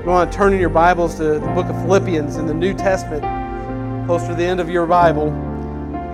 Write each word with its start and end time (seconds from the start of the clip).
You 0.00 0.06
want 0.06 0.32
to 0.32 0.38
turn 0.38 0.54
in 0.54 0.60
your 0.60 0.70
Bibles 0.70 1.16
to 1.16 1.24
the 1.24 1.40
book 1.40 1.66
of 1.66 1.76
Philippians 1.82 2.36
in 2.36 2.46
the 2.46 2.54
New 2.54 2.72
Testament, 2.72 3.22
close 4.06 4.26
to 4.28 4.34
the 4.34 4.42
end 4.42 4.58
of 4.58 4.70
your 4.70 4.86
Bible. 4.86 5.28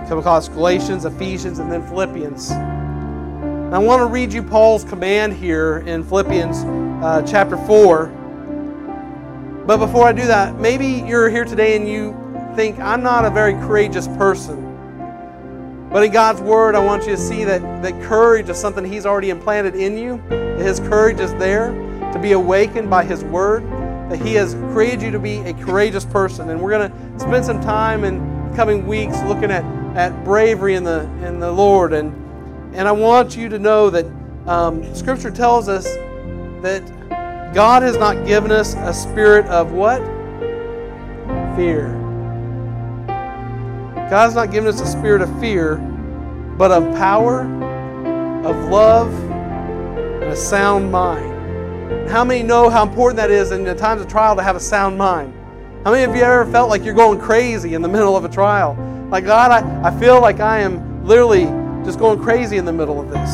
come 0.09 0.19
across 0.19 0.49
Galatians, 0.49 1.05
Ephesians, 1.05 1.59
and 1.59 1.71
then 1.71 1.81
Philippians. 1.87 2.51
And 2.51 3.73
I 3.73 3.77
want 3.77 4.01
to 4.01 4.07
read 4.07 4.33
you 4.33 4.43
Paul's 4.43 4.83
command 4.83 5.31
here 5.31 5.77
in 5.87 6.03
Philippians 6.03 6.65
uh, 7.01 7.21
chapter 7.25 7.55
4. 7.55 8.07
But 9.65 9.77
before 9.77 10.05
I 10.05 10.11
do 10.11 10.27
that, 10.27 10.59
maybe 10.59 10.87
you're 11.07 11.29
here 11.29 11.45
today 11.45 11.77
and 11.77 11.87
you 11.87 12.11
think, 12.57 12.77
I'm 12.79 13.01
not 13.01 13.23
a 13.23 13.29
very 13.29 13.53
courageous 13.53 14.07
person. 14.09 14.65
But 15.93 16.03
in 16.03 16.11
God's 16.11 16.41
Word, 16.41 16.75
I 16.75 16.83
want 16.83 17.05
you 17.05 17.11
to 17.11 17.17
see 17.17 17.45
that, 17.45 17.61
that 17.83 18.03
courage 18.03 18.49
is 18.49 18.57
something 18.57 18.83
He's 18.83 19.05
already 19.05 19.29
implanted 19.29 19.75
in 19.75 19.97
you. 19.97 20.17
His 20.57 20.81
courage 20.81 21.21
is 21.21 21.33
there 21.35 21.71
to 22.11 22.19
be 22.21 22.33
awakened 22.33 22.89
by 22.89 23.05
His 23.05 23.23
Word 23.23 23.76
that 24.09 24.21
He 24.21 24.33
has 24.35 24.53
created 24.71 25.01
you 25.01 25.11
to 25.11 25.19
be 25.19 25.37
a 25.39 25.53
courageous 25.53 26.05
person. 26.05 26.49
And 26.49 26.61
we're 26.61 26.71
going 26.71 26.91
to 26.91 27.19
spend 27.19 27.45
some 27.45 27.61
time 27.61 28.03
in 28.03 28.19
coming 28.55 28.87
weeks 28.87 29.21
looking 29.23 29.51
at, 29.51 29.63
at 29.95 30.23
bravery 30.23 30.75
in 30.75 30.83
the, 30.83 31.01
in 31.25 31.39
the 31.39 31.51
Lord. 31.51 31.93
And, 31.93 32.13
and 32.75 32.87
I 32.87 32.91
want 32.91 33.35
you 33.35 33.49
to 33.49 33.59
know 33.59 33.89
that 33.89 34.05
um, 34.45 34.95
Scripture 34.95 35.31
tells 35.31 35.67
us 35.67 35.85
that 36.61 37.53
God 37.53 37.83
has 37.83 37.97
not 37.97 38.25
given 38.25 38.51
us 38.51 38.75
a 38.75 38.93
spirit 38.93 39.45
of 39.47 39.71
what? 39.71 39.99
Fear. 41.55 41.93
God 44.09 44.25
has 44.25 44.35
not 44.35 44.51
given 44.51 44.69
us 44.69 44.79
a 44.79 44.85
spirit 44.85 45.21
of 45.21 45.39
fear, 45.39 45.75
but 46.57 46.71
of 46.71 46.95
power, 46.95 47.41
of 48.45 48.69
love, 48.69 49.13
and 49.13 50.31
a 50.31 50.35
sound 50.35 50.91
mind. 50.91 51.36
How 52.09 52.23
many 52.23 52.43
know 52.43 52.69
how 52.69 52.83
important 52.83 53.17
that 53.17 53.31
is 53.31 53.51
in 53.51 53.63
the 53.63 53.75
times 53.75 54.01
of 54.01 54.07
trial 54.07 54.35
to 54.35 54.43
have 54.43 54.55
a 54.55 54.59
sound 54.59 54.97
mind? 54.97 55.33
How 55.83 55.91
many 55.91 56.03
of 56.03 56.15
you 56.15 56.21
ever 56.21 56.45
felt 56.51 56.69
like 56.69 56.83
you're 56.83 56.93
going 56.93 57.19
crazy 57.19 57.73
in 57.73 57.81
the 57.81 57.87
middle 57.87 58.17
of 58.17 58.25
a 58.25 58.29
trial? 58.29 58.75
Like, 59.09 59.23
God, 59.23 59.51
I, 59.51 59.87
I 59.87 59.99
feel 59.99 60.19
like 60.19 60.41
I 60.41 60.59
am 60.59 61.05
literally 61.05 61.45
just 61.85 61.97
going 61.97 62.21
crazy 62.21 62.57
in 62.57 62.65
the 62.65 62.73
middle 62.73 62.99
of 62.99 63.09
this. 63.09 63.29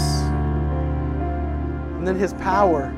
And 1.98 2.08
then 2.08 2.16
His 2.16 2.34
power. 2.34 2.94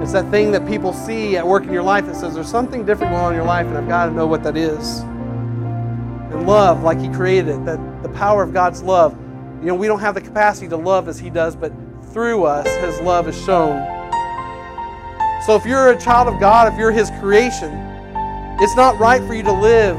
It's 0.00 0.12
that 0.12 0.30
thing 0.30 0.52
that 0.52 0.66
people 0.66 0.92
see 0.92 1.36
at 1.36 1.46
work 1.46 1.64
in 1.64 1.72
your 1.72 1.82
life 1.82 2.06
that 2.06 2.14
says 2.14 2.34
there's 2.34 2.50
something 2.50 2.86
different 2.86 3.12
going 3.12 3.24
on 3.24 3.32
in 3.32 3.36
your 3.36 3.46
life, 3.46 3.66
and 3.66 3.76
I've 3.76 3.88
got 3.88 4.06
to 4.06 4.12
know 4.12 4.26
what 4.26 4.44
that 4.44 4.56
is. 4.56 5.00
And 5.00 6.46
love, 6.46 6.84
like 6.84 7.00
He 7.00 7.08
created 7.08 7.48
it, 7.48 7.64
that 7.64 8.02
the 8.02 8.10
power 8.10 8.42
of 8.42 8.52
God's 8.52 8.82
love. 8.82 9.18
You 9.60 9.68
know, 9.68 9.74
we 9.74 9.86
don't 9.86 10.00
have 10.00 10.14
the 10.14 10.20
capacity 10.20 10.68
to 10.68 10.76
love 10.76 11.08
as 11.08 11.18
He 11.18 11.30
does, 11.30 11.56
but 11.56 11.72
through 12.12 12.44
us, 12.44 12.68
His 12.76 13.00
love 13.00 13.26
is 13.26 13.44
shown. 13.44 14.01
So 15.46 15.56
if 15.56 15.66
you're 15.66 15.90
a 15.90 15.98
child 15.98 16.28
of 16.28 16.38
God, 16.38 16.72
if 16.72 16.78
you're 16.78 16.92
His 16.92 17.10
creation, 17.18 17.72
it's 18.60 18.76
not 18.76 18.96
right 19.00 19.20
for 19.24 19.34
you 19.34 19.42
to 19.42 19.52
live 19.52 19.96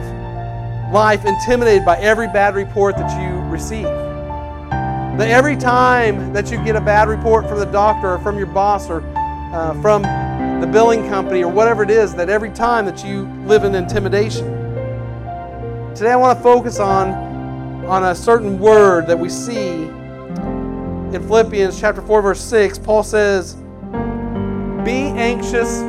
life 0.93 1.25
intimidated 1.25 1.83
by 1.83 1.97
every 1.97 2.27
bad 2.27 2.55
report 2.55 2.95
that 2.95 3.21
you 3.21 3.41
receive. 3.49 3.83
That 3.83 5.27
every 5.27 5.57
time 5.57 6.31
that 6.31 6.49
you 6.49 6.63
get 6.63 6.77
a 6.77 6.81
bad 6.81 7.09
report 7.09 7.49
from 7.49 7.59
the 7.59 7.65
doctor 7.65 8.13
or 8.13 8.19
from 8.19 8.37
your 8.37 8.47
boss 8.47 8.89
or 8.89 9.03
uh, 9.53 9.79
from 9.81 10.03
the 10.61 10.67
billing 10.67 11.09
company 11.09 11.43
or 11.43 11.51
whatever 11.51 11.83
it 11.83 11.89
is, 11.89 12.15
that 12.15 12.29
every 12.29 12.51
time 12.51 12.85
that 12.85 13.03
you 13.03 13.23
live 13.45 13.65
in 13.65 13.75
intimidation. 13.75 14.45
Today 15.93 16.11
I 16.11 16.15
want 16.15 16.39
to 16.39 16.43
focus 16.43 16.79
on, 16.79 17.09
on 17.85 18.05
a 18.05 18.15
certain 18.15 18.59
word 18.59 19.07
that 19.07 19.19
we 19.19 19.27
see 19.27 19.83
in 19.83 21.21
Philippians 21.27 21.79
chapter 21.79 22.01
4, 22.01 22.21
verse 22.21 22.41
6. 22.41 22.79
Paul 22.79 23.03
says, 23.03 23.57
be 24.83 25.07
anxious 25.17 25.79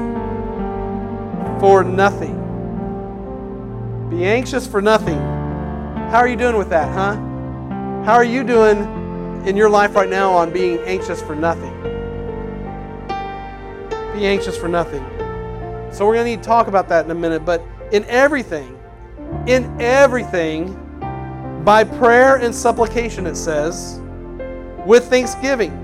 for 1.60 1.82
nothing. 1.82 2.40
Be 4.10 4.24
anxious 4.24 4.66
for 4.66 4.80
nothing. 4.80 5.18
How 6.10 6.18
are 6.18 6.28
you 6.28 6.36
doing 6.36 6.56
with 6.56 6.70
that, 6.70 6.92
huh? 6.92 7.16
How 8.04 8.14
are 8.14 8.24
you 8.24 8.44
doing 8.44 8.78
in 9.46 9.56
your 9.56 9.68
life 9.68 9.94
right 9.94 10.08
now 10.08 10.32
on 10.32 10.52
being 10.52 10.78
anxious 10.80 11.20
for 11.20 11.34
nothing? 11.34 11.72
Be 14.12 14.26
anxious 14.26 14.56
for 14.56 14.68
nothing. 14.68 15.02
So 15.92 16.06
we're 16.06 16.14
going 16.14 16.26
to 16.26 16.30
need 16.30 16.42
to 16.42 16.48
talk 16.48 16.68
about 16.68 16.88
that 16.88 17.04
in 17.04 17.10
a 17.10 17.14
minute, 17.14 17.44
but 17.44 17.62
in 17.92 18.04
everything, 18.04 18.78
in 19.46 19.80
everything, 19.80 20.80
by 21.64 21.82
prayer 21.82 22.36
and 22.36 22.54
supplication, 22.54 23.26
it 23.26 23.36
says, 23.36 24.00
with 24.86 25.08
thanksgiving. 25.08 25.83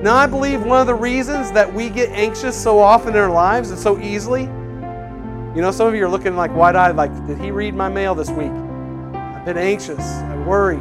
Now, 0.00 0.14
I 0.14 0.26
believe 0.26 0.62
one 0.62 0.80
of 0.80 0.86
the 0.86 0.94
reasons 0.94 1.50
that 1.52 1.74
we 1.74 1.90
get 1.90 2.10
anxious 2.10 2.56
so 2.56 2.78
often 2.78 3.10
in 3.10 3.16
our 3.16 3.30
lives 3.30 3.70
and 3.70 3.78
so 3.78 3.98
easily, 3.98 4.42
you 4.42 5.60
know, 5.60 5.72
some 5.72 5.88
of 5.88 5.94
you 5.96 6.04
are 6.04 6.08
looking 6.08 6.36
like 6.36 6.54
wide 6.54 6.76
eyed, 6.76 6.94
like, 6.94 7.10
did 7.26 7.36
he 7.38 7.50
read 7.50 7.74
my 7.74 7.88
mail 7.88 8.14
this 8.14 8.30
week? 8.30 8.52
I've 8.52 9.44
been 9.44 9.58
anxious, 9.58 9.98
I 9.98 10.36
worry. 10.46 10.76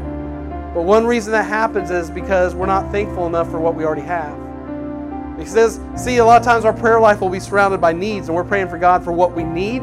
But 0.76 0.84
one 0.84 1.08
reason 1.08 1.32
that 1.32 1.48
happens 1.48 1.90
is 1.90 2.12
because 2.12 2.54
we're 2.54 2.68
not 2.68 2.92
thankful 2.92 3.26
enough 3.26 3.50
for 3.50 3.60
what 3.60 3.74
we 3.74 3.86
already 3.86 4.04
have. 4.04 4.38
He 5.40 5.46
says, 5.46 5.80
see, 5.96 6.18
a 6.18 6.26
lot 6.26 6.40
of 6.40 6.46
times 6.46 6.64
our 6.64 6.74
prayer 6.74 7.00
life 7.00 7.20
will 7.20 7.30
be 7.30 7.40
surrounded 7.40 7.82
by 7.82 7.94
needs, 7.94 8.28
and 8.28 8.36
we're 8.36 8.44
praying 8.44 8.68
for 8.70 8.78
God 8.78 9.04
for 9.04 9.12
what 9.12 9.36
we 9.36 9.44
need, 9.44 9.82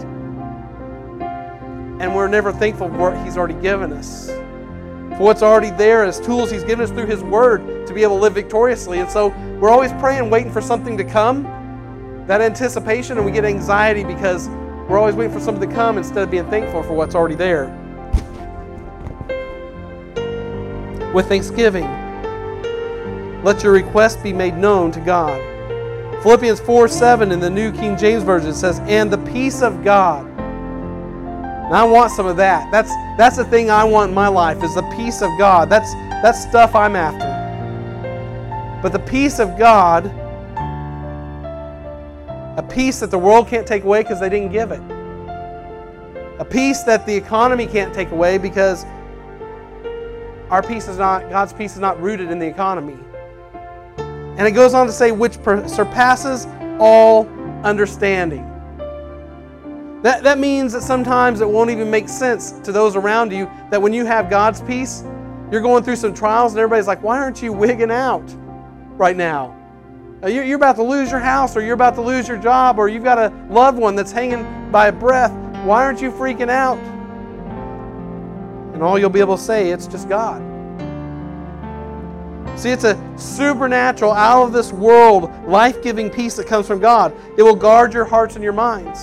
and 2.00 2.14
we're 2.14 2.28
never 2.28 2.52
thankful 2.52 2.88
for 2.88 2.98
what 2.98 3.24
He's 3.24 3.36
already 3.36 3.60
given 3.60 3.92
us 3.92 4.30
for 5.16 5.25
what's 5.25 5.42
already 5.42 5.70
there 5.70 6.04
as 6.04 6.20
tools 6.20 6.50
He's 6.50 6.64
given 6.64 6.84
us 6.84 6.91
through 6.91 7.06
His 7.06 7.22
Word 7.22 7.86
to 7.86 7.94
be 7.94 8.02
able 8.02 8.16
to 8.16 8.22
live 8.22 8.34
victoriously. 8.34 8.98
And 8.98 9.08
so 9.08 9.28
we're 9.60 9.70
always 9.70 9.92
praying, 9.94 10.28
waiting 10.30 10.52
for 10.52 10.60
something 10.60 10.97
to 10.97 11.04
come, 11.04 11.44
that 12.26 12.41
anticipation, 12.41 13.16
and 13.16 13.25
we 13.25 13.30
get 13.32 13.44
anxiety 13.44 14.02
because 14.02 14.48
we're 14.88 14.98
always 14.98 15.14
waiting 15.14 15.32
for 15.32 15.41
something 15.41 15.69
to 15.69 15.75
come 15.75 15.98
instead 15.98 16.25
of 16.25 16.30
being 16.30 16.48
thankful 16.50 16.82
for 16.82 16.94
what's 16.94 17.14
already 17.14 17.36
there. 17.36 17.66
With 21.14 21.28
thanksgiving, 21.28 21.84
let 23.44 23.62
your 23.62 23.72
request 23.72 24.22
be 24.22 24.32
made 24.32 24.56
known 24.56 24.91
to 24.92 25.00
God. 25.00 25.41
Philippians 26.22 26.58
4 26.60 26.88
7 26.88 27.31
in 27.31 27.38
the 27.38 27.50
New 27.50 27.70
King 27.70 27.96
James 27.96 28.25
Version 28.25 28.52
says, 28.52 28.81
And 28.81 29.12
the 29.12 29.19
peace 29.19 29.62
of 29.62 29.84
God 29.84 30.33
and 31.74 31.80
I 31.80 31.82
want 31.82 32.12
some 32.12 32.26
of 32.26 32.36
that. 32.36 32.70
That's 32.70 32.90
that's 33.18 33.36
the 33.36 33.44
thing 33.44 33.68
I 33.68 33.82
want 33.82 34.10
in 34.10 34.14
my 34.14 34.28
life 34.28 34.62
is 34.62 34.76
the 34.76 34.88
peace 34.96 35.22
of 35.22 35.36
God. 35.36 35.68
That's 35.68 35.92
that's 36.22 36.40
stuff 36.40 36.72
I'm 36.72 36.94
after. 36.94 37.26
But 38.80 38.92
the 38.92 39.00
peace 39.00 39.40
of 39.40 39.58
God, 39.58 40.06
a 42.56 42.62
peace 42.62 43.00
that 43.00 43.10
the 43.10 43.18
world 43.18 43.48
can't 43.48 43.66
take 43.66 43.82
away 43.82 44.04
because 44.04 44.20
they 44.20 44.28
didn't 44.28 44.52
give 44.52 44.70
it. 44.70 44.80
A 46.38 46.46
peace 46.48 46.84
that 46.84 47.06
the 47.06 47.16
economy 47.16 47.66
can't 47.66 47.92
take 47.92 48.12
away 48.12 48.38
because 48.38 48.84
our 50.50 50.62
peace 50.62 50.86
is 50.86 50.98
not 50.98 51.28
God's 51.28 51.52
peace 51.52 51.72
is 51.72 51.80
not 51.80 52.00
rooted 52.00 52.30
in 52.30 52.38
the 52.38 52.46
economy. 52.46 52.98
And 53.98 54.46
it 54.46 54.52
goes 54.52 54.74
on 54.74 54.86
to 54.86 54.92
say 54.92 55.10
which 55.10 55.34
surpasses 55.66 56.46
all 56.78 57.26
understanding. 57.64 58.48
That, 60.04 60.22
that 60.25 60.38
means 60.38 60.75
that 60.75 60.82
sometimes 60.82 61.41
it 61.41 61.48
won't 61.48 61.70
even 61.70 61.91
make 61.91 62.10
sense 62.10 62.50
to 62.60 62.72
those 62.72 62.94
around 62.94 63.32
you 63.32 63.50
that 63.70 63.81
when 63.81 63.94
you 63.94 64.04
have 64.04 64.28
God's 64.28 64.60
peace, 64.60 65.03
you're 65.50 65.62
going 65.62 65.82
through 65.82 65.97
some 65.97 66.12
trials 66.12 66.53
and 66.53 66.60
everybody's 66.60 66.87
like, 66.87 67.03
why 67.03 67.19
aren't 67.19 67.41
you 67.41 67.54
wigging 67.54 67.91
out 67.91 68.22
right 68.98 69.16
now? 69.16 69.59
Uh, 70.22 70.26
you're 70.26 70.56
about 70.56 70.76
to 70.76 70.82
lose 70.82 71.10
your 71.10 71.20
house 71.20 71.56
or 71.56 71.62
you're 71.62 71.72
about 71.72 71.94
to 71.94 72.03
lose 72.03 72.28
your 72.28 72.37
job 72.37 72.78
or 72.78 72.87
you've 72.87 73.03
got 73.03 73.16
a 73.16 73.34
loved 73.48 73.78
one 73.78 73.97
that's 73.97 74.12
hanging 74.12 74.70
by 74.70 74.88
a 74.88 74.93
breath. 74.93 75.32
Why 75.64 75.82
aren't 75.82 76.03
you 76.03 76.10
freaking 76.10 76.50
out? 76.50 76.76
And 78.75 78.82
all 78.82 78.98
you'll 78.98 79.09
be 79.09 79.20
able 79.20 79.38
to 79.38 79.43
say, 79.43 79.70
it's 79.70 79.87
just 79.87 80.06
God. 80.06 80.43
See, 82.60 82.69
it's 82.69 82.84
a 82.84 83.03
supernatural, 83.16 84.12
out 84.12 84.44
of 84.44 84.53
this 84.53 84.70
world, 84.70 85.31
life 85.47 85.82
giving 85.82 86.10
peace 86.10 86.37
that 86.37 86.47
comes 86.47 86.66
from 86.66 86.78
God. 86.78 87.16
It 87.38 87.43
will 87.43 87.56
guard 87.56 87.94
your 87.94 88.04
hearts 88.04 88.34
and 88.34 88.44
your 88.44 88.53
minds. 88.53 89.00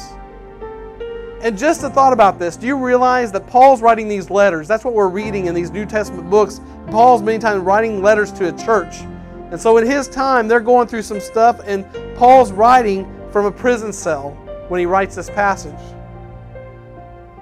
And 1.42 1.58
just 1.58 1.84
a 1.84 1.90
thought 1.90 2.14
about 2.14 2.38
this 2.38 2.56
do 2.56 2.68
you 2.68 2.78
realize 2.78 3.32
that 3.32 3.48
Paul's 3.48 3.82
writing 3.82 4.08
these 4.08 4.30
letters? 4.30 4.68
That's 4.68 4.86
what 4.86 4.94
we're 4.94 5.10
reading 5.10 5.48
in 5.48 5.56
these 5.56 5.72
New 5.72 5.88
Testament 5.88 6.30
books. 6.30 6.62
Paul's 6.92 7.24
many 7.24 7.40
times 7.40 7.64
writing 7.64 8.04
letters 8.04 8.32
to 8.34 8.54
a 8.54 8.58
church. 8.64 9.02
And 9.50 9.60
so 9.60 9.78
in 9.78 9.86
his 9.86 10.08
time, 10.08 10.48
they're 10.48 10.60
going 10.60 10.88
through 10.88 11.02
some 11.02 11.20
stuff, 11.20 11.60
and 11.66 11.86
Paul's 12.16 12.52
writing 12.52 13.12
from 13.32 13.46
a 13.46 13.52
prison 13.52 13.92
cell 13.92 14.32
when 14.70 14.80
he 14.80 14.86
writes 14.86 15.16
this 15.16 15.30
passage. 15.30 15.80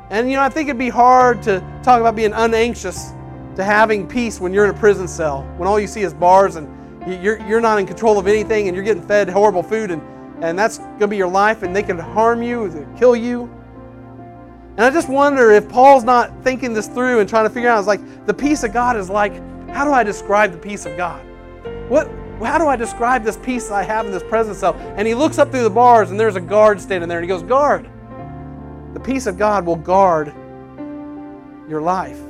And 0.10 0.30
you 0.30 0.38
know, 0.38 0.44
I 0.44 0.50
think 0.50 0.70
it'd 0.70 0.80
be 0.80 0.90
hard 0.90 1.44
to 1.44 1.60
talk 1.84 2.00
about 2.00 2.16
being 2.16 2.34
unanxious 2.34 3.12
to 3.56 3.64
having 3.64 4.08
peace 4.08 4.40
when 4.40 4.54
you're 4.54 4.64
in 4.64 4.72
a 4.72 4.80
prison 4.80 5.08
cell, 5.08 5.44
when 5.58 5.68
all 5.68 5.80
you 5.80 5.88
see 5.88 6.02
is 6.02 6.14
bars 6.14 6.56
and 6.56 6.68
you're, 7.22 7.46
you're 7.48 7.62
not 7.62 7.78
in 7.78 7.86
control 7.86 8.18
of 8.18 8.28
anything 8.28 8.68
and 8.68 8.76
you're 8.76 8.86
getting 8.86 9.06
fed 9.06 9.30
horrible 9.30 9.62
food, 9.62 9.92
and, 9.92 10.02
and 10.44 10.58
that's 10.58 10.78
going 10.78 11.00
to 11.02 11.08
be 11.08 11.18
your 11.18 11.28
life, 11.28 11.64
and 11.64 11.76
they 11.76 11.84
can 11.84 12.00
harm 12.00 12.42
you, 12.42 12.70
they 12.70 12.88
kill 12.98 13.16
you. 13.16 13.54
And 14.80 14.86
I 14.86 14.92
just 14.92 15.10
wonder 15.10 15.52
if 15.52 15.68
Paul's 15.68 16.06
not 16.06 16.32
thinking 16.42 16.72
this 16.72 16.88
through 16.88 17.20
and 17.20 17.28
trying 17.28 17.44
to 17.44 17.50
figure 17.50 17.68
out, 17.68 17.80
it's 17.80 17.88
like 17.88 18.00
the 18.26 18.34
peace 18.34 18.64
of 18.64 18.72
God 18.72 18.96
is 18.96 19.10
like, 19.10 19.34
how 19.72 19.84
do 19.84 19.92
I 19.92 20.06
describe 20.06 20.54
the 20.54 20.58
peace 20.58 20.86
of 20.86 20.96
God? 20.96 21.22
What, 21.90 22.10
how 22.42 22.58
do 22.58 22.66
I 22.66 22.78
describe 22.78 23.26
this 23.26 23.36
peace 23.36 23.72
I 23.72 23.84
have 23.84 24.06
in 24.06 24.14
this 24.14 24.24
presence 24.24 24.60
cell? 24.60 24.76
And 24.96 25.06
he 25.06 25.14
looks 25.14 25.38
up 25.38 25.52
through 25.52 25.64
the 25.64 25.70
bars 25.70 26.12
and 26.12 26.18
there's 26.18 26.38
a 26.38 26.42
guard 26.42 26.80
standing 26.80 27.10
there 27.10 27.18
and 27.18 27.26
he 27.26 27.28
goes, 27.28 27.44
Guard, 27.44 27.90
the 28.94 29.02
peace 29.02 29.28
of 29.28 29.38
God 29.38 29.66
will 29.66 29.76
guard 29.76 30.28
your 31.68 31.82
life. 31.82 32.22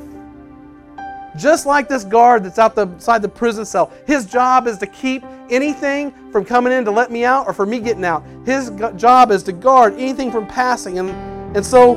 Just 1.37 1.67
like 1.67 1.87
this 1.87 2.03
guard 2.03 2.43
that's 2.43 2.57
outside 2.57 3.21
the 3.21 3.29
prison 3.29 3.63
cell, 3.63 3.93
his 4.07 4.25
job 4.25 4.65
is 4.65 4.79
to 4.79 4.87
keep 4.87 5.23
anything 5.51 6.11
from 6.31 6.45
coming 6.45 6.73
in 6.73 6.83
to 6.85 6.89
let 6.89 7.11
me 7.11 7.25
out 7.25 7.45
or 7.45 7.53
for 7.53 7.67
me 7.67 7.79
getting 7.79 8.05
out. 8.05 8.23
His 8.43 8.71
job 8.95 9.29
is 9.29 9.43
to 9.43 9.51
guard 9.51 9.93
anything 9.93 10.31
from 10.31 10.47
passing. 10.47 10.97
And, 10.97 11.11
and 11.55 11.63
so 11.63 11.95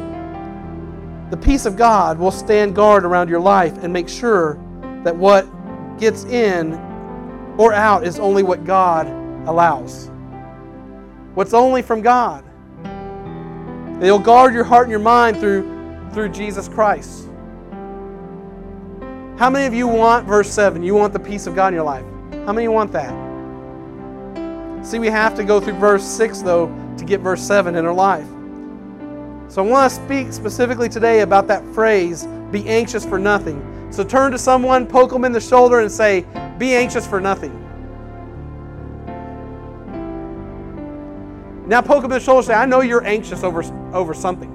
the 1.33 1.39
peace 1.39 1.65
of 1.65 1.77
God 1.77 2.19
will 2.19 2.31
stand 2.31 2.77
guard 2.77 3.07
around 3.07 3.31
your 3.31 3.41
life 3.41 3.83
and 3.83 3.91
make 3.91 4.07
sure 4.07 4.61
that 5.03 5.17
what 5.17 5.49
gets 5.99 6.25
in 6.27 6.75
or 7.57 7.73
out 7.73 8.07
is 8.07 8.19
only 8.19 8.43
what 8.43 8.67
God 8.67 9.07
allows. 9.49 10.11
What's 11.33 11.55
only 11.55 11.81
from 11.81 12.03
God. 12.03 12.45
It'll 14.03 14.19
guard 14.19 14.53
your 14.53 14.65
heart 14.65 14.89
and 14.89 14.91
your 14.91 15.01
mind 15.01 15.39
through, 15.39 16.11
through 16.13 16.29
Jesus 16.29 16.69
Christ. 16.69 17.31
How 19.39 19.49
many 19.49 19.65
of 19.65 19.73
you 19.73 19.89
want 19.89 20.27
verse 20.27 20.51
7? 20.51 20.83
You 20.83 20.95
want 20.95 21.15
the 21.15 21.19
peace 21.19 21.47
of 21.47 21.55
God 21.55 21.69
in 21.69 21.75
your 21.75 21.85
life? 21.85 22.05
How 22.45 22.53
many 22.53 22.69
want 22.69 22.93
that? 22.93 23.15
See, 24.85 24.99
we 24.99 25.07
have 25.07 25.35
to 25.37 25.45
go 25.45 25.61
through 25.61 25.79
verse 25.79 26.05
6, 26.05 26.43
though, 26.43 26.67
to 26.99 27.07
get 27.07 27.21
verse 27.21 27.41
7 27.41 27.75
in 27.75 27.87
our 27.87 27.95
life. 27.95 28.29
So 29.53 29.63
I 29.63 29.69
want 29.69 29.93
to 29.93 30.03
speak 30.03 30.33
specifically 30.33 30.89
today 30.89 31.21
about 31.21 31.47
that 31.49 31.63
phrase, 31.75 32.27
be 32.51 32.67
anxious 32.67 33.05
for 33.05 33.19
nothing. 33.19 33.61
So 33.93 34.03
turn 34.03 34.33
to 34.33 34.39
someone, 34.39 34.87
poke 34.87 35.11
them 35.11 35.27
in 35.27 35.33
the 35.33 35.43
shoulder, 35.43 35.81
and 35.81 35.93
say, 35.93 36.25
Be 36.57 36.73
anxious 36.75 37.07
for 37.07 37.21
nothing. 37.21 37.53
Now 41.69 41.83
poke 41.83 42.01
them 42.01 42.13
in 42.13 42.19
the 42.19 42.25
shoulder 42.25 42.39
and 42.39 42.47
say, 42.47 42.55
I 42.55 42.65
know 42.65 42.81
you're 42.81 43.05
anxious 43.05 43.43
over, 43.43 43.63
over 43.95 44.15
something. 44.15 44.49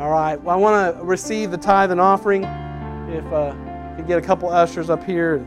All 0.00 0.10
right, 0.10 0.42
well, 0.42 0.56
I 0.56 0.58
want 0.58 0.96
to 0.96 1.04
receive 1.04 1.52
the 1.52 1.56
tithe 1.56 1.92
and 1.92 2.00
offering. 2.00 2.42
If 3.12 3.24
uh, 3.32 3.54
could 3.94 4.08
get 4.08 4.18
a 4.18 4.22
couple 4.22 4.50
ushers 4.50 4.90
up 4.90 5.04
here. 5.04 5.46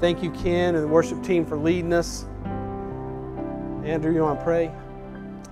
Thank 0.00 0.22
you, 0.22 0.30
Ken, 0.30 0.74
and 0.74 0.82
the 0.82 0.88
worship 0.88 1.22
team 1.22 1.44
for 1.44 1.58
leading 1.58 1.92
us. 1.92 2.24
Andrew, 3.84 4.16
you 4.16 4.24
want 4.24 4.40
to 4.40 4.44
pray? 4.48 4.72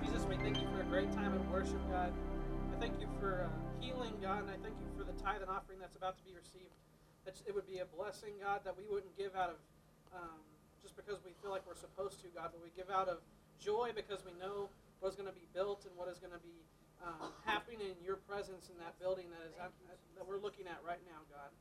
Jesus, 0.00 0.24
we 0.24 0.40
thank 0.40 0.56
you 0.56 0.64
for 0.72 0.80
a 0.80 0.88
great 0.88 1.12
time 1.12 1.36
of 1.36 1.44
worship, 1.52 1.76
God. 1.92 2.08
I 2.72 2.80
thank 2.80 2.96
you 2.96 3.04
for 3.20 3.44
uh, 3.44 3.52
healing, 3.76 4.16
God, 4.24 4.48
and 4.48 4.50
I 4.50 4.56
thank 4.64 4.72
you 4.80 4.88
for 4.96 5.04
the 5.04 5.12
tithe 5.20 5.44
and 5.44 5.52
offering 5.52 5.76
that's 5.76 6.00
about 6.00 6.16
to 6.16 6.24
be 6.24 6.32
received. 6.32 6.72
That 7.28 7.36
it 7.44 7.52
would 7.52 7.68
be 7.68 7.84
a 7.84 7.88
blessing, 7.92 8.32
God, 8.40 8.64
that 8.64 8.72
we 8.72 8.88
wouldn't 8.88 9.12
give 9.20 9.36
out 9.36 9.52
of 9.52 9.60
um, 10.16 10.40
just 10.80 10.96
because 10.96 11.20
we 11.20 11.36
feel 11.44 11.52
like 11.52 11.60
we're 11.68 11.76
supposed 11.76 12.24
to, 12.24 12.32
God, 12.32 12.56
but 12.56 12.64
we 12.64 12.72
give 12.72 12.88
out 12.88 13.12
of 13.12 13.20
joy 13.60 13.92
because 13.92 14.24
we 14.24 14.32
know 14.40 14.72
what 15.04 15.12
is 15.12 15.14
going 15.14 15.28
to 15.28 15.36
be 15.36 15.44
built 15.52 15.84
and 15.84 15.92
what 15.92 16.08
is 16.08 16.16
going 16.16 16.32
to 16.32 16.40
be 16.40 16.56
um, 17.04 17.36
happening 17.44 17.84
in 17.84 18.00
your 18.00 18.16
presence 18.24 18.72
in 18.72 18.80
that 18.80 18.96
building 18.96 19.28
that 19.28 19.44
is 19.44 19.52
that 20.16 20.24
we're 20.24 20.40
looking 20.40 20.64
at 20.64 20.80
right 20.80 21.04
now, 21.04 21.20
God. 21.28 21.52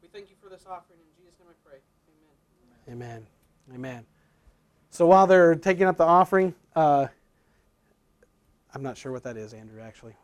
We 0.00 0.08
thank 0.08 0.32
you 0.32 0.40
for 0.40 0.48
this 0.48 0.64
offering. 0.64 1.04
In 1.04 1.12
Jesus' 1.20 1.36
name 1.36 1.52
I 1.52 1.56
pray. 1.60 1.84
Amen. 2.88 3.20
Amen. 3.20 3.20
Amen. 3.76 4.13
So 4.94 5.08
while 5.08 5.26
they're 5.26 5.56
taking 5.56 5.88
up 5.88 5.96
the 5.96 6.04
offering, 6.04 6.54
uh, 6.76 7.08
I'm 8.72 8.82
not 8.84 8.96
sure 8.96 9.10
what 9.10 9.24
that 9.24 9.36
is, 9.36 9.52
Andrew, 9.52 9.80
actually. 9.80 10.14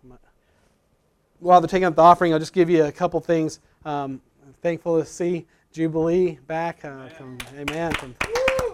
While 1.40 1.61
they're 1.61 1.67
taking 1.67 1.87
up 1.87 1.96
the 1.96 2.02
offering, 2.02 2.32
I'll 2.32 2.38
just 2.38 2.52
give 2.52 2.70
you 2.70 2.84
a 2.84 2.93
couple 2.93 3.19
things. 3.19 3.58
Um, 3.84 4.20
thankful 4.62 5.00
to 5.00 5.05
see 5.05 5.44
Jubilee 5.72 6.38
back. 6.46 6.84
Uh, 6.84 7.08
from, 7.08 7.38
amen. 7.56 7.94
From, 7.94 8.14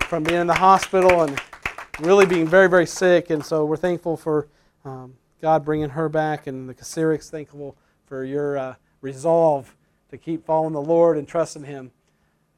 from 0.03 0.23
being 0.23 0.43
in 0.43 0.47
the 0.47 0.53
hospital 0.53 1.23
and 1.23 1.41
really 2.01 2.27
being 2.27 2.47
very, 2.47 2.69
very 2.69 2.87
sick. 2.87 3.31
And 3.31 3.43
so 3.43 3.65
we're 3.65 3.79
thankful 3.79 4.19
for 4.19 4.49
um, 4.85 5.15
God 5.41 5.65
bringing 5.65 5.89
her 5.89 6.11
back 6.11 6.47
and 6.47 6.69
the 6.69 6.75
Kasiriks 6.75 7.31
thankful 7.31 7.75
for 8.05 8.23
your 8.23 8.59
uh, 8.59 8.75
resolve 9.01 9.75
to 10.11 10.19
keep 10.19 10.45
following 10.45 10.75
the 10.75 10.83
Lord 10.83 11.17
and 11.17 11.27
trusting 11.27 11.65
Him. 11.65 11.91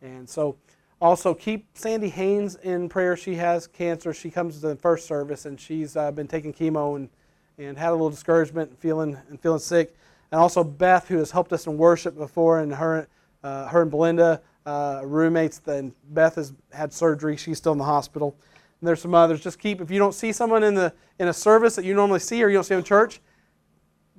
And 0.03 0.29
so 0.29 0.57
also, 1.01 1.33
keep 1.33 1.67
Sandy 1.75 2.09
Haynes 2.09 2.57
in 2.57 2.89
prayer. 2.89 3.17
She 3.17 3.37
has 3.37 3.69
cancer. 3.69 4.13
She 4.13 4.31
comes 4.31 4.61
to 4.61 4.69
the 4.69 4.77
first 4.77 5.07
service, 5.07 5.47
and 5.47 5.61
she's 5.61 5.97
uh, 5.97 6.11
been 6.11 6.27
taking 6.27 6.53
chemo 6.53 6.97
and, 6.97 7.09
and 7.57 7.79
had 7.79 7.91
a 7.91 7.93
little 7.93 8.11
discouragement 8.11 8.71
and 8.71 8.79
feeling 8.79 9.17
and 9.29 9.41
feeling 9.41 9.61
sick. 9.61 9.95
And 10.33 10.41
also 10.41 10.65
Beth, 10.65 11.07
who 11.07 11.19
has 11.19 11.31
helped 11.31 11.53
us 11.53 11.69
in 11.69 11.79
worship 11.79 12.17
before, 12.17 12.59
and 12.59 12.75
her, 12.75 13.07
uh, 13.45 13.69
her 13.69 13.83
and 13.83 13.91
Belinda, 13.93 14.43
uh, 14.67 15.03
roommates. 15.05 15.59
Then 15.59 15.95
Beth 16.11 16.35
has 16.35 16.53
had 16.73 16.93
surgery. 16.93 17.37
She's 17.37 17.59
still 17.59 17.73
in 17.73 17.79
the 17.79 17.85
hospital. 17.85 18.37
And 18.81 18.89
there's 18.89 19.01
some 19.01 19.15
others. 19.15 19.41
Just 19.41 19.61
keep 19.61 19.81
if 19.81 19.93
you 19.93 20.01
don't 20.01 20.15
see 20.15 20.33
someone 20.33 20.65
in 20.65 20.75
the 20.75 20.93
in 21.21 21.29
a 21.29 21.33
service 21.33 21.77
that 21.77 21.85
you 21.85 21.95
normally 21.95 22.21
see, 22.21 22.43
or 22.43 22.49
you 22.49 22.55
don't 22.55 22.65
see 22.65 22.75
them 22.75 22.81
in 22.81 22.85
church, 22.85 23.21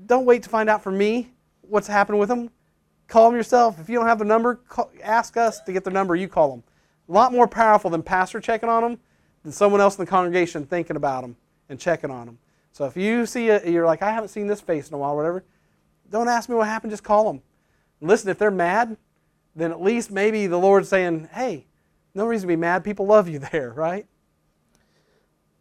don't 0.06 0.26
wait 0.26 0.44
to 0.44 0.50
find 0.50 0.70
out 0.70 0.82
from 0.82 0.98
me 0.98 1.34
what's 1.62 1.88
happening 1.88 2.20
with 2.20 2.30
them. 2.30 2.50
Call 3.08 3.30
them 3.30 3.36
yourself. 3.36 3.80
If 3.80 3.90
you 3.90 3.96
don't 3.96 4.08
have 4.08 4.20
the 4.20 4.26
number, 4.26 4.56
call, 4.56 4.92
ask 5.04 5.36
us 5.36 5.60
to 5.62 5.74
get 5.74 5.84
the 5.84 5.92
number. 5.92 6.16
You 6.16 6.28
call 6.28 6.52
them. 6.52 6.64
A 7.10 7.12
lot 7.12 7.32
more 7.32 7.48
powerful 7.48 7.90
than 7.90 8.04
pastor 8.04 8.40
checking 8.40 8.70
on 8.70 8.84
them 8.84 9.00
than 9.44 9.52
someone 9.52 9.82
else 9.82 9.98
in 9.98 10.06
the 10.06 10.10
congregation 10.10 10.66
thinking 10.66 10.96
about 10.96 11.22
them 11.22 11.36
and 11.68 11.80
checking 11.80 12.12
on 12.12 12.28
them. 12.28 12.38
So 12.72 12.86
if 12.86 12.96
you 12.96 13.26
see 13.26 13.48
you're 13.48 13.86
like, 13.86 14.02
I 14.02 14.12
haven't 14.12 14.30
seen 14.30 14.48
this 14.48 14.62
face 14.62 14.90
in 14.90 14.94
a 14.94 14.98
while, 14.98 15.16
whatever. 15.16 15.44
Don't 16.10 16.28
ask 16.28 16.50
me 16.50 16.56
what 16.56 16.68
happened. 16.68 16.92
Just 16.92 17.04
call 17.04 17.32
them. 17.32 17.42
listen, 18.02 18.30
if 18.30 18.38
they're 18.38 18.52
mad, 18.52 18.96
then 19.56 19.72
at 19.72 19.82
least 19.82 20.12
maybe 20.12 20.48
the 20.48 20.58
Lord's 20.58 20.90
saying, 20.90 21.30
hey, 21.34 21.66
no 22.14 22.26
reason 22.26 22.48
to 22.48 22.52
be 22.52 22.56
mad. 22.56 22.84
People 22.84 23.06
love 23.06 23.28
you 23.28 23.40
there, 23.52 23.72
right? 23.72 24.06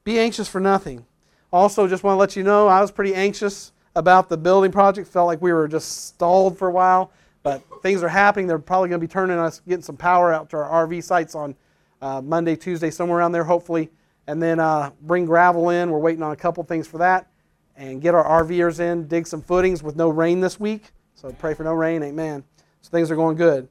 Be 0.04 0.18
anxious 0.18 0.48
for 0.48 0.60
nothing. 0.60 1.06
Also, 1.52 1.88
just 1.88 2.02
want 2.02 2.14
to 2.14 2.18
let 2.18 2.36
you 2.36 2.42
know, 2.42 2.68
I 2.68 2.80
was 2.80 2.90
pretty 2.90 3.14
anxious 3.14 3.72
about 3.96 4.28
the 4.28 4.36
building 4.36 4.70
project. 4.70 5.08
Felt 5.08 5.26
like 5.26 5.40
we 5.40 5.52
were 5.52 5.66
just 5.66 6.06
stalled 6.06 6.58
for 6.58 6.68
a 6.68 6.72
while. 6.72 7.10
But 7.48 7.82
things 7.82 8.02
are 8.02 8.08
happening. 8.08 8.46
They're 8.46 8.58
probably 8.58 8.90
going 8.90 9.00
to 9.00 9.06
be 9.06 9.10
turning 9.10 9.38
us, 9.38 9.62
getting 9.66 9.82
some 9.82 9.96
power 9.96 10.34
out 10.34 10.50
to 10.50 10.58
our 10.58 10.86
RV 10.86 11.02
sites 11.02 11.34
on 11.34 11.54
uh, 12.02 12.20
Monday, 12.20 12.54
Tuesday, 12.56 12.90
somewhere 12.90 13.20
around 13.20 13.32
there, 13.32 13.44
hopefully. 13.44 13.88
And 14.26 14.42
then 14.42 14.60
uh, 14.60 14.90
bring 15.00 15.24
gravel 15.24 15.70
in. 15.70 15.90
We're 15.90 15.98
waiting 15.98 16.22
on 16.22 16.32
a 16.32 16.36
couple 16.36 16.62
things 16.64 16.86
for 16.86 16.98
that. 16.98 17.30
And 17.74 18.02
get 18.02 18.14
our 18.14 18.44
RVers 18.44 18.80
in, 18.80 19.08
dig 19.08 19.26
some 19.26 19.40
footings 19.40 19.82
with 19.82 19.96
no 19.96 20.10
rain 20.10 20.40
this 20.40 20.60
week. 20.60 20.90
So 21.14 21.32
pray 21.32 21.54
for 21.54 21.64
no 21.64 21.72
rain. 21.72 22.02
Amen. 22.02 22.44
So 22.82 22.90
things 22.90 23.10
are 23.10 23.16
going 23.16 23.36
good. 23.36 23.66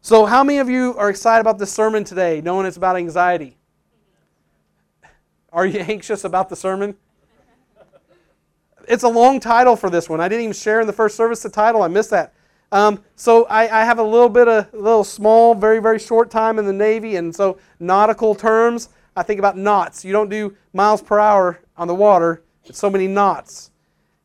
So, 0.00 0.24
how 0.24 0.42
many 0.42 0.58
of 0.58 0.70
you 0.70 0.94
are 0.96 1.10
excited 1.10 1.42
about 1.42 1.58
this 1.58 1.72
sermon 1.72 2.04
today, 2.04 2.40
knowing 2.40 2.64
it's 2.64 2.78
about 2.78 2.96
anxiety? 2.96 3.58
Are 5.52 5.66
you 5.66 5.80
anxious 5.88 6.24
about 6.24 6.48
the 6.48 6.56
sermon? 6.56 6.96
It's 8.88 9.02
a 9.02 9.08
long 9.08 9.40
title 9.40 9.76
for 9.76 9.90
this 9.90 10.08
one. 10.08 10.20
I 10.20 10.28
didn't 10.28 10.44
even 10.44 10.54
share 10.54 10.80
in 10.80 10.86
the 10.86 10.92
first 10.92 11.16
service 11.16 11.42
the 11.42 11.50
title. 11.50 11.82
I 11.82 11.88
missed 11.88 12.10
that. 12.10 12.32
Um, 12.72 13.02
so 13.14 13.44
I, 13.44 13.82
I, 13.82 13.84
have 13.84 13.98
a 13.98 14.02
little 14.02 14.28
bit 14.28 14.48
of 14.48 14.72
a 14.72 14.76
little 14.76 15.04
small, 15.04 15.54
very, 15.54 15.80
very 15.80 15.98
short 15.98 16.30
time 16.30 16.58
in 16.58 16.66
the 16.66 16.72
Navy, 16.72 17.16
and 17.16 17.34
so 17.34 17.58
nautical 17.78 18.34
terms, 18.34 18.88
I 19.14 19.22
think 19.22 19.38
about 19.38 19.56
knots. 19.56 20.04
You 20.04 20.12
don't 20.12 20.28
do 20.28 20.56
miles 20.72 21.00
per 21.00 21.20
hour 21.20 21.60
on 21.76 21.86
the 21.86 21.94
water, 21.94 22.42
it's 22.64 22.78
so 22.78 22.90
many 22.90 23.06
knots. 23.06 23.70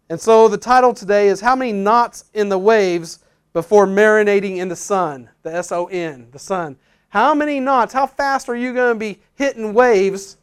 And 0.09 0.19
so 0.19 0.47
the 0.47 0.57
title 0.57 0.93
today 0.93 1.27
is 1.27 1.41
How 1.41 1.55
Many 1.55 1.71
Knots 1.71 2.25
in 2.33 2.49
the 2.49 2.57
Waves 2.57 3.19
Before 3.53 3.85
Marinating 3.85 4.57
in 4.57 4.67
the 4.67 4.75
Sun? 4.75 5.29
The 5.43 5.53
S 5.53 5.71
O 5.71 5.85
N, 5.85 6.29
the 6.31 6.39
sun. 6.39 6.77
How 7.09 7.35
many 7.35 7.59
knots, 7.59 7.93
how 7.93 8.07
fast 8.07 8.49
are 8.49 8.55
you 8.55 8.73
going 8.73 8.95
to 8.95 8.99
be 8.99 9.19
hitting 9.35 9.73
waves 9.73 10.37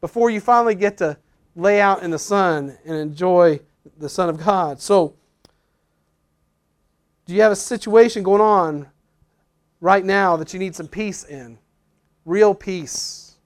before 0.00 0.30
you 0.30 0.40
finally 0.40 0.74
get 0.74 0.98
to 0.98 1.16
lay 1.56 1.80
out 1.80 2.02
in 2.02 2.10
the 2.10 2.18
sun 2.18 2.76
and 2.84 2.96
enjoy 2.96 3.60
the 3.98 4.08
Son 4.08 4.28
of 4.28 4.38
God? 4.38 4.80
So, 4.80 5.14
do 7.30 7.36
you 7.36 7.42
have 7.42 7.52
a 7.52 7.56
situation 7.56 8.24
going 8.24 8.40
on 8.40 8.88
right 9.80 10.04
now 10.04 10.36
that 10.36 10.52
you 10.52 10.58
need 10.58 10.74
some 10.74 10.88
peace 10.88 11.22
in? 11.22 11.56
Real 12.24 12.56
peace. 12.56 13.36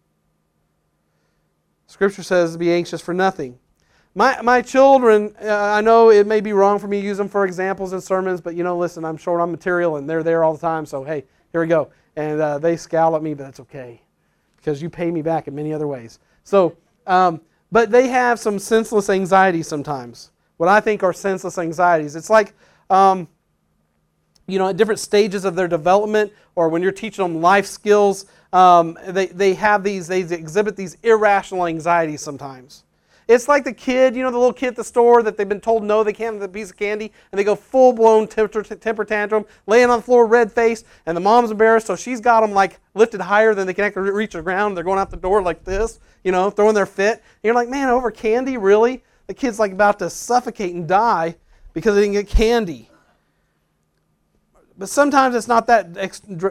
Scripture 1.86 2.22
says 2.22 2.54
to 2.54 2.58
be 2.58 2.72
anxious 2.72 3.02
for 3.02 3.12
nothing. 3.12 3.58
My, 4.14 4.40
my 4.40 4.62
children, 4.62 5.36
uh, 5.38 5.48
I 5.54 5.82
know 5.82 6.10
it 6.10 6.26
may 6.26 6.40
be 6.40 6.54
wrong 6.54 6.78
for 6.78 6.88
me 6.88 7.02
to 7.02 7.06
use 7.06 7.18
them 7.18 7.28
for 7.28 7.44
examples 7.44 7.92
in 7.92 8.00
sermons, 8.00 8.40
but 8.40 8.54
you 8.54 8.64
know, 8.64 8.78
listen, 8.78 9.04
I'm 9.04 9.18
short 9.18 9.42
on 9.42 9.50
material 9.50 9.96
and 9.96 10.08
they're 10.08 10.22
there 10.22 10.44
all 10.44 10.54
the 10.54 10.60
time, 10.60 10.86
so 10.86 11.04
hey, 11.04 11.26
here 11.52 11.60
we 11.60 11.66
go. 11.66 11.90
And 12.16 12.40
uh, 12.40 12.58
they 12.58 12.78
scowl 12.78 13.14
at 13.16 13.22
me, 13.22 13.34
but 13.34 13.44
that's 13.44 13.60
okay 13.60 14.00
because 14.56 14.80
you 14.80 14.88
pay 14.88 15.10
me 15.10 15.20
back 15.20 15.46
in 15.46 15.54
many 15.54 15.74
other 15.74 15.86
ways. 15.86 16.20
So, 16.44 16.78
um, 17.06 17.38
but 17.70 17.90
they 17.90 18.08
have 18.08 18.40
some 18.40 18.58
senseless 18.58 19.10
anxieties 19.10 19.68
sometimes. 19.68 20.30
What 20.56 20.70
I 20.70 20.80
think 20.80 21.02
are 21.02 21.12
senseless 21.12 21.58
anxieties. 21.58 22.16
It's 22.16 22.30
like, 22.30 22.54
um, 22.88 23.28
you 24.46 24.58
know, 24.58 24.68
at 24.68 24.76
different 24.76 25.00
stages 25.00 25.44
of 25.44 25.54
their 25.54 25.68
development, 25.68 26.32
or 26.54 26.68
when 26.68 26.82
you're 26.82 26.92
teaching 26.92 27.22
them 27.24 27.40
life 27.40 27.66
skills, 27.66 28.26
um, 28.52 28.98
they, 29.08 29.26
they 29.26 29.54
have 29.54 29.82
these, 29.82 30.06
they 30.06 30.20
exhibit 30.20 30.76
these 30.76 30.96
irrational 31.02 31.66
anxieties 31.66 32.20
sometimes. 32.20 32.84
It's 33.26 33.48
like 33.48 33.64
the 33.64 33.72
kid, 33.72 34.14
you 34.14 34.22
know, 34.22 34.30
the 34.30 34.36
little 34.36 34.52
kid 34.52 34.68
at 34.68 34.76
the 34.76 34.84
store 34.84 35.22
that 35.22 35.38
they've 35.38 35.48
been 35.48 35.60
told 35.60 35.82
no, 35.82 36.04
they 36.04 36.12
can't 36.12 36.34
have 36.34 36.42
a 36.42 36.48
piece 36.48 36.70
of 36.70 36.76
candy, 36.76 37.10
and 37.32 37.38
they 37.38 37.44
go 37.44 37.56
full 37.56 37.94
blown 37.94 38.28
temper, 38.28 38.62
temper 38.62 39.04
tantrum, 39.04 39.46
laying 39.66 39.88
on 39.88 40.00
the 40.00 40.02
floor, 40.04 40.26
red 40.26 40.52
face, 40.52 40.84
and 41.06 41.16
the 41.16 41.20
mom's 41.22 41.50
embarrassed, 41.50 41.86
so 41.86 41.96
she's 41.96 42.20
got 42.20 42.42
them 42.42 42.52
like 42.52 42.80
lifted 42.92 43.22
higher 43.22 43.54
than 43.54 43.66
they 43.66 43.72
can 43.72 43.84
actually 43.84 44.10
reach 44.10 44.32
the 44.32 44.42
ground. 44.42 44.76
They're 44.76 44.84
going 44.84 44.98
out 44.98 45.10
the 45.10 45.16
door 45.16 45.40
like 45.40 45.64
this, 45.64 46.00
you 46.22 46.32
know, 46.32 46.50
throwing 46.50 46.74
their 46.74 46.86
fit. 46.86 47.14
And 47.14 47.22
you're 47.42 47.54
like, 47.54 47.70
man, 47.70 47.88
over 47.88 48.10
candy, 48.10 48.58
really? 48.58 49.02
The 49.26 49.34
kid's 49.34 49.58
like 49.58 49.72
about 49.72 49.98
to 50.00 50.10
suffocate 50.10 50.74
and 50.74 50.86
die 50.86 51.36
because 51.72 51.94
they 51.94 52.02
didn't 52.02 52.12
get 52.12 52.28
candy. 52.28 52.90
But 54.76 54.88
sometimes 54.88 55.34
it's 55.34 55.48
not 55.48 55.66
that 55.68 55.96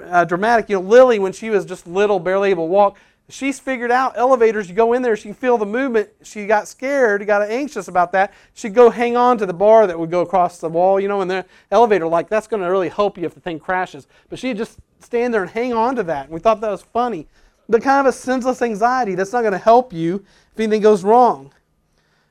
uh, 0.09 0.23
dramatic. 0.25 0.69
You 0.69 0.77
know, 0.77 0.87
Lily, 0.87 1.19
when 1.19 1.33
she 1.33 1.49
was 1.49 1.65
just 1.65 1.85
little, 1.85 2.19
barely 2.19 2.51
able 2.51 2.67
to 2.67 2.71
walk, 2.71 2.97
she's 3.29 3.59
figured 3.59 3.91
out 3.91 4.13
elevators. 4.15 4.69
You 4.69 4.75
go 4.75 4.93
in 4.93 5.01
there, 5.01 5.17
she 5.17 5.23
can 5.23 5.33
feel 5.33 5.57
the 5.57 5.65
movement. 5.65 6.09
She 6.21 6.45
got 6.45 6.67
scared, 6.67 7.25
got 7.27 7.41
anxious 7.49 7.89
about 7.89 8.13
that. 8.13 8.33
She'd 8.53 8.73
go 8.73 8.89
hang 8.89 9.17
on 9.17 9.37
to 9.39 9.45
the 9.45 9.53
bar 9.53 9.87
that 9.87 9.99
would 9.99 10.09
go 10.09 10.21
across 10.21 10.59
the 10.59 10.69
wall, 10.69 10.99
you 10.99 11.09
know, 11.09 11.21
in 11.21 11.27
the 11.27 11.45
elevator. 11.69 12.07
Like, 12.07 12.29
that's 12.29 12.47
going 12.47 12.63
to 12.63 12.69
really 12.69 12.89
help 12.89 13.17
you 13.17 13.25
if 13.25 13.33
the 13.33 13.41
thing 13.41 13.59
crashes. 13.59 14.07
But 14.29 14.39
she'd 14.39 14.57
just 14.57 14.77
stand 14.99 15.33
there 15.33 15.41
and 15.41 15.51
hang 15.51 15.73
on 15.73 15.97
to 15.97 16.03
that. 16.03 16.25
And 16.25 16.33
we 16.33 16.39
thought 16.39 16.61
that 16.61 16.71
was 16.71 16.83
funny. 16.83 17.27
But 17.67 17.81
kind 17.81 18.05
of 18.07 18.13
a 18.13 18.15
senseless 18.15 18.61
anxiety 18.61 19.15
that's 19.15 19.33
not 19.33 19.41
going 19.41 19.53
to 19.53 19.57
help 19.57 19.91
you 19.91 20.23
if 20.53 20.59
anything 20.59 20.81
goes 20.81 21.03
wrong. 21.03 21.51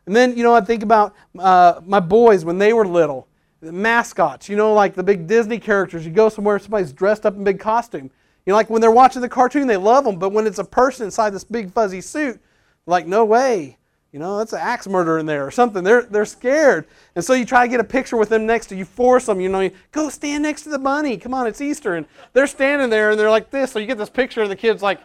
And 0.06 0.16
then, 0.16 0.36
you 0.36 0.42
know, 0.42 0.54
I 0.54 0.62
think 0.62 0.82
about 0.82 1.14
uh, 1.38 1.80
my 1.84 2.00
boys 2.00 2.44
when 2.44 2.58
they 2.58 2.72
were 2.72 2.86
little. 2.86 3.28
The 3.62 3.72
mascots, 3.72 4.48
you 4.48 4.56
know, 4.56 4.74
like 4.74 4.94
the 4.94 5.02
big 5.02 5.26
Disney 5.26 5.58
characters. 5.58 6.04
You 6.04 6.12
go 6.12 6.28
somewhere, 6.28 6.58
somebody's 6.58 6.92
dressed 6.92 7.24
up 7.24 7.36
in 7.36 7.44
big 7.44 7.58
costume 7.58 8.10
you 8.44 8.52
know, 8.52 8.56
like 8.56 8.70
when 8.70 8.80
they're 8.80 8.90
watching 8.90 9.22
the 9.22 9.28
cartoon, 9.28 9.68
they 9.68 9.76
love 9.76 10.04
them, 10.04 10.18
but 10.18 10.32
when 10.32 10.46
it's 10.46 10.58
a 10.58 10.64
person 10.64 11.04
inside 11.04 11.30
this 11.30 11.44
big 11.44 11.70
fuzzy 11.70 12.00
suit, 12.00 12.40
like, 12.86 13.06
no 13.06 13.24
way. 13.24 13.78
You 14.10 14.18
know, 14.18 14.36
that's 14.38 14.52
an 14.52 14.58
axe 14.60 14.86
murderer 14.86 15.18
in 15.18 15.26
there 15.26 15.46
or 15.46 15.50
something. 15.50 15.84
They're, 15.84 16.02
they're 16.02 16.26
scared. 16.26 16.86
And 17.14 17.24
so 17.24 17.32
you 17.32 17.46
try 17.46 17.64
to 17.64 17.70
get 17.70 17.80
a 17.80 17.84
picture 17.84 18.16
with 18.16 18.28
them 18.28 18.44
next 18.44 18.66
to 18.66 18.76
you, 18.76 18.84
force 18.84 19.26
them, 19.26 19.40
you 19.40 19.48
know, 19.48 19.70
go 19.92 20.10
stand 20.10 20.42
next 20.42 20.62
to 20.62 20.68
the 20.68 20.78
bunny. 20.78 21.16
Come 21.16 21.32
on, 21.32 21.46
it's 21.46 21.60
Easter. 21.60 21.94
And 21.94 22.04
they're 22.32 22.48
standing 22.48 22.90
there 22.90 23.12
and 23.12 23.20
they're 23.20 23.30
like 23.30 23.50
this. 23.50 23.72
So 23.72 23.78
you 23.78 23.86
get 23.86 23.96
this 23.96 24.10
picture 24.10 24.42
of 24.42 24.48
the 24.48 24.56
kids 24.56 24.82
like, 24.82 25.00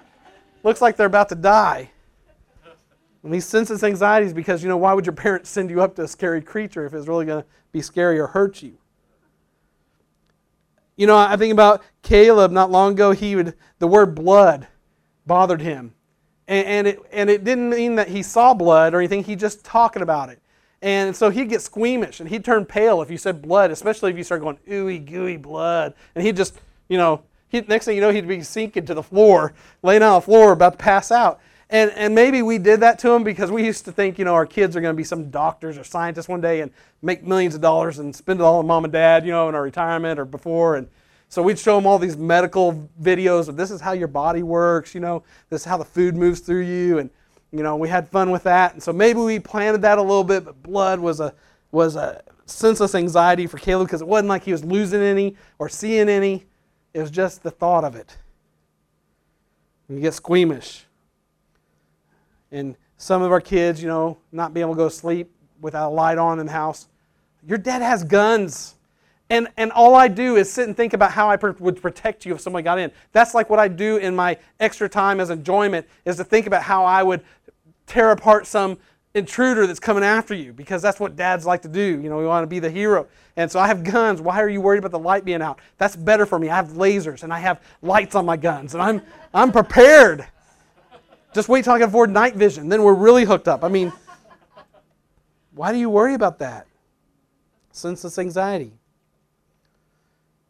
looks 0.64 0.82
like 0.82 0.98
they're 0.98 1.08
about 1.08 1.30
to 1.30 1.36
die. 1.36 1.92
And 3.24 3.34
these 3.34 3.46
senses 3.46 3.84
anxieties 3.84 4.34
because, 4.34 4.64
you 4.64 4.70
know, 4.70 4.78
why 4.78 4.94
would 4.94 5.06
your 5.06 5.14
parents 5.14 5.50
send 5.50 5.70
you 5.70 5.82
up 5.82 5.96
to 5.96 6.04
a 6.04 6.08
scary 6.08 6.42
creature 6.42 6.86
if 6.86 6.94
it's 6.94 7.08
really 7.08 7.26
going 7.26 7.42
to 7.42 7.48
be 7.72 7.82
scary 7.82 8.20
or 8.20 8.28
hurt 8.28 8.62
you? 8.62 8.78
You 10.96 11.08
know, 11.08 11.18
I 11.18 11.36
think 11.38 11.54
about 11.54 11.84
Caleb 12.02 12.52
not 12.52 12.72
long 12.72 12.94
ago, 12.94 13.12
he 13.12 13.36
would, 13.36 13.54
the 13.80 13.88
word 13.88 14.16
blood 14.16 14.68
bothered 15.26 15.62
him. 15.62 15.94
And, 16.48 16.68
and, 16.68 16.88
it, 16.88 17.00
and 17.12 17.30
it 17.30 17.44
didn't 17.44 17.70
mean 17.70 17.96
that 17.96 18.08
he 18.08 18.24
saw 18.24 18.54
blood 18.54 18.94
or 18.94 19.00
anything, 19.00 19.24
he 19.24 19.36
just 19.36 19.64
talking 19.64 20.02
about 20.02 20.30
it. 20.30 20.42
And 20.82 21.16
so 21.16 21.30
he'd 21.30 21.50
get 21.50 21.62
squeamish 21.62 22.20
and 22.20 22.30
he'd 22.30 22.46
turn 22.46 22.66
pale 22.66 23.02
if 23.02 23.10
you 23.10 23.18
said 23.18 23.42
blood, 23.42 23.72
especially 23.72 24.12
if 24.12 24.18
you 24.18 24.24
start 24.24 24.42
going, 24.42 24.58
ooey 24.70 25.04
gooey 25.04 25.38
blood. 25.38 25.94
And 26.16 26.24
he'd 26.24 26.36
just, 26.36 26.60
you 26.88 26.98
know, 26.98 27.24
he, 27.50 27.62
next 27.62 27.86
thing 27.86 27.96
you 27.96 28.02
know, 28.02 28.12
he'd 28.12 28.28
be 28.28 28.42
sinking 28.42 28.86
to 28.86 28.94
the 28.94 29.04
floor, 29.04 29.54
laying 29.82 30.04
on 30.04 30.16
the 30.16 30.22
floor, 30.22 30.52
about 30.52 30.74
to 30.74 30.78
pass 30.78 31.12
out. 31.12 31.40
And, 31.70 31.92
and 31.92 32.16
maybe 32.16 32.42
we 32.42 32.58
did 32.60 32.80
that 32.80 32.98
to 33.00 33.12
him 33.12 33.24
because 33.24 33.52
we 33.52 33.66
used 33.66 33.84
to 33.86 33.92
think, 33.92 34.18
you 34.18 34.26
know, 34.26 34.34
our 34.34 34.46
kids 34.46 34.76
are 34.78 34.82
going 34.82 34.94
to 34.94 34.98
be 34.98 35.04
some 35.04 35.30
doctors 35.30 35.78
or 35.78 35.84
scientists 35.84 36.30
one 36.30 36.40
day 36.40 36.62
and 36.62 36.72
make 37.02 37.24
millions 37.24 37.56
of 37.56 37.62
dollars 37.62 38.00
and 38.00 38.16
spend 38.16 38.40
it 38.40 38.44
all 38.44 38.60
on 38.60 38.68
mom 38.68 38.86
and 38.86 38.94
dad, 38.94 39.26
you 39.26 39.32
know, 39.32 39.50
in 39.50 39.56
our 39.56 39.64
retirement 39.64 40.18
or 40.18 40.24
before. 40.24 40.78
And 40.78 40.88
so 41.28 41.42
we'd 41.42 41.60
show 41.60 41.76
them 41.76 41.86
all 41.86 42.00
these 42.00 42.16
medical 42.16 42.90
videos 43.02 43.50
of 43.50 43.58
this 43.58 43.70
is 43.70 43.82
how 43.82 43.92
your 43.92 44.08
body 44.08 44.44
works, 44.44 44.96
you 44.96 45.02
know, 45.02 45.24
this 45.50 45.62
is 45.62 45.66
how 45.66 45.76
the 45.76 45.86
food 45.86 46.16
moves 46.16 46.40
through 46.40 46.62
you. 46.62 47.00
And, 47.00 47.10
you 47.52 47.64
know, 47.64 47.76
we 47.76 47.90
had 47.90 48.08
fun 48.08 48.32
with 48.32 48.44
that. 48.44 48.74
And 48.74 48.82
so 48.82 48.94
maybe 48.94 49.20
we 49.20 49.38
planted 49.38 49.82
that 49.82 49.98
a 49.98 50.02
little 50.02 50.24
bit, 50.24 50.46
but 50.46 50.64
blood 50.64 51.02
was 51.02 51.20
a, 51.20 51.34
was 51.72 51.98
a 51.98 52.24
senseless 52.46 52.96
anxiety 52.96 53.46
for 53.46 53.58
Caleb 53.58 53.88
because 53.88 54.02
it 54.02 54.08
wasn't 54.08 54.30
like 54.30 54.44
he 54.44 54.54
was 54.54 54.64
losing 54.64 55.02
any 55.02 55.36
or 55.60 55.68
seeing 55.68 56.08
any. 56.08 56.46
It 56.94 57.02
was 57.02 57.12
just 57.12 57.44
the 57.44 57.52
thought 57.52 57.84
of 57.84 57.96
it. 57.96 58.18
And 59.90 59.98
you 59.98 60.02
get 60.02 60.14
squeamish. 60.14 60.87
And 62.52 62.76
some 62.98 63.22
of 63.22 63.32
our 63.32 63.42
kids, 63.42 63.82
you 63.82 63.88
know, 63.88 64.18
not 64.32 64.54
being 64.54 64.66
able 64.66 64.74
to 64.74 64.78
go 64.78 64.90
to 64.90 64.96
sleep 64.96 65.32
without 65.62 65.90
a 65.90 65.94
light 65.94 66.18
on 66.18 66.40
in 66.40 66.46
the 66.46 66.52
house. 66.52 66.88
Your 67.48 67.58
dad 67.58 67.82
has 67.82 68.04
guns. 68.04 68.76
And, 69.30 69.50
and 69.58 69.72
all 69.74 69.94
I 69.94 70.08
do 70.08 70.38
is 70.38 70.52
sit 70.52 70.68
and 70.68 70.78
think 70.78 70.94
about 70.94 71.12
how 71.12 71.30
I 71.30 71.36
per- 71.36 71.56
would 71.60 71.82
protect 71.82 72.26
you 72.26 72.34
if 72.34 72.42
somebody 72.42 72.64
got 72.64 72.80
in. 72.80 72.92
That's 73.12 73.34
like 73.34 73.50
what 73.50 73.60
I 73.60 73.68
do 73.68 73.98
in 73.98 74.16
my 74.16 74.38
extra 74.60 74.88
time 74.88 75.20
as 75.20 75.30
enjoyment, 75.30 75.86
is 76.06 76.16
to 76.16 76.24
think 76.24 76.48
about 76.48 76.64
how 76.64 76.86
I 76.86 77.04
would 77.04 77.22
tear 77.88 78.12
apart 78.12 78.48
some 78.48 78.78
intruder 79.14 79.68
that's 79.68 79.80
coming 79.80 80.04
after 80.04 80.34
you, 80.34 80.54
because 80.54 80.82
that's 80.82 81.00
what 81.00 81.16
dads 81.16 81.46
like 81.46 81.62
to 81.64 81.68
do. 81.68 82.00
You 82.02 82.10
know, 82.10 82.18
we 82.18 82.26
want 82.26 82.44
to 82.44 82.48
be 82.48 82.60
the 82.60 82.70
hero. 82.70 83.08
And 83.36 83.52
so 83.52 83.60
I 83.60 83.68
have 83.68 83.84
guns. 83.84 84.22
Why 84.22 84.42
are 84.42 84.50
you 84.50 84.62
worried 84.62 84.80
about 84.80 84.92
the 84.92 85.00
light 85.00 85.26
being 85.26 85.42
out? 85.42 85.60
That's 85.78 85.96
better 85.96 86.26
for 86.26 86.40
me. 86.40 86.50
I 86.50 86.56
have 86.56 86.70
lasers 86.70 87.24
and 87.24 87.34
I 87.34 87.40
have 87.40 87.62
lights 87.82 88.16
on 88.16 88.26
my 88.26 88.38
guns, 88.38 88.74
and 88.76 88.82
I'm, 88.82 89.02
I'm 89.34 89.52
prepared. 89.52 90.26
Just 91.38 91.50
wait 91.50 91.66
till 91.66 91.74
I 91.74 91.78
can 91.78 91.90
afford 91.90 92.10
night 92.10 92.34
vision. 92.34 92.68
Then 92.68 92.82
we're 92.82 92.96
really 92.96 93.24
hooked 93.24 93.48
up. 93.48 93.64
I 93.64 93.68
mean, 93.68 93.94
why 95.54 95.72
do 95.72 95.78
you 95.78 95.88
worry 95.88 96.16
about 96.16 96.40
that? 96.40 96.66
Senseless 97.72 98.18
anxiety. 98.18 98.74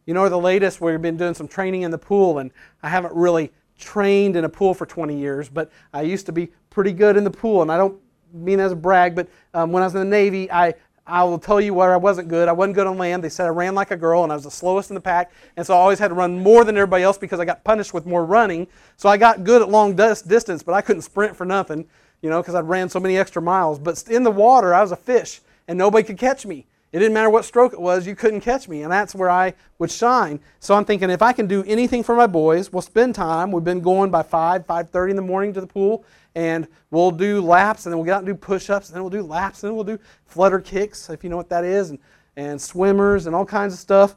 You 0.05 0.13
know, 0.13 0.29
the 0.29 0.39
latest, 0.39 0.79
we've 0.79 1.01
been 1.01 1.17
doing 1.17 1.33
some 1.33 1.45
training 1.45 1.81
in 1.81 1.91
the 1.91 1.97
pool, 1.97 2.39
and 2.39 2.51
I 2.81 2.87
haven't 2.87 3.13
really 3.13 3.51
trained 3.77 4.37
in 4.37 4.45
a 4.45 4.49
pool 4.49 4.73
for 4.73 4.85
20 4.85 5.19
years, 5.19 5.49
but 5.49 5.69
I 5.91 6.03
used 6.03 6.25
to 6.27 6.31
be 6.31 6.53
pretty 6.69 6.93
good 6.93 7.17
in 7.17 7.25
the 7.25 7.31
pool. 7.31 7.61
And 7.61 7.69
I 7.69 7.75
don't 7.75 7.99
mean 8.31 8.61
as 8.61 8.71
a 8.71 8.75
brag, 8.77 9.13
but 9.13 9.27
um, 9.53 9.73
when 9.73 9.83
I 9.83 9.87
was 9.87 9.93
in 9.93 9.99
the 9.99 10.05
Navy, 10.05 10.49
I, 10.49 10.73
I 11.07 11.23
will 11.23 11.39
tell 11.39 11.61
you 11.61 11.73
where 11.73 11.93
I 11.93 11.97
wasn't 11.97 12.27
good. 12.27 12.49
I 12.49 12.51
wasn't 12.51 12.75
good 12.75 12.85
on 12.85 12.97
land. 12.97 13.23
They 13.23 13.29
said 13.29 13.45
I 13.45 13.49
ran 13.49 13.73
like 13.73 13.91
a 13.91 13.97
girl, 13.97 14.23
and 14.23 14.31
I 14.31 14.35
was 14.35 14.43
the 14.43 14.51
slowest 14.51 14.91
in 14.91 14.95
the 14.95 15.01
pack. 15.01 15.31
And 15.55 15.65
so 15.65 15.73
I 15.73 15.77
always 15.77 15.99
had 15.99 16.09
to 16.09 16.13
run 16.13 16.43
more 16.43 16.63
than 16.63 16.75
everybody 16.75 17.03
else 17.03 17.17
because 17.17 17.39
I 17.39 17.45
got 17.45 17.63
punished 17.63 17.93
with 17.93 18.05
more 18.05 18.25
running. 18.25 18.67
So 18.97 19.07
I 19.07 19.15
got 19.15 19.43
good 19.43 19.61
at 19.61 19.69
long 19.69 19.95
distance, 19.95 20.63
but 20.63 20.73
I 20.73 20.81
couldn't 20.81 21.03
sprint 21.03 21.35
for 21.35 21.45
nothing, 21.45 21.87
you 22.21 22.29
know, 22.29 22.41
because 22.41 22.55
I'd 22.55 22.67
ran 22.67 22.89
so 22.89 22.99
many 22.99 23.17
extra 23.17 23.41
miles. 23.41 23.79
But 23.79 24.03
in 24.09 24.23
the 24.23 24.31
water, 24.31 24.73
I 24.73 24.81
was 24.81 24.91
a 24.91 24.97
fish, 24.97 25.39
and 25.67 25.77
nobody 25.77 26.03
could 26.03 26.17
catch 26.17 26.45
me. 26.45 26.65
It 26.93 26.99
didn't 26.99 27.13
matter 27.13 27.29
what 27.29 27.43
stroke 27.43 27.73
it 27.73 27.81
was, 27.81 28.07
you 28.07 28.15
couldn't 28.15 28.41
catch 28.41 28.69
me, 28.69 28.83
and 28.83 28.91
that's 28.91 29.13
where 29.13 29.29
I 29.29 29.53
would 29.77 29.91
shine. 29.91 30.39
So 30.61 30.73
I'm 30.73 30.85
thinking 30.85 31.09
if 31.09 31.21
I 31.21 31.33
can 31.33 31.45
do 31.45 31.63
anything 31.65 32.01
for 32.01 32.15
my 32.15 32.27
boys, 32.27 32.71
we'll 32.71 32.81
spend 32.81 33.13
time. 33.13 33.51
We've 33.51 33.63
been 33.63 33.81
going 33.81 34.09
by 34.09 34.23
5, 34.23 34.65
5.30 34.65 35.09
in 35.09 35.15
the 35.17 35.21
morning 35.21 35.53
to 35.53 35.61
the 35.61 35.67
pool, 35.67 36.05
and 36.37 36.67
we'll 36.91 37.09
do 37.09 37.41
laps, 37.41 37.87
and 37.87 37.91
then 37.91 37.97
we'll 37.97 38.05
get 38.05 38.13
out 38.13 38.19
and 38.19 38.27
do 38.27 38.35
push-ups, 38.35 38.89
and 38.89 38.95
then 38.95 39.01
we'll 39.01 39.09
do 39.09 39.23
laps, 39.23 39.63
and 39.63 39.71
then 39.71 39.75
we'll 39.75 39.83
do 39.83 39.97
flutter 40.27 40.59
kicks, 40.59 41.09
if 41.09 41.23
you 41.23 41.31
know 41.31 41.35
what 41.35 41.49
that 41.49 41.65
is, 41.65 41.89
and, 41.89 41.97
and 42.35 42.61
swimmers 42.61 43.25
and 43.25 43.35
all 43.35 43.43
kinds 43.43 43.73
of 43.73 43.79
stuff. 43.79 44.15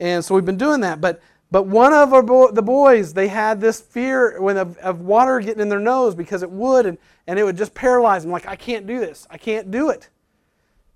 And 0.00 0.24
so 0.24 0.34
we've 0.34 0.44
been 0.44 0.58
doing 0.58 0.80
that. 0.80 1.00
But 1.00 1.22
but 1.52 1.66
one 1.66 1.92
of 1.92 2.12
our 2.12 2.22
bo- 2.22 2.50
the 2.50 2.62
boys, 2.62 3.12
they 3.12 3.28
had 3.28 3.60
this 3.60 3.80
fear 3.80 4.40
when 4.40 4.56
of, 4.56 4.76
of 4.78 5.02
water 5.02 5.38
getting 5.38 5.60
in 5.60 5.68
their 5.68 5.78
nose 5.78 6.16
because 6.16 6.42
it 6.42 6.50
would, 6.50 6.86
and, 6.86 6.98
and 7.28 7.38
it 7.38 7.44
would 7.44 7.56
just 7.56 7.72
paralyze 7.72 8.24
them. 8.24 8.32
Like, 8.32 8.46
I 8.46 8.56
can't 8.56 8.86
do 8.86 8.98
this. 8.98 9.28
I 9.30 9.38
can't 9.38 9.70
do 9.70 9.90
it. 9.90 10.08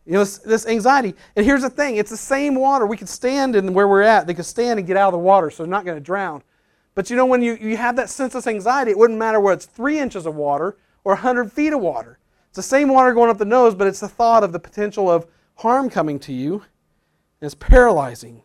You 0.07 0.15
know, 0.15 0.21
this, 0.21 0.39
this, 0.39 0.67
anxiety. 0.67 1.15
And 1.37 1.47
here's 1.47 1.63
the 1.63 1.71
thing 1.71 1.97
it's 1.97 2.11
the 2.11 2.17
same 2.17 2.57
water. 2.57 2.85
We 2.85 2.97
could 2.97 3.09
stand 3.09 3.55
in 3.55 3.73
where 3.75 3.87
we're 3.87 4.03
at. 4.03 4.27
They 4.27 4.35
could 4.35 4.45
stand 4.45 4.79
and 4.81 4.87
get 4.89 4.97
out 4.97 5.09
of 5.09 5.13
the 5.13 5.19
water, 5.19 5.51
so 5.51 5.63
they're 5.63 5.71
not 5.71 5.85
going 5.85 5.97
to 5.97 6.05
drown. 6.05 6.43
But 6.95 7.11
you 7.11 7.17
know, 7.17 7.27
when 7.27 7.43
you, 7.43 7.57
you 7.61 7.77
have 7.77 7.97
that 7.97 8.11
senseless 8.11 8.47
anxiety, 8.47 8.93
it 8.93 8.99
wouldn't 8.99 9.19
matter 9.19 9.41
whether 9.41 9.57
it's 9.57 9.67
three 9.67 9.99
inches 9.99 10.27
of 10.27 10.37
water 10.37 10.77
or 11.03 11.15
100 11.15 11.53
feet 11.53 11.73
of 11.73 11.81
water. 11.81 12.19
It's 12.49 12.57
the 12.57 12.63
same 12.63 12.89
water 12.89 13.13
going 13.13 13.31
up 13.31 13.39
the 13.39 13.45
nose, 13.45 13.75
but 13.75 13.87
it's 13.87 14.01
the 14.01 14.09
thought 14.09 14.45
of 14.45 14.53
the 14.53 14.61
potential 14.61 15.11
of 15.11 15.27
harm 15.57 15.91
coming 15.91 16.19
to 16.21 16.33
you. 16.33 16.55
And 17.41 17.47
it's 17.47 17.55
paralyzing. 17.55 18.43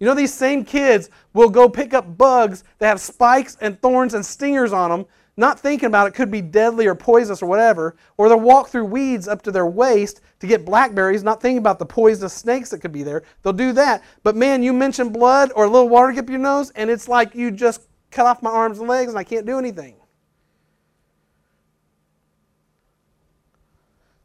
You 0.00 0.06
know, 0.06 0.14
these 0.14 0.34
same 0.34 0.64
kids 0.64 1.10
will 1.32 1.50
go 1.50 1.68
pick 1.68 1.94
up 1.94 2.16
bugs 2.16 2.64
that 2.78 2.88
have 2.88 3.00
spikes 3.00 3.56
and 3.60 3.80
thorns 3.80 4.14
and 4.14 4.24
stingers 4.24 4.72
on 4.72 4.90
them 4.90 5.06
not 5.36 5.58
thinking 5.58 5.86
about 5.86 6.06
it 6.06 6.14
could 6.14 6.30
be 6.30 6.42
deadly 6.42 6.86
or 6.86 6.94
poisonous 6.94 7.42
or 7.42 7.46
whatever, 7.46 7.96
or 8.18 8.28
they'll 8.28 8.38
walk 8.38 8.68
through 8.68 8.84
weeds 8.84 9.28
up 9.28 9.42
to 9.42 9.50
their 9.50 9.66
waist 9.66 10.20
to 10.40 10.46
get 10.46 10.64
blackberries, 10.64 11.22
not 11.22 11.40
thinking 11.40 11.58
about 11.58 11.78
the 11.78 11.86
poisonous 11.86 12.34
snakes 12.34 12.70
that 12.70 12.80
could 12.80 12.92
be 12.92 13.02
there. 13.02 13.22
They'll 13.42 13.52
do 13.54 13.72
that. 13.72 14.04
But 14.22 14.36
man, 14.36 14.62
you 14.62 14.72
mention 14.72 15.08
blood 15.10 15.50
or 15.56 15.64
a 15.64 15.70
little 15.70 15.88
water 15.88 16.12
get 16.12 16.24
up 16.24 16.30
your 16.30 16.38
nose, 16.38 16.70
and 16.70 16.90
it's 16.90 17.08
like 17.08 17.34
you 17.34 17.50
just 17.50 17.88
cut 18.10 18.26
off 18.26 18.42
my 18.42 18.50
arms 18.50 18.78
and 18.78 18.88
legs 18.88 19.10
and 19.10 19.18
I 19.18 19.24
can't 19.24 19.46
do 19.46 19.58
anything. 19.58 19.96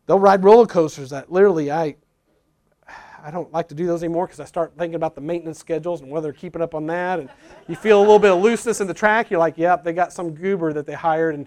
They'll 0.06 0.20
ride 0.20 0.44
roller 0.44 0.68
coasters 0.68 1.10
that 1.10 1.32
literally 1.32 1.72
I 1.72 1.96
I 3.28 3.30
don't 3.32 3.52
like 3.52 3.68
to 3.68 3.76
do 3.76 3.86
those 3.86 4.04
anymore 4.04 4.26
because 4.26 4.40
I 4.40 4.46
start 4.46 4.72
thinking 4.78 4.96
about 4.96 5.14
the 5.14 5.20
maintenance 5.20 5.60
schedules 5.60 6.00
and 6.00 6.10
whether 6.10 6.28
they're 6.28 6.40
keeping 6.40 6.62
up 6.62 6.74
on 6.74 6.88
that. 6.88 7.20
And 7.20 7.30
you 7.68 7.76
feel 7.76 8.00
a 8.00 8.00
little 8.00 8.20
bit 8.20 8.32
of 8.32 8.42
looseness 8.42 8.80
in 8.80 8.88
the 8.88 8.94
track. 8.94 9.30
You're 9.30 9.38
like, 9.42 9.58
yep, 9.58 9.84
they 9.84 9.92
got 9.92 10.14
some 10.14 10.34
goober 10.34 10.72
that 10.72 10.86
they 10.86 10.94
hired 10.94 11.36
and 11.36 11.46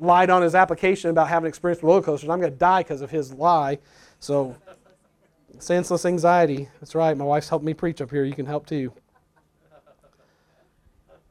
lied 0.00 0.28
on 0.28 0.42
his 0.42 0.56
application 0.56 1.10
about 1.10 1.28
having 1.28 1.46
experience 1.46 1.78
with 1.78 1.84
roller 1.84 2.02
coasters. 2.02 2.28
I'm 2.28 2.40
going 2.40 2.50
to 2.50 2.58
die 2.58 2.82
because 2.82 3.00
of 3.00 3.12
his 3.12 3.32
lie. 3.32 3.78
So, 4.18 4.56
senseless 5.60 6.04
anxiety. 6.04 6.68
That's 6.80 6.96
right. 6.96 7.16
My 7.16 7.24
wife's 7.24 7.48
helped 7.48 7.64
me 7.64 7.74
preach 7.74 8.00
up 8.00 8.10
here. 8.10 8.24
You 8.24 8.34
can 8.34 8.46
help 8.46 8.66
too. 8.66 8.92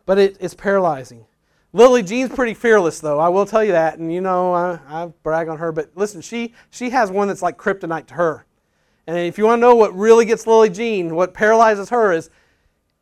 But 0.05 0.17
it, 0.17 0.37
it's 0.39 0.53
paralyzing. 0.53 1.25
Lily 1.73 2.03
Jean's 2.03 2.33
pretty 2.33 2.53
fearless, 2.53 3.01
though. 3.01 3.19
I 3.19 3.27
will 3.27 3.45
tell 3.45 3.65
you 3.65 3.73
that, 3.73 3.97
and 3.97 4.13
you 4.13 4.21
know 4.21 4.53
I, 4.53 4.79
I 4.87 5.07
brag 5.23 5.49
on 5.49 5.57
her. 5.57 5.73
But 5.73 5.91
listen, 5.95 6.21
she 6.21 6.53
she 6.69 6.91
has 6.91 7.11
one 7.11 7.27
that's 7.27 7.41
like 7.41 7.57
kryptonite 7.57 8.05
to 8.07 8.13
her. 8.13 8.45
And 9.07 9.17
if 9.17 9.37
you 9.37 9.45
want 9.45 9.59
to 9.59 9.61
know 9.61 9.75
what 9.75 9.95
really 9.95 10.25
gets 10.25 10.47
Lily 10.47 10.69
Jean, 10.69 11.15
what 11.15 11.33
paralyzes 11.33 11.89
her 11.89 12.13
is 12.13 12.29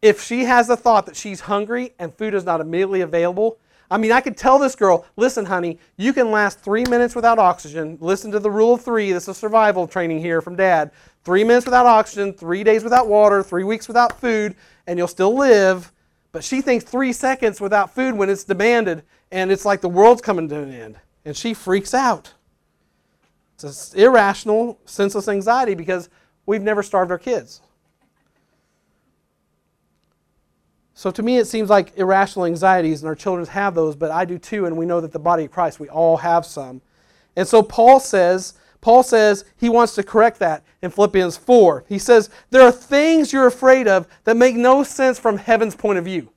if 0.02 0.22
she 0.22 0.46
has 0.46 0.68
the 0.68 0.78
thought 0.78 1.06
that 1.06 1.16
she's 1.16 1.42
hungry 1.42 1.94
and 2.00 2.14
food 2.14 2.34
is 2.34 2.44
not 2.44 2.62
immediately 2.62 3.02
available. 3.02 3.60
I 3.92 3.98
mean, 3.98 4.12
I 4.12 4.22
could 4.22 4.38
tell 4.38 4.58
this 4.58 4.74
girl, 4.74 5.06
listen, 5.18 5.46
honey, 5.46 5.78
you 5.98 6.14
can 6.14 6.32
last 6.32 6.62
three 6.62 6.86
minutes 6.86 7.14
without 7.14 7.38
oxygen. 7.38 7.98
Listen 8.00 8.32
to 8.32 8.40
the 8.40 8.50
rule 8.50 8.76
of 8.76 8.82
three. 8.82 9.12
This 9.12 9.28
is 9.28 9.38
survival 9.38 9.86
training 9.86 10.22
here 10.22 10.42
from 10.42 10.56
dad. 10.56 10.92
Three 11.24 11.44
minutes 11.44 11.66
without 11.66 11.86
oxygen, 11.86 12.34
three 12.34 12.64
days 12.64 12.84
without 12.84 13.08
water, 13.08 13.44
three 13.44 13.66
weeks 13.66 13.88
without 13.88 14.20
food, 14.20 14.56
and 14.88 14.98
you'll 14.98 15.08
still 15.08 15.36
live. 15.36 15.92
But 16.32 16.44
she 16.44 16.62
thinks 16.62 16.86
three 16.86 17.12
seconds 17.12 17.60
without 17.60 17.94
food 17.94 18.16
when 18.16 18.30
it's 18.30 18.46
demanded, 18.46 19.04
and 19.30 19.52
it's 19.52 19.66
like 19.66 19.82
the 19.82 19.90
world's 19.90 20.22
coming 20.22 20.48
to 20.50 20.64
an 20.64 20.72
end. 20.72 20.96
And 21.26 21.36
she 21.36 21.54
freaks 21.54 21.94
out. 21.94 22.34
It's 23.64 23.94
irrational, 23.94 24.80
senseless 24.86 25.28
anxiety 25.28 25.76
because 25.76 26.10
we've 26.46 26.62
never 26.62 26.84
starved 26.84 27.12
our 27.12 27.18
kids. 27.18 27.62
So 30.94 31.10
to 31.10 31.24
me, 31.24 31.38
it 31.38 31.46
seems 31.46 31.70
like 31.70 31.98
irrational 31.98 32.46
anxieties, 32.46 33.02
and 33.02 33.08
our 33.08 33.16
children 33.16 33.48
have 33.48 33.74
those, 33.74 33.96
but 33.96 34.12
I 34.12 34.24
do 34.24 34.38
too, 34.38 34.68
and 34.68 34.78
we 34.78 34.86
know 34.86 35.02
that 35.02 35.12
the 35.12 35.18
body 35.18 35.46
of 35.46 35.52
Christ, 35.52 35.80
we 35.80 35.90
all 35.90 36.18
have 36.18 36.46
some. 36.46 36.82
And 37.36 37.48
so 37.48 37.64
Paul 37.64 38.00
says, 38.00 38.54
Paul 38.82 39.02
says 39.02 39.46
he 39.58 39.68
wants 39.68 39.96
to 39.96 40.04
correct 40.04 40.40
that 40.40 40.64
in 40.82 40.92
Philippians 40.92 41.38
4. 41.38 41.86
He 41.88 41.98
says, 41.98 42.30
There 42.52 42.62
are 42.62 42.72
things 42.72 43.34
you're 43.34 43.48
afraid 43.48 43.88
of 43.88 44.08
that 44.26 44.38
make 44.38 44.56
no 44.56 44.84
sense 44.84 45.18
from 45.18 45.38
heaven's 45.38 45.76
point 45.76 45.98
of 45.98 46.06
view. 46.06 46.30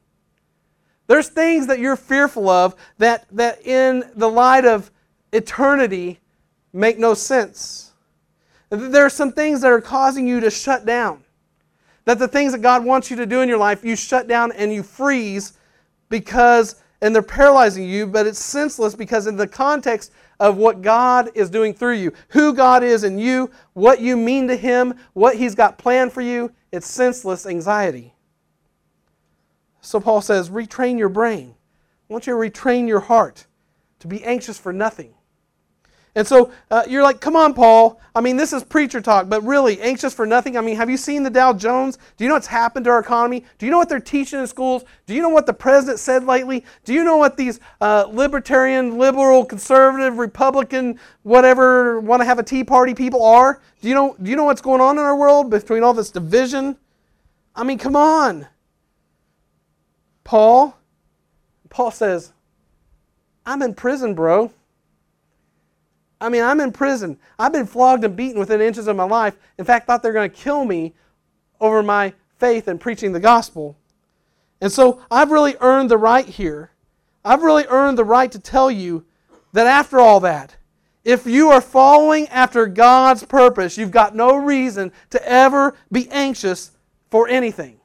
There's 1.09 1.29
things 1.29 1.67
that 1.67 1.79
you're 1.79 1.97
fearful 1.97 2.49
of 2.49 2.75
that, 2.97 3.27
that 3.33 3.67
in 3.67 4.05
the 4.15 4.31
light 4.31 4.65
of 4.65 4.91
eternity 5.33 6.21
make 6.75 6.99
no 6.99 7.15
sense. 7.15 7.93
There 8.69 9.07
are 9.07 9.11
some 9.11 9.33
things 9.33 9.61
that 9.61 9.71
are 9.71 9.81
causing 9.81 10.27
you 10.27 10.41
to 10.41 10.51
shut 10.51 10.85
down. 10.85 11.23
That 12.05 12.19
the 12.19 12.29
things 12.29 12.53
that 12.53 12.61
God 12.61 12.85
wants 12.85 13.11
you 13.11 13.17
to 13.17 13.25
do 13.25 13.41
in 13.41 13.49
your 13.49 13.59
life, 13.59 13.85
you 13.85 13.97
shut 13.97 14.29
down 14.29 14.53
and 14.53 14.73
you 14.73 14.83
freeze 14.83 15.55
because, 16.11 16.83
and 17.01 17.15
they're 17.15 17.23
paralyzing 17.23 17.85
you, 17.85 18.07
but 18.07 18.27
it's 18.27 18.39
senseless 18.39 18.95
because, 18.95 19.27
in 19.27 19.37
the 19.37 19.47
context 19.47 20.13
of 20.41 20.57
what 20.57 20.83
God 20.83 21.31
is 21.35 21.49
doing 21.49 21.73
through 21.73 21.95
you, 21.95 22.13
who 22.29 22.53
God 22.53 22.83
is 22.83 23.05
in 23.05 23.19
you, 23.19 23.51
what 23.73 24.01
you 24.01 24.17
mean 24.17 24.49
to 24.49 24.57
Him, 24.57 24.95
what 25.15 25.37
He's 25.37 25.55
got 25.55 25.79
planned 25.79 26.13
for 26.13 26.21
you, 26.21 26.53
it's 26.73 26.91
senseless 26.91 27.47
anxiety. 27.47 28.15
So 29.81 30.01
Paul 30.01 30.21
says, 30.21 30.51
retrain 30.51 30.99
your 30.99 31.09
brain. 31.09 31.55
I 32.11 32.13
want 32.13 32.27
you 32.27 32.35
to 32.35 32.51
retrain 32.51 32.87
your 32.89 33.01
heart 33.01 33.47
to 34.01 34.09
be 34.09 34.23
anxious 34.25 34.59
for 34.59 34.73
nothing 34.73 35.15
and 36.17 36.27
so 36.27 36.53
uh, 36.71 36.85
you're 36.89 37.03
like, 37.03 37.21
come 37.21 37.35
on, 37.35 37.55
Paul. 37.55 38.01
I 38.15 38.21
mean, 38.21 38.37
this 38.37 38.53
is 38.53 38.63
preacher 38.63 39.01
talk, 39.01 39.29
but 39.29 39.43
really, 39.43 39.81
anxious 39.81 40.15
for 40.15 40.27
nothing. 40.27 40.57
I 40.57 40.61
mean, 40.61 40.77
have 40.77 40.89
you 40.89 40.97
seen 40.97 41.25
the 41.25 41.31
Dow 41.31 41.53
Jones? 41.53 41.99
Do 42.17 42.23
you 42.23 42.29
know 42.29 42.37
what's 42.37 42.47
happened 42.47 42.85
to 42.85 42.91
our 42.93 43.01
economy? 43.01 43.45
Do 43.59 43.67
you 43.67 43.73
know 43.73 43.79
what 43.79 43.89
they're 43.89 43.99
teaching 43.99 44.39
in 44.39 44.47
schools? 44.47 44.85
Do 45.07 45.15
you 45.15 45.23
know 45.23 45.29
what 45.29 45.47
the 45.47 45.53
president 45.53 45.99
said 45.99 46.25
lately? 46.25 46.65
Do 46.85 46.95
you 46.95 47.03
know 47.03 47.17
what 47.17 47.37
these 47.37 47.59
uh, 47.81 48.07
libertarian, 48.09 48.97
liberal, 48.97 49.45
conservative, 49.45 50.19
Republican, 50.19 51.01
whatever, 51.25 51.99
want 51.99 52.21
to 52.23 52.27
have 52.27 52.39
a 52.39 52.45
Tea 52.45 52.63
Party 52.63 52.95
people 52.95 53.25
are? 53.25 53.61
Do 53.81 53.89
you 53.89 53.95
know, 53.95 54.17
do 54.23 54.31
you 54.31 54.37
know 54.37 54.45
what's 54.45 54.63
going 54.63 54.81
on 54.81 54.97
in 54.97 55.05
our 55.05 55.17
world 55.17 55.51
between 55.51 55.83
all 55.83 55.95
this 55.95 56.13
division? 56.13 56.77
I 57.57 57.65
mean, 57.65 57.79
come 57.79 57.97
on. 57.97 58.47
Paul, 60.23 60.79
Paul 61.71 61.91
says, 61.91 62.33
I'm 63.45 63.61
in 63.63 63.75
prison, 63.75 64.15
bro. 64.15 64.53
I 66.25 66.31
mean, 66.31 66.43
I'm 66.43 66.61
in 66.61 66.73
prison. 66.73 67.19
I've 67.39 67.53
been 67.53 67.67
flogged 67.67 68.03
and 68.03 68.17
beaten 68.17 68.39
within 68.39 68.63
inches 68.63 68.89
of 68.89 68.97
my 68.97 69.05
life. 69.05 69.37
In 69.59 69.65
fact, 69.67 69.85
I 69.85 69.87
thought 69.87 70.03
they're 70.03 70.13
going 70.15 70.31
to 70.31 70.37
kill 70.37 70.65
me 70.65 70.95
over 71.61 71.83
my 71.83 72.15
faith 72.39 72.67
and 72.67 72.81
preaching 72.81 73.13
the 73.13 73.21
gospel. 73.21 73.77
And 74.63 74.73
so 74.73 75.03
I've 75.11 75.31
really 75.31 75.55
earned 75.61 75.91
the 75.91 75.99
right 75.99 76.25
here. 76.25 76.71
I've 77.27 77.43
really 77.43 77.67
earned 77.69 77.99
the 77.99 78.05
right 78.05 78.33
to 78.33 78.39
tell 78.39 78.71
you 78.71 79.05
that 79.53 79.67
after 79.67 80.01
all 80.01 80.21
that, 80.21 80.57
if 81.05 81.27
you 81.27 81.51
are 81.51 81.61
following 81.61 82.27
after 82.29 82.67
God's 82.67 83.25
purpose, 83.25 83.77
you've 83.77 83.91
got 83.91 84.17
no 84.17 84.35
reason 84.35 84.93
to 85.11 85.29
ever 85.29 85.77
be 85.93 86.09
anxious 86.11 86.71
for 87.11 87.29
anything. 87.29 87.79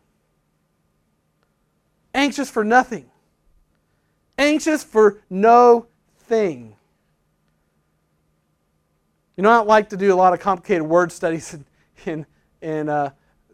Anxious 2.13 2.49
for 2.49 2.63
nothing. 2.63 3.11
Anxious 4.37 4.81
for 4.81 5.19
no 5.29 5.87
thing. 6.19 6.77
You 9.39 9.43
know, 9.43 9.51
I 9.51 9.53
don't 9.59 9.69
like 9.69 9.87
to 9.91 9.95
do 9.95 10.13
a 10.13 10.17
lot 10.17 10.33
of 10.33 10.41
complicated 10.41 10.83
word 10.83 11.13
studies 11.13 11.53
in, 11.53 11.65
in, 12.05 12.25
in 12.61 12.89
uh, 12.89 13.11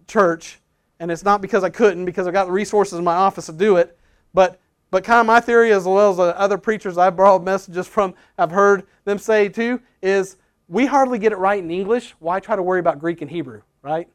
church, 0.07 0.57
and 0.99 1.11
it's 1.11 1.23
not 1.23 1.43
because 1.43 1.63
I 1.63 1.69
couldn't, 1.69 2.05
because 2.05 2.25
I've 2.25 2.33
got 2.33 2.45
the 2.45 2.51
resources 2.51 2.97
in 2.97 3.03
my 3.05 3.13
office 3.13 3.45
to 3.45 3.51
do 3.51 3.77
it, 3.77 3.95
but, 4.33 4.59
but 4.89 5.03
kind 5.03 5.19
of 5.19 5.27
my 5.27 5.39
theory, 5.39 5.71
as 5.71 5.85
well 5.85 6.09
as 6.09 6.17
the 6.17 6.35
other 6.39 6.57
preachers 6.57 6.97
I've 6.97 7.15
borrowed 7.15 7.43
messages 7.43 7.85
from, 7.85 8.15
I've 8.35 8.49
heard 8.49 8.87
them 9.03 9.19
say 9.19 9.47
too, 9.47 9.79
is 10.01 10.37
we 10.67 10.87
hardly 10.87 11.19
get 11.19 11.31
it 11.31 11.37
right 11.37 11.59
in 11.59 11.69
English. 11.69 12.15
Why 12.17 12.39
try 12.39 12.55
to 12.55 12.63
worry 12.63 12.79
about 12.79 12.97
Greek 12.97 13.21
and 13.21 13.29
Hebrew, 13.29 13.61
right? 13.83 14.09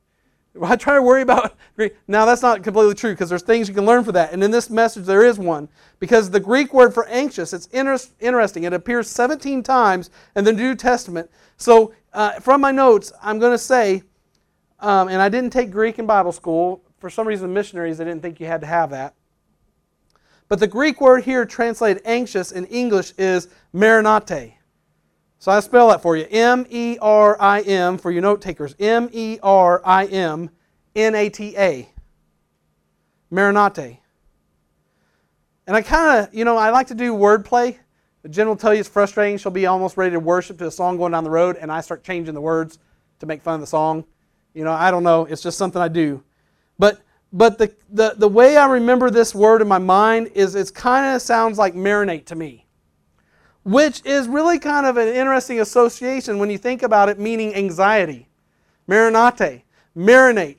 Why 0.54 0.74
try 0.74 0.96
to 0.96 1.02
worry 1.02 1.22
about 1.22 1.54
Greek? 1.76 1.96
Now, 2.08 2.24
that's 2.24 2.42
not 2.42 2.64
completely 2.64 2.94
true 2.94 3.12
because 3.12 3.28
there's 3.28 3.42
things 3.42 3.68
you 3.68 3.74
can 3.74 3.86
learn 3.86 4.02
for 4.02 4.12
that. 4.12 4.32
And 4.32 4.42
in 4.42 4.50
this 4.50 4.68
message, 4.68 5.04
there 5.04 5.24
is 5.24 5.38
one. 5.38 5.68
Because 6.00 6.30
the 6.30 6.40
Greek 6.40 6.74
word 6.74 6.92
for 6.92 7.06
anxious, 7.06 7.52
it's 7.52 7.66
inter- 7.66 7.98
interesting. 8.18 8.64
It 8.64 8.72
appears 8.72 9.08
17 9.08 9.62
times 9.62 10.10
in 10.34 10.44
the 10.44 10.52
New 10.52 10.74
Testament. 10.74 11.30
So, 11.60 11.92
uh, 12.14 12.40
from 12.40 12.62
my 12.62 12.72
notes, 12.72 13.12
I'm 13.22 13.38
going 13.38 13.52
to 13.52 13.58
say, 13.58 14.02
um, 14.80 15.08
and 15.08 15.20
I 15.20 15.28
didn't 15.28 15.50
take 15.50 15.70
Greek 15.70 15.98
in 15.98 16.06
Bible 16.06 16.32
school. 16.32 16.82
For 16.98 17.10
some 17.10 17.28
reason, 17.28 17.52
missionaries, 17.52 17.98
they 17.98 18.04
didn't 18.04 18.22
think 18.22 18.40
you 18.40 18.46
had 18.46 18.62
to 18.62 18.66
have 18.66 18.88
that. 18.90 19.14
But 20.48 20.58
the 20.58 20.66
Greek 20.66 21.02
word 21.02 21.22
here 21.22 21.44
translated 21.44 22.02
anxious 22.06 22.50
in 22.50 22.64
English 22.66 23.12
is 23.18 23.48
merinate. 23.74 24.54
So 25.38 25.52
I 25.52 25.60
spell 25.60 25.88
that 25.88 26.00
for 26.00 26.16
you 26.16 26.26
M 26.30 26.66
E 26.70 26.96
R 27.00 27.36
I 27.38 27.60
M 27.60 27.98
for 27.98 28.10
your 28.10 28.22
note 28.22 28.40
takers. 28.40 28.74
M 28.80 29.10
E 29.12 29.38
R 29.42 29.82
I 29.84 30.06
M 30.06 30.48
N 30.96 31.14
A 31.14 31.28
T 31.28 31.56
A. 31.58 31.88
Marinate. 33.30 33.98
And 35.66 35.76
I 35.76 35.82
kind 35.82 36.20
of, 36.20 36.34
you 36.34 36.46
know, 36.46 36.56
I 36.56 36.70
like 36.70 36.86
to 36.88 36.94
do 36.94 37.14
wordplay. 37.14 37.78
Jen 38.28 38.48
will 38.48 38.56
tell 38.56 38.74
you 38.74 38.80
it's 38.80 38.88
frustrating. 38.88 39.38
She'll 39.38 39.52
be 39.52 39.66
almost 39.66 39.96
ready 39.96 40.12
to 40.12 40.20
worship 40.20 40.58
to 40.58 40.66
a 40.66 40.70
song 40.70 40.98
going 40.98 41.12
down 41.12 41.24
the 41.24 41.30
road, 41.30 41.56
and 41.56 41.72
I 41.72 41.80
start 41.80 42.04
changing 42.04 42.34
the 42.34 42.40
words 42.40 42.78
to 43.20 43.26
make 43.26 43.42
fun 43.42 43.54
of 43.54 43.60
the 43.60 43.66
song. 43.66 44.04
You 44.52 44.64
know, 44.64 44.72
I 44.72 44.90
don't 44.90 45.02
know. 45.02 45.24
It's 45.24 45.42
just 45.42 45.56
something 45.56 45.80
I 45.80 45.88
do. 45.88 46.22
But 46.78 47.00
but 47.32 47.58
the, 47.58 47.72
the, 47.88 48.14
the 48.16 48.28
way 48.28 48.56
I 48.56 48.66
remember 48.66 49.10
this 49.10 49.34
word 49.34 49.62
in 49.62 49.68
my 49.68 49.78
mind 49.78 50.30
is 50.34 50.54
it 50.54 50.74
kind 50.74 51.14
of 51.14 51.22
sounds 51.22 51.58
like 51.58 51.74
marinate 51.74 52.24
to 52.26 52.34
me, 52.34 52.66
which 53.62 54.04
is 54.04 54.26
really 54.26 54.58
kind 54.58 54.84
of 54.84 54.96
an 54.96 55.08
interesting 55.08 55.60
association 55.60 56.38
when 56.38 56.50
you 56.50 56.58
think 56.58 56.82
about 56.82 57.08
it, 57.08 57.18
meaning 57.18 57.54
anxiety. 57.54 58.28
Marinate, 58.88 59.62
marinate. 59.96 60.56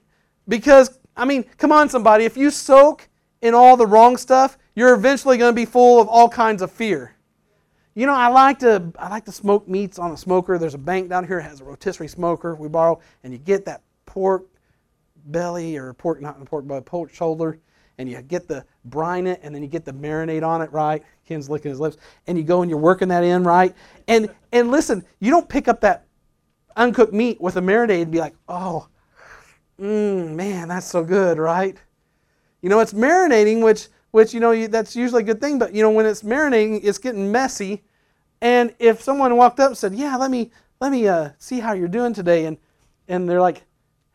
Because, 0.48 0.98
I 1.18 1.26
mean, 1.26 1.44
come 1.58 1.74
on, 1.74 1.90
somebody, 1.90 2.24
if 2.24 2.38
you 2.38 2.50
soak 2.50 3.10
in 3.42 3.54
all 3.54 3.76
the 3.76 3.88
wrong 3.88 4.16
stuff, 4.16 4.58
you're 4.74 4.94
eventually 4.94 5.38
going 5.38 5.52
to 5.52 5.56
be 5.56 5.66
full 5.66 6.00
of 6.00 6.08
all 6.08 6.30
kinds 6.30 6.62
of 6.62 6.72
fear. 6.72 7.16
You 7.94 8.06
know, 8.06 8.14
I 8.14 8.28
like 8.28 8.60
to 8.60 8.92
I 8.98 9.10
like 9.10 9.26
to 9.26 9.32
smoke 9.32 9.68
meats 9.68 10.00
on 10.00 10.12
a 10.12 10.18
smoker. 10.18 10.58
There's 10.58 10.76
a 10.76 10.80
bank 10.80 11.10
down 11.10 11.28
here 11.28 11.42
that 11.42 11.50
has 11.50 11.60
a 11.60 11.66
rotisserie 11.66 12.08
smoker 12.08 12.56
we 12.56 12.70
borrow, 12.70 13.00
and 13.24 13.34
you 13.34 13.40
get 13.40 13.66
that 13.66 13.82
pork 14.06 14.46
belly 15.26 15.76
or 15.78 15.94
pork 15.94 16.22
not 16.22 16.44
pork 16.46 16.66
but 16.66 16.86
pork 16.86 17.14
shoulder, 17.14 17.60
and 17.98 18.10
you 18.10 18.22
get 18.22 18.48
the 18.48 18.64
brine 18.86 19.28
it, 19.28 19.42
and 19.44 19.54
then 19.54 19.62
you 19.62 19.68
get 19.68 19.84
the 19.84 19.92
marinade 19.92 20.46
on 20.46 20.62
it, 20.62 20.72
right? 20.72 21.04
Ken's 21.28 21.50
licking 21.50 21.70
his 21.70 21.82
lips, 21.82 21.98
and 22.28 22.38
you 22.38 22.46
go 22.46 22.62
and 22.62 22.70
you're 22.70 22.80
working 22.80 23.10
that 23.10 23.26
in, 23.26 23.44
right? 23.44 23.76
And 24.08 24.30
and 24.54 24.72
listen, 24.72 25.04
you 25.20 25.30
don't 25.30 25.50
pick 25.50 25.68
up 25.68 25.82
that 25.82 26.06
uncooked 26.78 27.14
meat 27.14 27.42
with 27.42 27.58
a 27.58 27.62
marinade 27.62 28.04
and 28.04 28.12
be 28.12 28.20
like, 28.20 28.36
oh, 28.48 28.88
mm, 29.78 30.34
man, 30.34 30.70
that's 30.70 30.88
so 30.88 31.04
good, 31.04 31.38
right? 31.38 31.76
You 32.62 32.70
know, 32.70 32.80
it's 32.80 32.94
marinating, 32.94 33.62
which 33.62 33.90
which 34.12 34.34
you 34.34 34.40
know 34.40 34.68
that's 34.68 34.96
usually 34.96 35.24
a 35.24 35.26
good 35.26 35.42
thing. 35.42 35.58
But 35.60 35.74
you 35.74 35.82
know 35.82 35.92
when 35.92 36.06
it's 36.06 36.24
marinating, 36.24 36.82
it's 36.84 36.98
getting 36.98 37.32
messy. 37.32 37.84
And 38.42 38.74
if 38.80 39.02
someone 39.02 39.36
walked 39.38 39.60
up 39.60 39.70
and 39.70 39.78
said, 39.78 39.96
"Yeah, 39.96 40.16
let 40.18 40.32
me 40.32 40.52
let 40.80 40.92
me 40.92 41.08
uh, 41.08 41.30
see 41.38 41.60
how 41.60 41.74
you're 41.74 41.88
doing 41.88 42.14
today," 42.14 42.46
and 42.46 42.58
and 43.08 43.28
they're 43.30 43.42
like, 43.42 43.64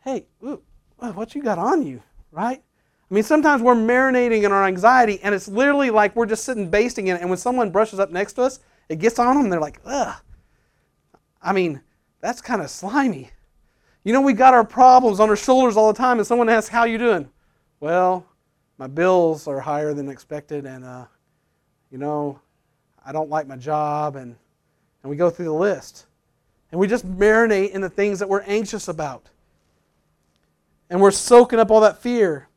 "Hey, 0.03 0.27
ooh, 0.43 0.61
what 0.97 1.35
you 1.35 1.41
got 1.41 1.57
on 1.57 1.85
you?" 1.85 2.01
Right? 2.31 2.61
I 3.09 3.13
mean, 3.13 3.23
sometimes 3.23 3.61
we're 3.61 3.75
marinating 3.75 4.43
in 4.43 4.51
our 4.51 4.65
anxiety, 4.65 5.19
and 5.23 5.33
it's 5.33 5.47
literally 5.47 5.89
like 5.89 6.15
we're 6.15 6.25
just 6.25 6.43
sitting 6.43 6.69
basting 6.69 7.07
in 7.07 7.15
it. 7.15 7.21
And 7.21 7.29
when 7.29 7.37
someone 7.37 7.71
brushes 7.71 7.99
up 7.99 8.11
next 8.11 8.33
to 8.33 8.43
us, 8.43 8.59
it 8.89 8.99
gets 8.99 9.17
on 9.17 9.37
them. 9.37 9.49
They're 9.49 9.61
like, 9.61 9.79
"Ugh." 9.85 10.15
I 11.41 11.53
mean, 11.53 11.81
that's 12.19 12.41
kind 12.41 12.61
of 12.61 12.69
slimy. 12.69 13.31
You 14.03 14.13
know, 14.13 14.21
we 14.21 14.33
got 14.33 14.53
our 14.53 14.65
problems 14.65 15.19
on 15.19 15.29
our 15.29 15.35
shoulders 15.35 15.77
all 15.77 15.91
the 15.91 15.97
time, 15.97 16.17
and 16.17 16.27
someone 16.27 16.49
asks, 16.49 16.69
"How 16.69 16.83
you 16.83 16.97
doing?" 16.97 17.29
Well, 17.79 18.25
my 18.77 18.87
bills 18.87 19.47
are 19.47 19.59
higher 19.59 19.93
than 19.93 20.09
expected, 20.09 20.65
and 20.65 20.85
uh, 20.85 21.05
you 21.91 21.97
know, 21.97 22.39
I 23.05 23.11
don't 23.11 23.29
like 23.29 23.47
my 23.47 23.55
job, 23.55 24.15
and, 24.15 24.35
and 25.01 25.09
we 25.09 25.15
go 25.15 25.29
through 25.29 25.45
the 25.45 25.53
list. 25.53 26.05
And 26.71 26.79
we 26.79 26.87
just 26.87 27.07
marinate 27.07 27.71
in 27.71 27.79
the 27.79 27.89
things 27.89 28.19
that 28.19 28.27
we're 28.27 28.41
anxious 28.41 28.89
about. 28.89 29.29
And 30.89 30.99
we're 30.99 31.11
soaking 31.11 31.59
up 31.59 31.71
all 31.71 31.79
that 31.81 32.01
fear. 32.01 32.49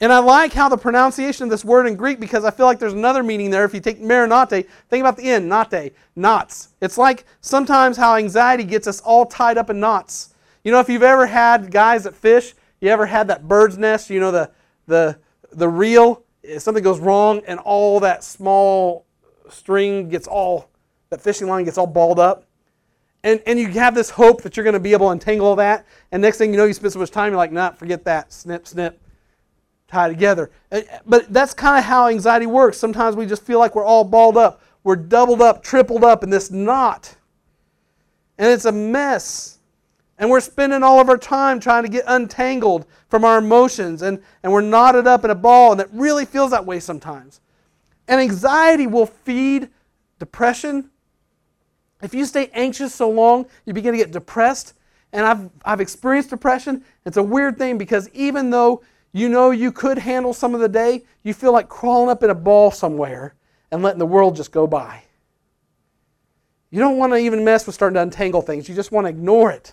And 0.00 0.12
I 0.12 0.18
like 0.18 0.52
how 0.52 0.68
the 0.68 0.76
pronunciation 0.76 1.44
of 1.44 1.50
this 1.50 1.64
word 1.64 1.86
in 1.86 1.96
Greek 1.96 2.20
because 2.20 2.44
I 2.44 2.50
feel 2.50 2.66
like 2.66 2.78
there's 2.78 2.92
another 2.92 3.22
meaning 3.22 3.50
there. 3.50 3.64
If 3.64 3.72
you 3.74 3.80
take 3.80 4.00
marinate, 4.00 4.68
think 4.88 5.00
about 5.00 5.16
the 5.16 5.30
end, 5.30 5.48
nate, 5.48 5.94
knots. 6.14 6.68
It's 6.80 6.98
like 6.98 7.24
sometimes 7.40 7.96
how 7.96 8.14
anxiety 8.16 8.64
gets 8.64 8.86
us 8.86 9.00
all 9.00 9.26
tied 9.26 9.58
up 9.58 9.70
in 9.70 9.80
knots. 9.80 10.34
You 10.62 10.72
know, 10.72 10.80
if 10.80 10.88
you've 10.88 11.02
ever 11.02 11.26
had 11.26 11.70
guys 11.70 12.04
that 12.04 12.14
fish, 12.14 12.54
you 12.80 12.90
ever 12.90 13.06
had 13.06 13.28
that 13.28 13.48
bird's 13.48 13.78
nest, 13.78 14.10
you 14.10 14.20
know, 14.20 14.30
the, 14.30 14.50
the, 14.86 15.18
the 15.52 15.68
reel, 15.68 16.22
if 16.42 16.62
something 16.62 16.82
goes 16.84 17.00
wrong 17.00 17.42
and 17.46 17.58
all 17.60 18.00
that 18.00 18.22
small 18.24 19.06
string 19.48 20.08
gets 20.08 20.26
all, 20.26 20.70
that 21.10 21.20
fishing 21.20 21.46
line 21.46 21.64
gets 21.64 21.78
all 21.78 21.86
balled 21.86 22.18
up. 22.18 22.44
And, 23.24 23.42
and 23.46 23.58
you 23.58 23.68
have 23.68 23.94
this 23.94 24.10
hope 24.10 24.42
that 24.42 24.56
you're 24.56 24.64
going 24.64 24.74
to 24.74 24.80
be 24.80 24.92
able 24.92 25.06
to 25.06 25.12
untangle 25.12 25.56
that. 25.56 25.86
And 26.12 26.22
next 26.22 26.38
thing 26.38 26.52
you 26.52 26.56
know, 26.56 26.64
you 26.64 26.72
spend 26.72 26.92
so 26.92 27.00
much 27.00 27.10
time, 27.10 27.32
you're 27.32 27.36
like, 27.36 27.50
nah, 27.50 27.72
forget 27.72 28.04
that. 28.04 28.32
Snip, 28.32 28.66
snip 28.66 29.00
tie 29.88 30.08
together. 30.08 30.50
But 31.04 31.32
that's 31.32 31.54
kind 31.54 31.78
of 31.78 31.84
how 31.84 32.08
anxiety 32.08 32.46
works. 32.46 32.78
Sometimes 32.78 33.16
we 33.16 33.26
just 33.26 33.42
feel 33.42 33.58
like 33.58 33.74
we're 33.74 33.84
all 33.84 34.04
balled 34.04 34.36
up. 34.36 34.62
We're 34.84 34.96
doubled 34.96 35.42
up, 35.42 35.62
tripled 35.62 36.04
up 36.04 36.22
in 36.22 36.30
this 36.30 36.50
knot. 36.50 37.16
And 38.38 38.48
it's 38.48 38.64
a 38.64 38.72
mess. 38.72 39.55
And 40.18 40.30
we're 40.30 40.40
spending 40.40 40.82
all 40.82 40.98
of 40.98 41.08
our 41.08 41.18
time 41.18 41.60
trying 41.60 41.82
to 41.82 41.90
get 41.90 42.04
untangled 42.06 42.86
from 43.08 43.24
our 43.24 43.38
emotions. 43.38 44.02
And, 44.02 44.22
and 44.42 44.52
we're 44.52 44.62
knotted 44.62 45.06
up 45.06 45.24
in 45.24 45.30
a 45.30 45.34
ball. 45.34 45.72
And 45.72 45.80
it 45.80 45.88
really 45.92 46.24
feels 46.24 46.50
that 46.52 46.64
way 46.64 46.80
sometimes. 46.80 47.40
And 48.08 48.20
anxiety 48.20 48.86
will 48.86 49.06
feed 49.06 49.68
depression. 50.18 50.90
If 52.02 52.14
you 52.14 52.24
stay 52.24 52.50
anxious 52.54 52.94
so 52.94 53.10
long, 53.10 53.46
you 53.66 53.74
begin 53.74 53.92
to 53.92 53.98
get 53.98 54.10
depressed. 54.10 54.74
And 55.12 55.26
I've, 55.26 55.50
I've 55.64 55.80
experienced 55.80 56.30
depression. 56.30 56.84
It's 57.04 57.16
a 57.16 57.22
weird 57.22 57.58
thing 57.58 57.78
because 57.78 58.08
even 58.10 58.50
though 58.50 58.82
you 59.12 59.28
know 59.28 59.50
you 59.50 59.72
could 59.72 59.98
handle 59.98 60.32
some 60.32 60.54
of 60.54 60.60
the 60.60 60.68
day, 60.68 61.04
you 61.22 61.34
feel 61.34 61.52
like 61.52 61.68
crawling 61.68 62.10
up 62.10 62.22
in 62.22 62.30
a 62.30 62.34
ball 62.34 62.70
somewhere 62.70 63.34
and 63.70 63.82
letting 63.82 63.98
the 63.98 64.06
world 64.06 64.36
just 64.36 64.52
go 64.52 64.66
by. 64.66 65.02
You 66.70 66.80
don't 66.80 66.98
want 66.98 67.12
to 67.12 67.16
even 67.16 67.44
mess 67.44 67.66
with 67.66 67.74
starting 67.74 67.94
to 67.94 68.02
untangle 68.02 68.42
things. 68.42 68.68
You 68.68 68.74
just 68.74 68.92
want 68.92 69.06
to 69.06 69.08
ignore 69.08 69.50
it. 69.50 69.72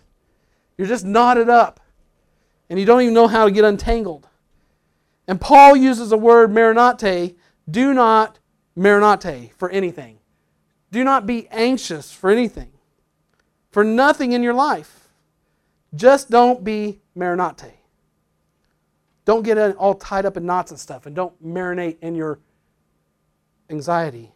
You're 0.77 0.87
just 0.87 1.05
knotted 1.05 1.49
up 1.49 1.79
and 2.69 2.79
you 2.79 2.85
don't 2.85 3.01
even 3.01 3.13
know 3.13 3.27
how 3.27 3.45
to 3.45 3.51
get 3.51 3.63
untangled. 3.63 4.27
And 5.27 5.39
Paul 5.39 5.75
uses 5.75 6.11
a 6.11 6.17
word 6.17 6.51
marinate, 6.51 7.35
do 7.69 7.93
not 7.93 8.39
marinate 8.77 9.53
for 9.53 9.69
anything. 9.69 10.19
Do 10.91 11.03
not 11.03 11.25
be 11.25 11.47
anxious 11.49 12.11
for 12.11 12.29
anything. 12.29 12.71
For 13.71 13.83
nothing 13.83 14.33
in 14.33 14.43
your 14.43 14.53
life. 14.53 15.07
Just 15.95 16.29
don't 16.29 16.63
be 16.63 17.01
marinate. 17.17 17.73
Don't 19.25 19.43
get 19.43 19.57
all 19.77 19.93
tied 19.93 20.25
up 20.25 20.37
in 20.37 20.45
knots 20.45 20.71
and 20.71 20.79
stuff, 20.79 21.05
and 21.05 21.15
don't 21.15 21.43
marinate 21.43 21.97
in 22.01 22.13
your 22.13 22.39
anxiety. 23.69 24.33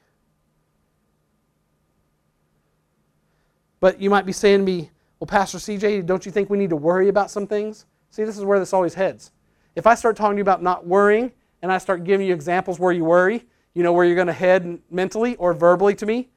But 3.79 3.99
you 3.99 4.09
might 4.09 4.25
be 4.25 4.31
saying 4.31 4.59
to 4.59 4.65
me, 4.65 4.91
well, 5.19 5.27
Pastor 5.27 5.57
CJ, 5.57 6.05
don't 6.05 6.25
you 6.25 6.31
think 6.31 6.49
we 6.49 6.57
need 6.57 6.69
to 6.69 6.75
worry 6.75 7.07
about 7.09 7.31
some 7.31 7.47
things? 7.47 7.85
See, 8.09 8.23
this 8.23 8.37
is 8.37 8.43
where 8.43 8.59
this 8.59 8.73
always 8.73 8.93
heads. 8.93 9.31
If 9.75 9.87
I 9.87 9.95
start 9.95 10.15
talking 10.15 10.35
to 10.35 10.37
you 10.37 10.43
about 10.43 10.61
not 10.61 10.85
worrying, 10.85 11.31
and 11.61 11.71
I 11.71 11.77
start 11.77 12.03
giving 12.03 12.27
you 12.27 12.33
examples 12.33 12.79
where 12.79 12.91
you 12.91 13.03
worry, 13.03 13.45
you 13.73 13.83
know 13.83 13.93
where 13.93 14.05
you're 14.05 14.15
going 14.15 14.27
to 14.27 14.33
head 14.33 14.79
mentally 14.89 15.35
or 15.37 15.53
verbally 15.53 15.95
to 15.95 16.05
me, 16.05 16.29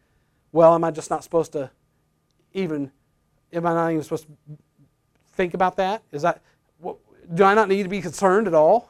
well, 0.52 0.74
am 0.74 0.84
I 0.84 0.90
just 0.90 1.10
not 1.10 1.22
supposed 1.22 1.52
to 1.52 1.70
even, 2.52 2.90
am 3.52 3.66
I 3.66 3.74
not 3.74 3.90
even 3.90 4.02
supposed 4.02 4.26
to 4.26 4.32
think 5.34 5.54
about 5.54 5.76
that? 5.76 6.02
Is 6.12 6.22
that, 6.22 6.42
do 7.34 7.44
I 7.44 7.54
not 7.54 7.68
need 7.68 7.82
to 7.84 7.88
be 7.88 8.00
concerned 8.00 8.46
at 8.46 8.54
all? 8.54 8.89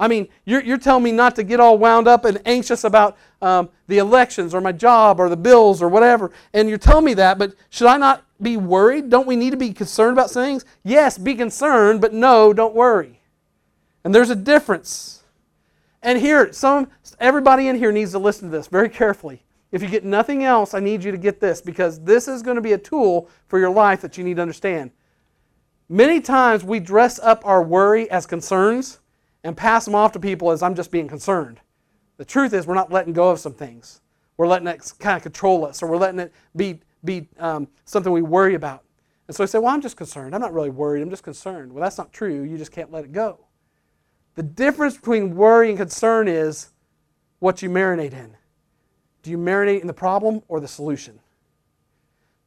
I 0.00 0.06
mean, 0.06 0.28
you're, 0.44 0.62
you're 0.62 0.78
telling 0.78 1.02
me 1.02 1.10
not 1.10 1.34
to 1.36 1.42
get 1.42 1.58
all 1.58 1.76
wound 1.76 2.06
up 2.06 2.24
and 2.24 2.40
anxious 2.46 2.84
about 2.84 3.16
um, 3.42 3.68
the 3.88 3.98
elections 3.98 4.54
or 4.54 4.60
my 4.60 4.70
job 4.70 5.18
or 5.18 5.28
the 5.28 5.36
bills 5.36 5.82
or 5.82 5.88
whatever. 5.88 6.30
And 6.52 6.68
you're 6.68 6.78
telling 6.78 7.04
me 7.04 7.14
that, 7.14 7.38
but 7.38 7.54
should 7.70 7.88
I 7.88 7.96
not 7.96 8.24
be 8.40 8.56
worried? 8.56 9.10
Don't 9.10 9.26
we 9.26 9.34
need 9.34 9.50
to 9.50 9.56
be 9.56 9.72
concerned 9.72 10.12
about 10.12 10.30
things? 10.30 10.64
Yes, 10.84 11.18
be 11.18 11.34
concerned, 11.34 12.00
but 12.00 12.14
no, 12.14 12.52
don't 12.52 12.74
worry. 12.74 13.20
And 14.04 14.14
there's 14.14 14.30
a 14.30 14.36
difference. 14.36 15.24
And 16.00 16.18
here, 16.20 16.52
some 16.52 16.88
everybody 17.18 17.66
in 17.66 17.76
here 17.76 17.90
needs 17.90 18.12
to 18.12 18.20
listen 18.20 18.50
to 18.50 18.56
this 18.56 18.68
very 18.68 18.88
carefully. 18.88 19.42
If 19.72 19.82
you 19.82 19.88
get 19.88 20.04
nothing 20.04 20.44
else, 20.44 20.72
I 20.74 20.80
need 20.80 21.02
you 21.02 21.10
to 21.10 21.18
get 21.18 21.40
this 21.40 21.60
because 21.60 22.00
this 22.00 22.28
is 22.28 22.42
going 22.42 22.54
to 22.54 22.62
be 22.62 22.72
a 22.72 22.78
tool 22.78 23.28
for 23.48 23.58
your 23.58 23.70
life 23.70 24.00
that 24.00 24.16
you 24.16 24.24
need 24.24 24.36
to 24.36 24.42
understand. 24.42 24.92
Many 25.88 26.20
times 26.20 26.64
we 26.64 26.80
dress 26.80 27.18
up 27.18 27.44
our 27.44 27.62
worry 27.62 28.10
as 28.10 28.26
concerns 28.26 29.00
and 29.48 29.56
pass 29.56 29.86
them 29.86 29.94
off 29.94 30.12
to 30.12 30.20
people 30.20 30.50
as 30.50 30.62
I'm 30.62 30.74
just 30.74 30.90
being 30.90 31.08
concerned. 31.08 31.60
The 32.18 32.24
truth 32.24 32.52
is, 32.52 32.66
we're 32.66 32.74
not 32.74 32.92
letting 32.92 33.14
go 33.14 33.30
of 33.30 33.40
some 33.40 33.54
things. 33.54 34.02
We're 34.36 34.46
letting 34.46 34.68
it 34.68 34.92
kind 34.98 35.16
of 35.16 35.22
control 35.22 35.64
us, 35.64 35.82
or 35.82 35.88
we're 35.88 35.96
letting 35.96 36.20
it 36.20 36.34
be, 36.54 36.80
be 37.02 37.28
um, 37.38 37.66
something 37.86 38.12
we 38.12 38.20
worry 38.20 38.54
about. 38.54 38.84
And 39.26 39.34
so 39.34 39.42
I 39.42 39.46
say, 39.46 39.58
Well, 39.58 39.72
I'm 39.72 39.80
just 39.80 39.96
concerned. 39.96 40.34
I'm 40.34 40.40
not 40.42 40.52
really 40.52 40.68
worried. 40.68 41.02
I'm 41.02 41.08
just 41.08 41.22
concerned. 41.22 41.72
Well, 41.72 41.82
that's 41.82 41.96
not 41.96 42.12
true. 42.12 42.42
You 42.42 42.58
just 42.58 42.72
can't 42.72 42.92
let 42.92 43.04
it 43.04 43.12
go. 43.12 43.46
The 44.34 44.42
difference 44.42 44.96
between 44.96 45.34
worry 45.34 45.70
and 45.70 45.78
concern 45.78 46.28
is 46.28 46.68
what 47.38 47.62
you 47.62 47.70
marinate 47.70 48.12
in. 48.12 48.36
Do 49.22 49.30
you 49.30 49.38
marinate 49.38 49.80
in 49.80 49.86
the 49.86 49.94
problem 49.94 50.42
or 50.48 50.60
the 50.60 50.68
solution? 50.68 51.20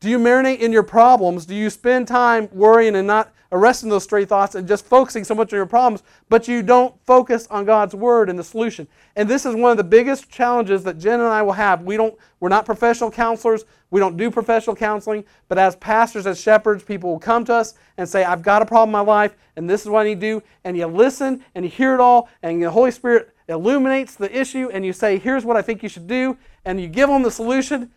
Do 0.02 0.10
you 0.10 0.18
marinate 0.18 0.58
in 0.58 0.72
your 0.72 0.82
problems? 0.82 1.46
Do 1.46 1.54
you 1.54 1.70
spend 1.70 2.08
time 2.08 2.50
worrying 2.52 2.96
and 2.96 3.06
not 3.06 3.32
arresting 3.52 3.88
those 3.88 4.04
stray 4.04 4.26
thoughts 4.26 4.56
and 4.56 4.68
just 4.68 4.84
focusing 4.84 5.24
so 5.24 5.36
much 5.36 5.54
on 5.54 5.58
your 5.58 5.68
problems, 5.68 6.02
but 6.28 6.48
you 6.48 6.64
don't 6.64 6.96
focus 7.06 7.46
on 7.52 7.66
God's 7.66 7.94
word 7.94 8.28
and 8.28 8.40
the 8.40 8.44
solution? 8.44 8.88
And 9.16 9.30
this 9.30 9.46
is 9.46 9.54
one 9.54 9.70
of 9.70 9.78
the 9.78 9.84
biggest 9.84 10.28
challenges 10.28 10.84
that 10.86 10.98
Jen 10.98 11.20
and 11.20 11.30
I 11.30 11.44
will 11.44 11.52
have. 11.52 11.84
We 11.84 11.98
don't 11.98 12.18
we're 12.40 12.50
not 12.50 12.66
professional 12.66 13.12
counselors. 13.12 13.66
We 13.92 14.00
don't 14.00 14.18
do 14.18 14.32
professional 14.32 14.76
counseling, 14.76 15.24
but 15.48 15.60
as 15.60 15.76
pastors, 15.76 16.26
as 16.26 16.42
shepherds, 16.42 16.84
people 16.84 17.12
will 17.12 17.20
come 17.20 17.46
to 17.46 17.54
us 17.54 17.76
and 17.98 18.10
say, 18.10 18.24
I've 18.24 18.42
got 18.42 18.64
a 18.64 18.66
problem 18.66 18.90
in 18.90 18.94
my 18.94 19.02
life, 19.02 19.36
and 19.56 19.70
this 19.70 19.82
is 19.82 19.90
what 19.90 20.00
I 20.00 20.06
need 20.06 20.22
to 20.22 20.40
do. 20.40 20.44
And 20.64 20.76
you 20.76 20.88
listen 20.88 21.46
and 21.54 21.64
you 21.64 21.70
hear 21.70 21.94
it 21.94 22.00
all, 22.00 22.28
and 22.42 22.64
the 22.64 22.72
Holy 22.72 22.90
Spirit 22.90 23.36
illuminates 23.48 24.16
the 24.16 24.36
issue, 24.36 24.72
and 24.74 24.84
you 24.84 24.94
say, 24.94 25.20
Here's 25.20 25.46
what 25.46 25.58
I 25.58 25.62
think 25.62 25.84
you 25.84 25.90
should 25.90 26.08
do, 26.08 26.38
and 26.66 26.82
you 26.82 26.88
give 26.88 27.08
them 27.08 27.22
the 27.22 27.30
solution 27.30 27.92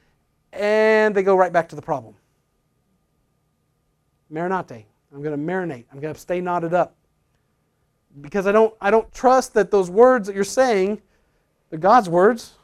and 0.54 1.14
they 1.14 1.22
go 1.22 1.36
right 1.36 1.52
back 1.52 1.68
to 1.70 1.76
the 1.76 1.82
problem. 1.82 2.14
Marinate. 4.32 4.84
I'm 5.12 5.22
going 5.22 5.38
to 5.38 5.52
marinate. 5.52 5.84
I'm 5.92 6.00
going 6.00 6.14
to 6.14 6.20
stay 6.20 6.40
knotted 6.40 6.74
up. 6.74 6.96
Because 8.20 8.46
I 8.46 8.52
don't, 8.52 8.74
I 8.80 8.90
don't 8.90 9.12
trust 9.12 9.54
that 9.54 9.70
those 9.70 9.90
words 9.90 10.26
that 10.26 10.34
you're 10.34 10.44
saying, 10.44 11.00
they're 11.70 11.78
God's 11.78 12.08
words. 12.08 12.54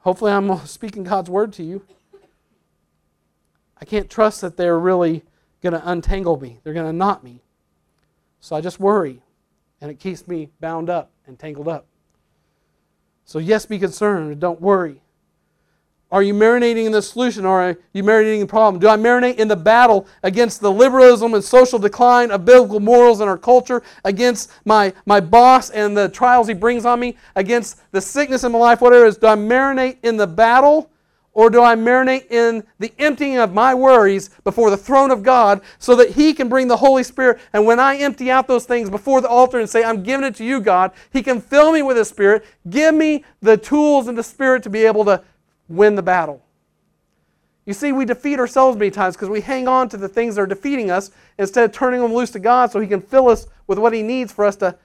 Hopefully, 0.00 0.32
I'm 0.32 0.56
speaking 0.66 1.04
God's 1.04 1.30
word 1.30 1.52
to 1.54 1.62
you. 1.62 1.84
I 3.78 3.84
can't 3.84 4.08
trust 4.08 4.40
that 4.40 4.56
they're 4.56 4.78
really 4.78 5.22
going 5.60 5.72
to 5.72 5.90
untangle 5.90 6.38
me, 6.40 6.58
they're 6.64 6.74
going 6.74 6.86
to 6.86 6.92
knot 6.92 7.22
me. 7.22 7.40
So 8.40 8.56
I 8.56 8.60
just 8.60 8.80
worry, 8.80 9.22
and 9.80 9.90
it 9.90 10.00
keeps 10.00 10.26
me 10.26 10.50
bound 10.60 10.90
up 10.90 11.10
and 11.26 11.38
tangled 11.38 11.68
up. 11.68 11.86
So, 13.24 13.38
yes, 13.38 13.66
be 13.66 13.78
concerned, 13.78 14.40
don't 14.40 14.60
worry. 14.60 15.01
Are 16.12 16.22
you 16.22 16.34
marinating 16.34 16.84
in 16.84 16.92
the 16.92 17.00
solution 17.00 17.46
or 17.46 17.62
are 17.62 17.76
you 17.94 18.04
marinating 18.04 18.34
in 18.34 18.40
the 18.40 18.46
problem? 18.46 18.78
Do 18.78 18.86
I 18.86 18.98
marinate 18.98 19.36
in 19.36 19.48
the 19.48 19.56
battle 19.56 20.06
against 20.22 20.60
the 20.60 20.70
liberalism 20.70 21.32
and 21.32 21.42
social 21.42 21.78
decline 21.78 22.30
of 22.30 22.44
biblical 22.44 22.80
morals 22.80 23.22
in 23.22 23.28
our 23.28 23.38
culture, 23.38 23.82
against 24.04 24.52
my, 24.66 24.92
my 25.06 25.20
boss 25.20 25.70
and 25.70 25.96
the 25.96 26.10
trials 26.10 26.48
he 26.48 26.54
brings 26.54 26.84
on 26.84 27.00
me, 27.00 27.16
against 27.34 27.80
the 27.92 28.00
sickness 28.02 28.44
in 28.44 28.52
my 28.52 28.58
life, 28.58 28.82
whatever 28.82 29.06
it 29.06 29.08
is? 29.08 29.16
Do 29.16 29.26
I 29.26 29.36
marinate 29.36 29.96
in 30.02 30.18
the 30.18 30.26
battle 30.26 30.90
or 31.34 31.48
do 31.48 31.62
I 31.62 31.74
marinate 31.76 32.30
in 32.30 32.62
the 32.78 32.92
emptying 32.98 33.38
of 33.38 33.54
my 33.54 33.74
worries 33.74 34.28
before 34.44 34.68
the 34.68 34.76
throne 34.76 35.10
of 35.10 35.22
God 35.22 35.62
so 35.78 35.96
that 35.96 36.10
He 36.10 36.34
can 36.34 36.50
bring 36.50 36.68
the 36.68 36.76
Holy 36.76 37.02
Spirit? 37.02 37.40
And 37.54 37.64
when 37.64 37.80
I 37.80 37.96
empty 37.96 38.30
out 38.30 38.46
those 38.46 38.66
things 38.66 38.90
before 38.90 39.22
the 39.22 39.28
altar 39.28 39.58
and 39.58 39.68
say, 39.68 39.82
I'm 39.82 40.02
giving 40.02 40.26
it 40.26 40.34
to 40.36 40.44
you, 40.44 40.60
God, 40.60 40.92
He 41.10 41.22
can 41.22 41.40
fill 41.40 41.72
me 41.72 41.80
with 41.80 41.96
His 41.96 42.10
Spirit, 42.10 42.44
give 42.68 42.94
me 42.94 43.24
the 43.40 43.56
tools 43.56 44.08
and 44.08 44.18
the 44.18 44.22
Spirit 44.22 44.62
to 44.64 44.70
be 44.70 44.84
able 44.84 45.06
to 45.06 45.22
win 45.68 45.94
the 45.94 46.02
battle. 46.02 46.44
You 47.64 47.72
see, 47.72 47.92
we 47.92 48.04
defeat 48.04 48.40
ourselves 48.40 48.76
many 48.76 48.90
times 48.90 49.14
because 49.14 49.28
we 49.28 49.40
hang 49.40 49.68
on 49.68 49.88
to 49.90 49.96
the 49.96 50.08
things 50.08 50.34
that 50.34 50.42
are 50.42 50.46
defeating 50.46 50.90
us 50.90 51.10
instead 51.38 51.64
of 51.64 51.72
turning 51.72 52.00
them 52.00 52.12
loose 52.12 52.30
to 52.32 52.40
God 52.40 52.72
so 52.72 52.80
He 52.80 52.88
can 52.88 53.00
fill 53.00 53.28
us 53.28 53.46
with 53.66 53.78
what 53.78 53.92
He 53.92 54.02
needs 54.02 54.32
for 54.32 54.44
us 54.44 54.56
to 54.56 54.76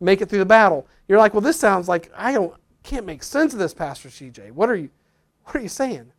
make 0.00 0.20
it 0.20 0.28
through 0.28 0.40
the 0.40 0.44
battle. 0.44 0.86
You're 1.06 1.18
like, 1.18 1.32
well, 1.32 1.40
this 1.40 1.58
sounds 1.58 1.88
like 1.88 2.10
I 2.16 2.32
don't, 2.32 2.54
can't 2.82 3.06
make 3.06 3.22
sense 3.22 3.52
of 3.52 3.60
this, 3.60 3.72
Pastor 3.72 4.08
CJ. 4.08 4.50
What 4.52 4.68
are 4.68 4.76
you, 4.76 4.90
what 5.44 5.56
are 5.56 5.60
you 5.60 5.68
saying? 5.68 6.12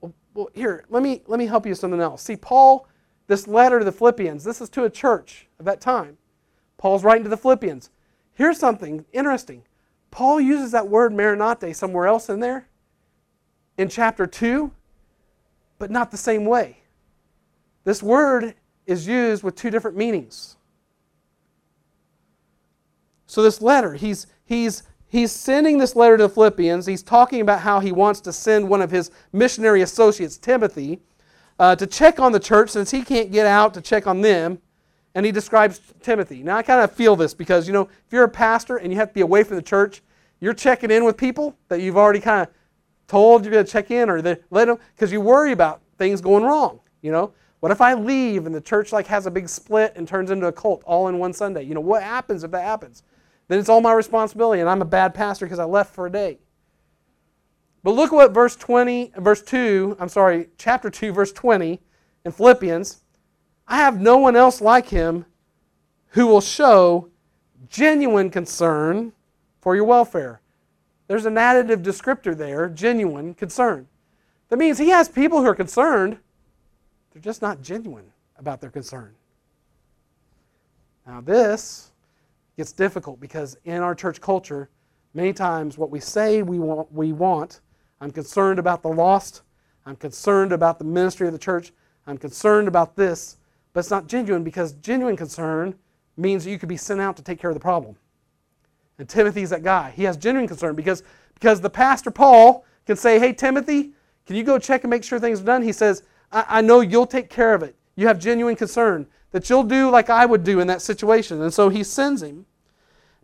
Well, 0.00 0.14
well, 0.34 0.48
here, 0.54 0.84
let 0.88 1.02
me 1.02 1.22
let 1.26 1.38
me 1.38 1.46
help 1.46 1.66
you 1.66 1.70
with 1.70 1.78
something 1.78 2.00
else. 2.00 2.22
See, 2.22 2.36
Paul, 2.36 2.86
this 3.26 3.46
letter 3.46 3.78
to 3.78 3.84
the 3.84 3.92
Philippians, 3.92 4.44
this 4.44 4.60
is 4.60 4.70
to 4.70 4.84
a 4.84 4.90
church 4.90 5.46
of 5.58 5.66
that 5.66 5.80
time. 5.80 6.16
Paul's 6.78 7.04
writing 7.04 7.24
to 7.24 7.30
the 7.30 7.36
Philippians. 7.36 7.90
Here's 8.32 8.58
something 8.58 9.04
interesting. 9.12 9.64
Paul 10.10 10.40
uses 10.40 10.70
that 10.70 10.88
word 10.88 11.12
marinate 11.12 11.74
somewhere 11.74 12.06
else 12.06 12.28
in 12.28 12.40
there, 12.40 12.67
in 13.78 13.88
chapter 13.88 14.26
2, 14.26 14.70
but 15.78 15.90
not 15.90 16.10
the 16.10 16.16
same 16.16 16.44
way. 16.44 16.78
This 17.84 18.02
word 18.02 18.54
is 18.86 19.06
used 19.06 19.42
with 19.42 19.54
two 19.54 19.70
different 19.70 19.96
meanings. 19.96 20.56
So, 23.26 23.42
this 23.42 23.62
letter, 23.62 23.94
he's, 23.94 24.26
he's, 24.44 24.82
he's 25.06 25.30
sending 25.30 25.78
this 25.78 25.94
letter 25.94 26.16
to 26.16 26.24
the 26.24 26.28
Philippians. 26.28 26.86
He's 26.86 27.02
talking 27.02 27.40
about 27.40 27.60
how 27.60 27.80
he 27.80 27.92
wants 27.92 28.20
to 28.22 28.32
send 28.32 28.68
one 28.68 28.82
of 28.82 28.90
his 28.90 29.10
missionary 29.32 29.82
associates, 29.82 30.36
Timothy, 30.38 31.00
uh, 31.58 31.76
to 31.76 31.86
check 31.86 32.18
on 32.18 32.32
the 32.32 32.40
church 32.40 32.70
since 32.70 32.90
he 32.90 33.02
can't 33.02 33.30
get 33.30 33.46
out 33.46 33.74
to 33.74 33.80
check 33.80 34.06
on 34.06 34.22
them. 34.22 34.58
And 35.14 35.26
he 35.26 35.32
describes 35.32 35.80
Timothy. 36.02 36.42
Now, 36.42 36.56
I 36.56 36.62
kind 36.62 36.80
of 36.80 36.92
feel 36.92 37.16
this 37.16 37.34
because, 37.34 37.66
you 37.66 37.72
know, 37.72 37.82
if 38.06 38.12
you're 38.12 38.24
a 38.24 38.28
pastor 38.28 38.76
and 38.76 38.92
you 38.92 38.98
have 38.98 39.08
to 39.08 39.14
be 39.14 39.20
away 39.20 39.42
from 39.42 39.56
the 39.56 39.62
church, 39.62 40.02
you're 40.40 40.54
checking 40.54 40.90
in 40.90 41.04
with 41.04 41.16
people 41.16 41.56
that 41.68 41.80
you've 41.80 41.96
already 41.96 42.20
kind 42.20 42.42
of 42.42 42.48
told 43.08 43.42
going 43.42 43.64
to 43.64 43.64
check 43.64 43.90
in 43.90 44.08
or 44.08 44.22
they 44.22 44.36
let 44.50 44.66
them 44.66 44.78
because 44.94 45.10
you 45.10 45.20
worry 45.20 45.52
about 45.52 45.80
things 45.96 46.20
going 46.20 46.44
wrong. 46.44 46.78
You 47.02 47.10
know, 47.10 47.32
what 47.60 47.72
if 47.72 47.80
I 47.80 47.94
leave 47.94 48.46
and 48.46 48.54
the 48.54 48.60
church 48.60 48.92
like 48.92 49.06
has 49.08 49.26
a 49.26 49.30
big 49.30 49.48
split 49.48 49.94
and 49.96 50.06
turns 50.06 50.30
into 50.30 50.46
a 50.46 50.52
cult 50.52 50.82
all 50.84 51.08
in 51.08 51.18
one 51.18 51.32
Sunday? 51.32 51.64
You 51.64 51.74
know, 51.74 51.80
what 51.80 52.02
happens 52.02 52.44
if 52.44 52.50
that 52.52 52.62
happens? 52.62 53.02
Then 53.48 53.58
it's 53.58 53.68
all 53.68 53.80
my 53.80 53.92
responsibility 53.92 54.60
and 54.60 54.70
I'm 54.70 54.82
a 54.82 54.86
bad 54.86 55.14
pastor 55.14 55.46
because 55.46 55.58
I 55.58 55.64
left 55.64 55.94
for 55.94 56.06
a 56.06 56.12
day. 56.12 56.38
But 57.82 57.92
look 57.92 58.12
what 58.12 58.32
verse 58.32 58.54
20, 58.56 59.12
verse 59.16 59.42
2, 59.42 59.96
I'm 59.98 60.08
sorry, 60.08 60.48
chapter 60.58 60.90
2, 60.90 61.12
verse 61.12 61.32
20 61.32 61.80
in 62.24 62.32
Philippians. 62.32 63.02
I 63.66 63.78
have 63.78 64.00
no 64.00 64.18
one 64.18 64.36
else 64.36 64.60
like 64.60 64.88
him 64.88 65.24
who 66.08 66.26
will 66.26 66.40
show 66.40 67.08
genuine 67.68 68.30
concern 68.30 69.12
for 69.60 69.74
your 69.74 69.84
welfare. 69.84 70.40
There's 71.08 71.26
an 71.26 71.34
additive 71.34 71.82
descriptor 71.82 72.36
there, 72.36 72.68
genuine 72.68 73.34
concern. 73.34 73.88
That 74.48 74.58
means 74.58 74.78
he 74.78 74.90
has 74.90 75.08
people 75.08 75.40
who 75.40 75.46
are 75.46 75.54
concerned, 75.54 76.18
they're 77.12 77.22
just 77.22 77.42
not 77.42 77.62
genuine 77.62 78.12
about 78.36 78.60
their 78.60 78.70
concern. 78.70 79.14
Now, 81.06 81.20
this 81.20 81.90
gets 82.56 82.72
difficult 82.72 83.18
because 83.20 83.56
in 83.64 83.82
our 83.82 83.94
church 83.94 84.20
culture, 84.20 84.68
many 85.14 85.32
times 85.32 85.78
what 85.78 85.90
we 85.90 86.00
say 86.00 86.42
we 86.42 86.58
want, 86.58 86.92
we 86.92 87.12
want 87.12 87.60
I'm 88.00 88.10
concerned 88.10 88.58
about 88.58 88.82
the 88.82 88.88
lost, 88.88 89.42
I'm 89.84 89.96
concerned 89.96 90.52
about 90.52 90.78
the 90.78 90.84
ministry 90.84 91.26
of 91.26 91.32
the 91.32 91.38
church, 91.38 91.72
I'm 92.06 92.18
concerned 92.18 92.68
about 92.68 92.94
this, 92.94 93.36
but 93.72 93.80
it's 93.80 93.90
not 93.90 94.06
genuine 94.06 94.44
because 94.44 94.72
genuine 94.74 95.16
concern 95.16 95.74
means 96.16 96.44
that 96.44 96.50
you 96.50 96.58
could 96.58 96.68
be 96.68 96.76
sent 96.76 97.00
out 97.00 97.16
to 97.16 97.22
take 97.22 97.40
care 97.40 97.50
of 97.50 97.54
the 97.54 97.60
problem. 97.60 97.96
And 98.98 99.08
Timothy's 99.08 99.50
that 99.50 99.62
guy. 99.62 99.92
He 99.94 100.04
has 100.04 100.16
genuine 100.16 100.48
concern 100.48 100.74
because, 100.74 101.02
because 101.34 101.60
the 101.60 101.70
pastor 101.70 102.10
Paul 102.10 102.64
can 102.86 102.96
say, 102.96 103.18
Hey, 103.18 103.32
Timothy, 103.32 103.92
can 104.26 104.36
you 104.36 104.44
go 104.44 104.58
check 104.58 104.84
and 104.84 104.90
make 104.90 105.04
sure 105.04 105.18
things 105.18 105.40
are 105.40 105.44
done? 105.44 105.62
He 105.62 105.72
says, 105.72 106.02
I, 106.32 106.44
I 106.48 106.60
know 106.60 106.80
you'll 106.80 107.06
take 107.06 107.30
care 107.30 107.54
of 107.54 107.62
it. 107.62 107.76
You 107.96 108.06
have 108.08 108.18
genuine 108.18 108.56
concern 108.56 109.06
that 109.30 109.48
you'll 109.48 109.62
do 109.62 109.90
like 109.90 110.10
I 110.10 110.26
would 110.26 110.44
do 110.44 110.60
in 110.60 110.66
that 110.68 110.82
situation. 110.82 111.40
And 111.42 111.52
so 111.52 111.68
he 111.68 111.84
sends 111.84 112.22
him. 112.22 112.46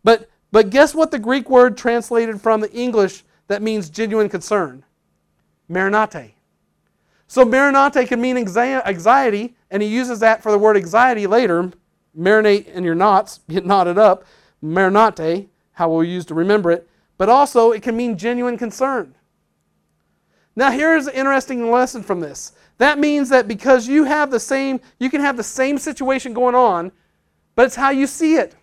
But, 0.02 0.28
but 0.52 0.70
guess 0.70 0.94
what 0.94 1.10
the 1.10 1.18
Greek 1.18 1.48
word 1.48 1.76
translated 1.76 2.40
from 2.40 2.60
the 2.60 2.72
English 2.72 3.24
that 3.48 3.62
means 3.62 3.90
genuine 3.90 4.28
concern? 4.28 4.84
Marinate. 5.70 6.32
So 7.26 7.44
marinate 7.44 8.06
can 8.06 8.20
mean 8.20 8.36
anxiety, 8.36 9.56
and 9.70 9.82
he 9.82 9.88
uses 9.88 10.20
that 10.20 10.42
for 10.42 10.52
the 10.52 10.58
word 10.58 10.76
anxiety 10.76 11.26
later. 11.26 11.72
Marinate 12.16 12.66
in 12.66 12.84
your 12.84 12.94
knots, 12.94 13.40
get 13.48 13.64
knotted 13.64 13.98
up. 13.98 14.24
Marinate, 14.62 15.48
how 15.74 15.90
we'll 15.90 16.04
use 16.04 16.24
to 16.26 16.34
remember 16.34 16.70
it. 16.70 16.88
But 17.16 17.28
also, 17.28 17.70
it 17.72 17.82
can 17.82 17.96
mean 17.96 18.18
genuine 18.18 18.58
concern. 18.58 19.14
Now, 20.56 20.70
here's 20.70 21.06
an 21.06 21.14
interesting 21.14 21.70
lesson 21.70 22.02
from 22.02 22.20
this. 22.20 22.52
That 22.78 22.98
means 22.98 23.28
that 23.28 23.46
because 23.46 23.86
you 23.86 24.04
have 24.04 24.30
the 24.30 24.40
same, 24.40 24.80
you 24.98 25.10
can 25.10 25.20
have 25.20 25.36
the 25.36 25.42
same 25.42 25.78
situation 25.78 26.32
going 26.32 26.54
on, 26.54 26.90
but 27.54 27.66
it's 27.66 27.76
how 27.76 27.90
you 27.90 28.06
see 28.06 28.36
it. 28.36 28.56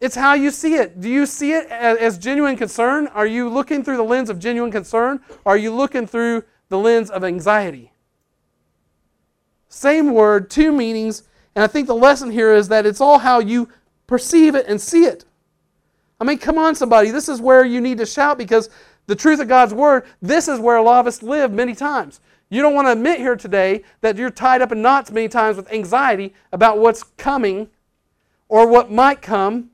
It's 0.00 0.14
how 0.14 0.34
you 0.34 0.50
see 0.50 0.74
it. 0.74 1.00
Do 1.00 1.08
you 1.08 1.26
see 1.26 1.52
it 1.52 1.66
as, 1.68 2.18
genuine 2.18 2.56
concern? 2.56 3.08
Are 3.08 3.26
you 3.26 3.48
looking 3.48 3.82
through 3.82 3.96
the 3.96 4.04
lens 4.04 4.30
of 4.30 4.38
genuine 4.38 4.70
concern? 4.70 5.20
Or 5.44 5.54
are 5.54 5.56
you 5.56 5.74
looking 5.74 6.06
through 6.06 6.44
the 6.68 6.78
lens 6.78 7.10
of 7.10 7.24
anxiety? 7.24 7.92
Same 9.68 10.14
word, 10.14 10.50
two 10.50 10.72
meanings, 10.72 11.24
and 11.54 11.64
I 11.64 11.66
think 11.66 11.88
the 11.88 11.94
lesson 11.94 12.30
here 12.30 12.54
is 12.54 12.68
that 12.68 12.86
it's 12.86 13.00
all 13.00 13.18
how 13.18 13.40
you 13.40 13.68
perceive 14.06 14.54
it 14.54 14.66
and 14.66 14.80
see 14.80 15.04
it. 15.04 15.24
I 16.20 16.24
mean, 16.24 16.38
come 16.38 16.58
on, 16.58 16.74
somebody. 16.74 17.10
This 17.10 17.28
is 17.28 17.40
where 17.40 17.64
you 17.64 17.80
need 17.80 17.98
to 17.98 18.06
shout 18.06 18.38
because 18.38 18.70
the 19.06 19.14
truth 19.14 19.40
of 19.40 19.48
God's 19.48 19.72
Word, 19.72 20.04
this 20.20 20.48
is 20.48 20.58
where 20.58 20.76
a 20.76 20.82
lot 20.82 21.00
of 21.00 21.06
us 21.06 21.22
live 21.22 21.52
many 21.52 21.74
times. 21.74 22.20
You 22.50 22.62
don't 22.62 22.74
want 22.74 22.86
to 22.88 22.92
admit 22.92 23.20
here 23.20 23.36
today 23.36 23.82
that 24.00 24.16
you're 24.16 24.30
tied 24.30 24.62
up 24.62 24.72
in 24.72 24.82
knots 24.82 25.10
many 25.10 25.28
times 25.28 25.56
with 25.56 25.70
anxiety 25.70 26.34
about 26.52 26.78
what's 26.78 27.02
coming 27.02 27.68
or 28.48 28.66
what 28.66 28.90
might 28.90 29.22
come. 29.22 29.70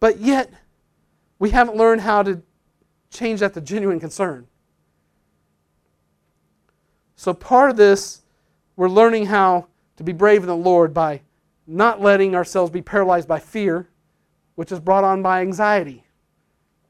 But 0.00 0.18
yet, 0.18 0.50
we 1.38 1.50
haven't 1.50 1.76
learned 1.76 2.00
how 2.00 2.22
to 2.22 2.42
change 3.10 3.40
that 3.40 3.54
to 3.54 3.60
genuine 3.60 4.00
concern. 4.00 4.46
So, 7.16 7.34
part 7.34 7.70
of 7.70 7.76
this, 7.76 8.22
we're 8.76 8.88
learning 8.88 9.26
how 9.26 9.66
to 9.96 10.04
be 10.04 10.12
brave 10.12 10.42
in 10.42 10.46
the 10.46 10.56
Lord 10.56 10.94
by 10.94 11.20
not 11.68 12.00
letting 12.00 12.34
ourselves 12.34 12.70
be 12.70 12.80
paralyzed 12.80 13.28
by 13.28 13.38
fear, 13.38 13.88
which 14.54 14.72
is 14.72 14.80
brought 14.80 15.04
on 15.04 15.22
by 15.22 15.42
anxiety, 15.42 16.04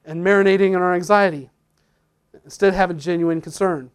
and 0.04 0.24
marinating 0.24 0.68
in 0.68 0.76
our 0.76 0.94
anxiety 0.94 1.50
instead 2.44 2.72
having 2.72 2.98
genuine 2.98 3.40
concern. 3.40 3.90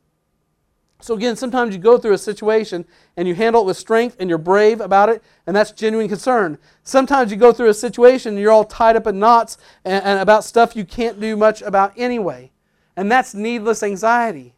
So, 1.00 1.15
again, 1.15 1.36
sometimes 1.36 1.74
you 1.76 1.82
go 1.82 1.98
through 1.98 2.13
a 2.13 2.17
situation 2.17 2.86
and 3.17 3.28
you 3.28 3.36
handle 3.36 3.63
it 3.63 3.65
with 3.65 3.78
strength 3.78 4.17
and 4.19 4.30
you're 4.30 4.38
brave 4.38 4.80
about 4.80 5.10
it, 5.10 5.24
and 5.48 5.56
that's 5.56 5.72
genuine 5.72 6.08
concern. 6.08 6.58
Sometimes 6.84 7.32
you 7.32 7.38
go 7.38 7.52
through 7.52 7.69
a 7.69 7.74
situation 7.74 8.34
and 8.34 8.39
you're 8.39 8.52
all 8.52 8.63
tied 8.63 8.96
up 8.96 9.08
in 9.08 9.19
knots 9.19 9.58
and, 9.84 10.04
and 10.04 10.19
about 10.19 10.43
stuff 10.43 10.76
you 10.76 10.86
can't 10.86 11.19
do 11.19 11.36
much 11.36 11.62
about 11.62 11.93
anyway, 11.98 12.52
and 12.96 13.12
that's 13.12 13.34
needless 13.34 13.84
anxiety. 13.84 14.56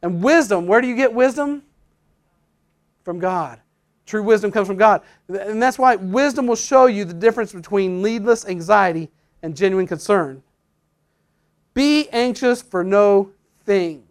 And 0.00 0.22
wisdom, 0.22 0.66
where 0.66 0.80
do 0.80 0.86
you 0.86 0.96
get 0.96 1.12
wisdom? 1.12 1.64
From 3.02 3.18
God. 3.18 3.60
True 4.08 4.22
wisdom 4.22 4.50
comes 4.50 4.66
from 4.66 4.78
God. 4.78 5.02
And 5.28 5.62
that's 5.62 5.78
why 5.78 5.96
wisdom 5.96 6.46
will 6.46 6.56
show 6.56 6.86
you 6.86 7.04
the 7.04 7.12
difference 7.12 7.52
between 7.52 8.02
needless 8.02 8.46
anxiety 8.46 9.10
and 9.42 9.54
genuine 9.54 9.86
concern. 9.86 10.42
Be 11.74 12.08
anxious 12.08 12.62
for 12.62 12.82
no 12.82 13.32
thing. 13.66 14.04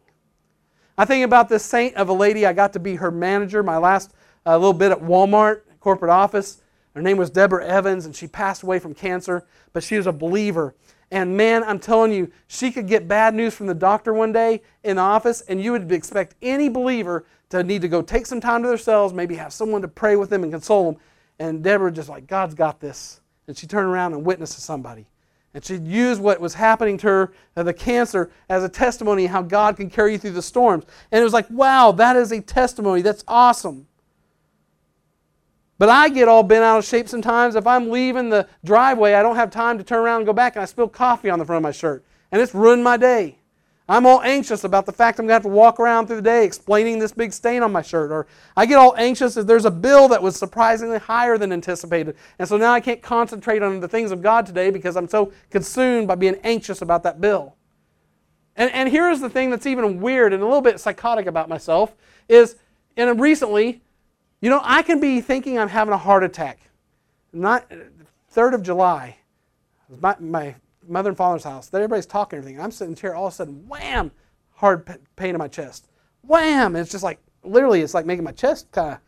I 1.00 1.06
think 1.06 1.26
about 1.26 1.50
this 1.50 1.66
saint 1.66 1.96
of 1.96 2.10
a 2.10 2.14
lady. 2.14 2.46
I 2.46 2.54
got 2.54 2.74
to 2.74 2.80
be 2.80 2.96
her 2.98 3.10
manager 3.10 3.64
my 3.64 3.78
last 3.78 4.14
uh, 4.46 4.56
little 4.56 4.72
bit 4.72 4.92
at 4.92 5.00
Walmart 5.00 5.62
corporate 5.80 6.12
office. 6.12 6.62
Her 6.94 7.02
name 7.02 7.18
was 7.18 7.32
Deborah 7.32 7.66
Evans, 7.66 8.06
and 8.06 8.16
she 8.16 8.28
passed 8.28 8.62
away 8.62 8.78
from 8.78 8.94
cancer, 8.94 9.48
but 9.74 9.82
she 9.82 9.98
was 9.98 10.06
a 10.06 10.12
believer. 10.12 10.76
And 11.10 11.36
man, 11.36 11.64
I'm 11.64 11.80
telling 11.80 12.12
you, 12.12 12.32
she 12.48 12.72
could 12.72 12.88
get 12.88 13.08
bad 13.08 13.34
news 13.34 13.56
from 13.56 13.66
the 13.66 13.74
doctor 13.74 14.14
one 14.14 14.32
day 14.32 14.62
in 14.84 14.98
the 14.98 15.02
office, 15.02 15.42
and 15.42 15.60
you 15.60 15.72
would 15.72 15.92
expect 15.92 16.36
any 16.44 16.70
believer 16.70 17.26
to 17.50 17.64
need 17.64 17.82
to 17.82 17.88
go 17.88 18.02
take 18.02 18.26
some 18.26 18.42
time 18.42 18.62
to 18.64 18.70
themselves, 18.70 19.14
maybe 19.14 19.36
have 19.36 19.54
someone 19.54 19.82
to 19.82 19.88
pray 19.88 20.16
with 20.16 20.30
them 20.30 20.44
and 20.44 20.52
console 20.52 20.92
them. 20.92 21.02
And 21.40 21.64
Deborah 21.64 21.92
just 21.92 22.10
like, 22.10 22.28
God's 22.28 22.56
got 22.56 22.80
this. 22.80 23.22
And 23.48 23.58
she 23.58 23.68
turned 23.68 23.88
around 23.88 24.14
and 24.14 24.26
witnessed 24.26 24.56
to 24.56 24.62
somebody. 24.62 25.08
And 25.54 25.64
she 25.64 25.78
used 25.78 26.22
what 26.22 26.40
was 26.40 26.54
happening 26.54 26.98
to 27.00 27.08
her, 27.08 27.34
uh, 27.56 27.64
the 27.64 27.74
cancer, 27.74 28.30
as 28.50 28.64
a 28.64 28.70
testimony 28.70 29.26
how 29.26 29.42
God 29.42 29.78
can 29.78 29.90
carry 29.90 30.14
you 30.14 30.18
through 30.18 30.32
the 30.32 30.42
storms. 30.42 30.84
And 31.12 31.22
it 31.22 31.24
was 31.24 31.34
like, 31.34 31.50
wow, 31.50 31.92
that 31.94 32.16
is 32.16 32.32
a 32.32 32.42
testimony. 32.42 33.02
That's 33.02 33.24
awesome. 33.28 33.88
But 35.80 35.90
I 35.90 36.10
get 36.10 36.28
all 36.28 36.44
bent 36.44 36.64
out 36.64 36.80
of 36.80 36.86
shape 36.86 37.08
sometimes. 37.08 37.56
If 37.56 37.68
I'm 37.68 37.90
leaving 37.90 38.30
the 38.30 38.48
driveway, 38.66 39.14
I 39.14 39.22
don't 39.22 39.36
have 39.36 39.52
time 39.52 39.78
to 39.78 39.84
turn 39.84 40.00
around 40.00 40.18
and 40.18 40.26
go 40.26 40.34
back, 40.34 40.56
and 40.56 40.64
I 40.64 40.66
spill 40.66 40.90
coffee 40.90 41.30
on 41.30 41.40
the 41.40 41.46
front 41.46 41.58
of 41.58 41.64
my 41.64 41.72
shirt. 41.72 42.04
And 42.32 42.42
it's 42.42 42.54
ruined 42.54 42.84
my 42.84 42.98
day. 42.98 43.38
I'm 43.89 44.06
all 44.06 44.21
anxious 44.21 44.65
about 44.65 44.86
the 44.86 44.91
fact 44.91 45.17
I'm 45.17 45.23
going 45.23 45.30
to 45.30 45.34
have 45.36 45.43
to 45.43 45.50
walk 45.50 45.80
around 45.80 46.08
through 46.08 46.17
the 46.17 46.21
day 46.21 46.43
explaining 46.43 47.00
this 47.00 47.13
big 47.13 47.32
stain 47.32 47.63
on 47.63 47.71
my 47.71 47.82
shirt. 47.82 48.12
Or 48.12 48.28
I 48.56 48.65
get 48.65 48.76
all 48.76 48.93
anxious 48.97 49.38
if 49.38 49.47
there's 49.47 49.63
a 49.63 49.71
bill 49.71 50.10
that 50.10 50.21
was 50.21 50.36
surprisingly 50.36 51.00
higher 51.00 51.38
than 51.38 51.54
anticipated. 51.54 52.17
And 52.38 52.50
so 52.50 52.58
now 52.58 52.73
I 52.73 52.82
can't 52.82 53.02
concentrate 53.02 53.63
on 53.63 53.80
the 53.80 53.88
things 53.88 54.12
of 54.12 54.21
God 54.21 54.45
today 54.45 54.71
because 54.71 54.97
I'm 54.97 55.08
so 55.08 55.32
consumed 55.50 56.08
by 56.08 56.15
being 56.15 56.36
anxious 56.43 56.82
about 56.82 57.04
that 57.04 57.21
bill. 57.21 57.56
And, 58.58 58.71
and 58.73 58.89
here's 58.89 59.21
the 59.21 59.30
thing 59.30 59.52
that's 59.52 59.65
even 59.65 60.02
weird 60.02 60.34
and 60.34 60.43
a 60.43 60.45
little 60.45 60.62
bit 60.62 60.80
psychotic 60.82 61.26
about 61.26 61.47
myself 61.47 61.95
is, 62.28 62.58
and 62.97 63.21
recently, 63.21 63.82
you 64.41 64.50
know, 64.50 64.60
I 64.63 64.82
can 64.82 65.00
be 65.00 65.21
thinking 65.21 65.58
I'm 65.58 65.69
having 65.69 65.93
a 65.93 65.97
heart 65.97 66.23
attack. 66.23 66.60
Not 67.32 67.71
3rd 68.36 68.56
of 68.56 68.63
July. 68.63 69.17
My, 70.02 70.15
my 70.19 70.56
mother 70.88 71.10
and 71.10 71.17
father's 71.17 71.43
house. 71.43 71.69
That 71.69 71.78
everybody's 71.78 72.06
talking 72.06 72.38
and 72.38 72.45
everything. 72.45 72.63
I'm 72.63 72.71
sitting 72.71 72.95
here, 72.95 73.13
all 73.13 73.28
of 73.28 73.34
a 73.34 73.36
sudden, 73.36 73.67
wham, 73.67 74.12
hard 74.52 74.86
pain 75.15 75.32
in 75.32 75.38
my 75.38 75.47
chest. 75.47 75.88
Wham! 76.21 76.76
And 76.76 76.82
it's 76.82 76.91
just 76.91 77.04
like, 77.04 77.19
literally, 77.43 77.82
it's 77.82 77.93
like 77.93 78.06
making 78.06 78.23
my 78.23 78.32
chest 78.32 78.71
kind 78.71 78.93
of 78.93 79.00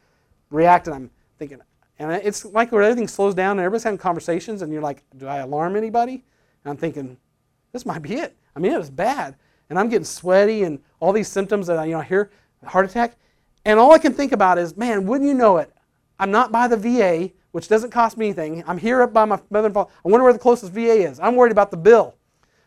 react. 0.49 0.87
And 0.87 0.95
I'm 0.95 1.11
thinking, 1.37 1.59
And 1.97 2.11
it's 2.11 2.45
like 2.45 2.71
where 2.71 2.81
everything 2.81 3.07
slows 3.07 3.35
down 3.35 3.51
and 3.51 3.59
everybody's 3.59 3.83
having 3.83 3.97
conversations, 3.97 4.61
and 4.61 4.71
you're 4.71 4.81
like, 4.81 5.03
do 5.17 5.27
I 5.27 5.37
alarm 5.37 5.75
anybody? 5.75 6.23
And 6.63 6.71
I'm 6.71 6.77
thinking, 6.77 7.17
this 7.73 7.85
might 7.85 8.01
be 8.01 8.15
it. 8.15 8.35
I 8.55 8.59
mean, 8.59 8.71
it 8.71 8.77
was 8.77 8.89
bad. 8.89 9.35
And 9.69 9.77
I'm 9.77 9.89
getting 9.89 10.05
sweaty 10.05 10.63
and 10.63 10.79
all 10.99 11.13
these 11.13 11.27
symptoms 11.27 11.67
that 11.67 11.77
I, 11.77 11.85
you 11.85 11.91
know, 11.91 11.99
I 11.99 12.03
hear, 12.03 12.31
heart 12.65 12.85
attack. 12.85 13.15
And 13.65 13.79
all 13.79 13.91
I 13.91 13.99
can 13.99 14.13
think 14.13 14.31
about 14.31 14.57
is, 14.57 14.75
man, 14.77 15.05
wouldn't 15.05 15.27
you 15.27 15.33
know 15.33 15.57
it? 15.57 15.71
I'm 16.19 16.31
not 16.31 16.51
by 16.51 16.67
the 16.67 16.77
VA, 16.77 17.31
which 17.51 17.67
doesn't 17.67 17.91
cost 17.91 18.17
me 18.17 18.27
anything. 18.27 18.63
I'm 18.67 18.77
here 18.77 19.01
up 19.01 19.13
by 19.13 19.25
my 19.25 19.39
mother 19.49 19.67
and 19.67 19.73
father. 19.73 19.91
I 20.05 20.09
wonder 20.09 20.23
where 20.23 20.33
the 20.33 20.39
closest 20.39 20.71
VA 20.71 21.07
is. 21.09 21.19
I'm 21.19 21.35
worried 21.35 21.51
about 21.51 21.71
the 21.71 21.77
bill. 21.77 22.15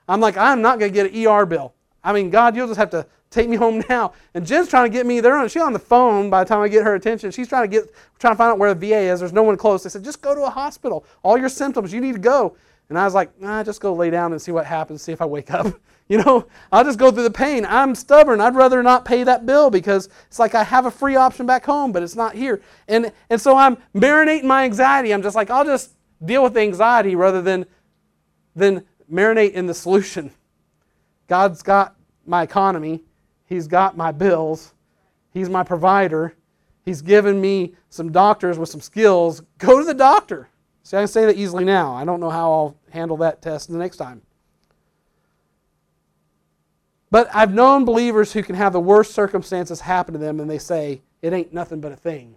I'm 0.08 0.20
like, 0.20 0.36
I'm 0.36 0.60
not 0.60 0.78
going 0.78 0.92
to 0.92 0.94
get 0.94 1.12
an 1.12 1.26
ER 1.26 1.46
bill. 1.46 1.74
I 2.04 2.12
mean, 2.12 2.30
God, 2.30 2.56
you'll 2.56 2.66
just 2.66 2.78
have 2.78 2.90
to 2.90 3.06
take 3.30 3.48
me 3.48 3.56
home 3.64 3.82
now. 3.88 4.12
And 4.34 4.46
Jen's 4.46 4.68
trying 4.68 4.90
to 4.90 4.96
get 4.96 5.06
me 5.06 5.20
there. 5.20 5.48
She's 5.48 5.62
on 5.62 5.72
the 5.72 5.78
phone 5.78 6.30
by 6.30 6.44
the 6.44 6.48
time 6.48 6.60
I 6.60 6.68
get 6.68 6.84
her 6.84 6.94
attention. 6.94 7.30
She's 7.30 7.48
trying 7.48 7.64
to 7.64 7.68
get, 7.68 7.92
trying 8.18 8.34
to 8.34 8.38
find 8.38 8.50
out 8.52 8.58
where 8.58 8.74
the 8.74 8.88
VA 8.88 8.98
is. 8.98 9.20
There's 9.20 9.32
no 9.32 9.42
one 9.42 9.56
close. 9.56 9.82
They 9.82 9.90
said, 9.90 10.04
just 10.04 10.20
go 10.20 10.34
to 10.34 10.42
a 10.42 10.50
hospital. 10.50 11.04
All 11.22 11.38
your 11.38 11.48
symptoms, 11.48 11.92
you 11.92 12.00
need 12.00 12.14
to 12.14 12.20
go. 12.20 12.56
And 12.88 12.98
I 12.98 13.04
was 13.04 13.14
like, 13.14 13.40
nah, 13.40 13.62
just 13.62 13.80
go 13.80 13.94
lay 13.94 14.10
down 14.10 14.32
and 14.32 14.42
see 14.42 14.52
what 14.52 14.66
happens, 14.66 15.02
see 15.02 15.12
if 15.12 15.22
I 15.22 15.24
wake 15.24 15.50
up. 15.50 15.66
You 16.12 16.18
know, 16.18 16.46
I'll 16.70 16.84
just 16.84 16.98
go 16.98 17.10
through 17.10 17.22
the 17.22 17.30
pain. 17.30 17.64
I'm 17.64 17.94
stubborn. 17.94 18.42
I'd 18.42 18.54
rather 18.54 18.82
not 18.82 19.06
pay 19.06 19.24
that 19.24 19.46
bill 19.46 19.70
because 19.70 20.10
it's 20.26 20.38
like 20.38 20.54
I 20.54 20.62
have 20.62 20.84
a 20.84 20.90
free 20.90 21.16
option 21.16 21.46
back 21.46 21.64
home, 21.64 21.90
but 21.90 22.02
it's 22.02 22.14
not 22.14 22.34
here. 22.34 22.60
And, 22.86 23.10
and 23.30 23.40
so 23.40 23.56
I'm 23.56 23.78
marinating 23.94 24.44
my 24.44 24.64
anxiety. 24.64 25.14
I'm 25.14 25.22
just 25.22 25.34
like, 25.34 25.48
I'll 25.48 25.64
just 25.64 25.94
deal 26.22 26.42
with 26.42 26.52
the 26.52 26.60
anxiety 26.60 27.14
rather 27.16 27.40
than, 27.40 27.64
than 28.54 28.84
marinate 29.10 29.52
in 29.52 29.64
the 29.64 29.72
solution. 29.72 30.30
God's 31.28 31.62
got 31.62 31.96
my 32.26 32.42
economy, 32.42 33.00
He's 33.46 33.66
got 33.66 33.96
my 33.96 34.12
bills, 34.12 34.74
He's 35.30 35.48
my 35.48 35.62
provider. 35.62 36.34
He's 36.84 37.00
given 37.00 37.40
me 37.40 37.74
some 37.88 38.12
doctors 38.12 38.58
with 38.58 38.68
some 38.68 38.82
skills. 38.82 39.40
Go 39.56 39.78
to 39.78 39.84
the 39.86 39.94
doctor. 39.94 40.50
See, 40.82 40.98
I 40.98 41.00
can 41.00 41.08
say 41.08 41.24
that 41.24 41.36
easily 41.36 41.64
now. 41.64 41.94
I 41.94 42.04
don't 42.04 42.20
know 42.20 42.28
how 42.28 42.52
I'll 42.52 42.76
handle 42.90 43.16
that 43.16 43.40
test 43.40 43.72
the 43.72 43.78
next 43.78 43.96
time. 43.96 44.20
But 47.12 47.28
I've 47.34 47.52
known 47.52 47.84
believers 47.84 48.32
who 48.32 48.42
can 48.42 48.54
have 48.54 48.72
the 48.72 48.80
worst 48.80 49.12
circumstances 49.12 49.82
happen 49.82 50.14
to 50.14 50.18
them 50.18 50.40
and 50.40 50.48
they 50.48 50.56
say, 50.56 51.02
it 51.20 51.34
ain't 51.34 51.52
nothing 51.52 51.78
but 51.78 51.92
a 51.92 51.96
thing. 51.96 52.34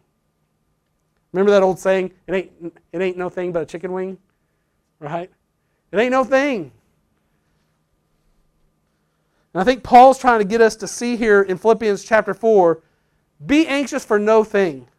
Remember 1.31 1.49
that 1.51 1.63
old 1.63 1.79
saying, 1.79 2.11
it 2.27 2.33
ain't, 2.33 2.77
it 2.91 3.01
ain't 3.01 3.17
no 3.17 3.29
thing 3.29 3.53
but 3.53 3.61
a 3.61 3.65
chicken 3.65 3.93
wing? 3.93 4.17
Right? 4.99 5.31
It 5.93 5.97
ain't 5.97 6.11
no 6.11 6.25
thing. 6.25 6.73
And 9.53 9.61
I 9.61 9.63
think 9.63 9.81
Paul's 9.81 10.19
trying 10.19 10.39
to 10.39 10.45
get 10.45 10.59
us 10.59 10.75
to 10.75 10.87
see 10.89 11.15
here 11.15 11.41
in 11.41 11.57
Philippians 11.57 12.03
chapter 12.03 12.33
4 12.33 12.83
be 13.45 13.67
anxious 13.67 14.03
for 14.03 14.19
no 14.19 14.43
thing. 14.43 14.89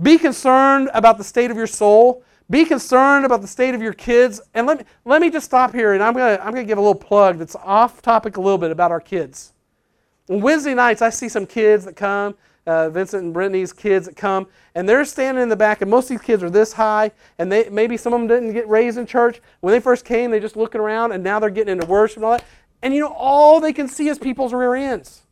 Be 0.00 0.18
concerned 0.18 0.90
about 0.94 1.16
the 1.16 1.24
state 1.24 1.52
of 1.52 1.56
your 1.56 1.68
soul. 1.68 2.24
Be 2.52 2.66
concerned 2.66 3.24
about 3.24 3.40
the 3.40 3.46
state 3.48 3.74
of 3.74 3.80
your 3.80 3.94
kids. 3.94 4.38
And 4.52 4.66
let 4.66 4.80
me, 4.80 4.84
let 5.06 5.22
me 5.22 5.30
just 5.30 5.46
stop 5.46 5.72
here 5.72 5.94
and 5.94 6.02
I'm 6.02 6.12
going 6.12 6.36
to 6.36 6.44
I'm 6.44 6.54
to 6.54 6.64
give 6.64 6.76
a 6.76 6.82
little 6.82 6.94
plug 6.94 7.38
that's 7.38 7.56
off 7.56 8.02
topic 8.02 8.36
a 8.36 8.42
little 8.42 8.58
bit 8.58 8.70
about 8.70 8.90
our 8.90 9.00
kids. 9.00 9.54
On 10.28 10.38
Wednesday 10.38 10.74
nights, 10.74 11.00
I 11.00 11.08
see 11.08 11.30
some 11.30 11.46
kids 11.46 11.86
that 11.86 11.96
come, 11.96 12.34
uh, 12.66 12.90
Vincent 12.90 13.24
and 13.24 13.32
Brittany's 13.32 13.72
kids 13.72 14.04
that 14.04 14.16
come, 14.16 14.48
and 14.74 14.86
they're 14.86 15.06
standing 15.06 15.42
in 15.42 15.48
the 15.48 15.56
back, 15.56 15.80
and 15.80 15.90
most 15.90 16.04
of 16.04 16.10
these 16.10 16.20
kids 16.20 16.42
are 16.42 16.50
this 16.50 16.74
high, 16.74 17.10
and 17.38 17.50
they, 17.50 17.70
maybe 17.70 17.96
some 17.96 18.12
of 18.12 18.20
them 18.20 18.28
didn't 18.28 18.52
get 18.52 18.68
raised 18.68 18.98
in 18.98 19.06
church. 19.06 19.40
When 19.60 19.72
they 19.72 19.80
first 19.80 20.04
came, 20.04 20.30
they 20.30 20.38
just 20.38 20.54
looking 20.54 20.80
around, 20.80 21.12
and 21.12 21.24
now 21.24 21.40
they're 21.40 21.48
getting 21.48 21.72
into 21.72 21.86
worship 21.86 22.18
and 22.18 22.26
all 22.26 22.32
that. 22.32 22.44
And 22.82 22.92
you 22.92 23.00
know, 23.00 23.14
all 23.16 23.60
they 23.60 23.72
can 23.72 23.88
see 23.88 24.08
is 24.08 24.18
people's 24.18 24.52
rear 24.52 24.74
ends. 24.74 25.22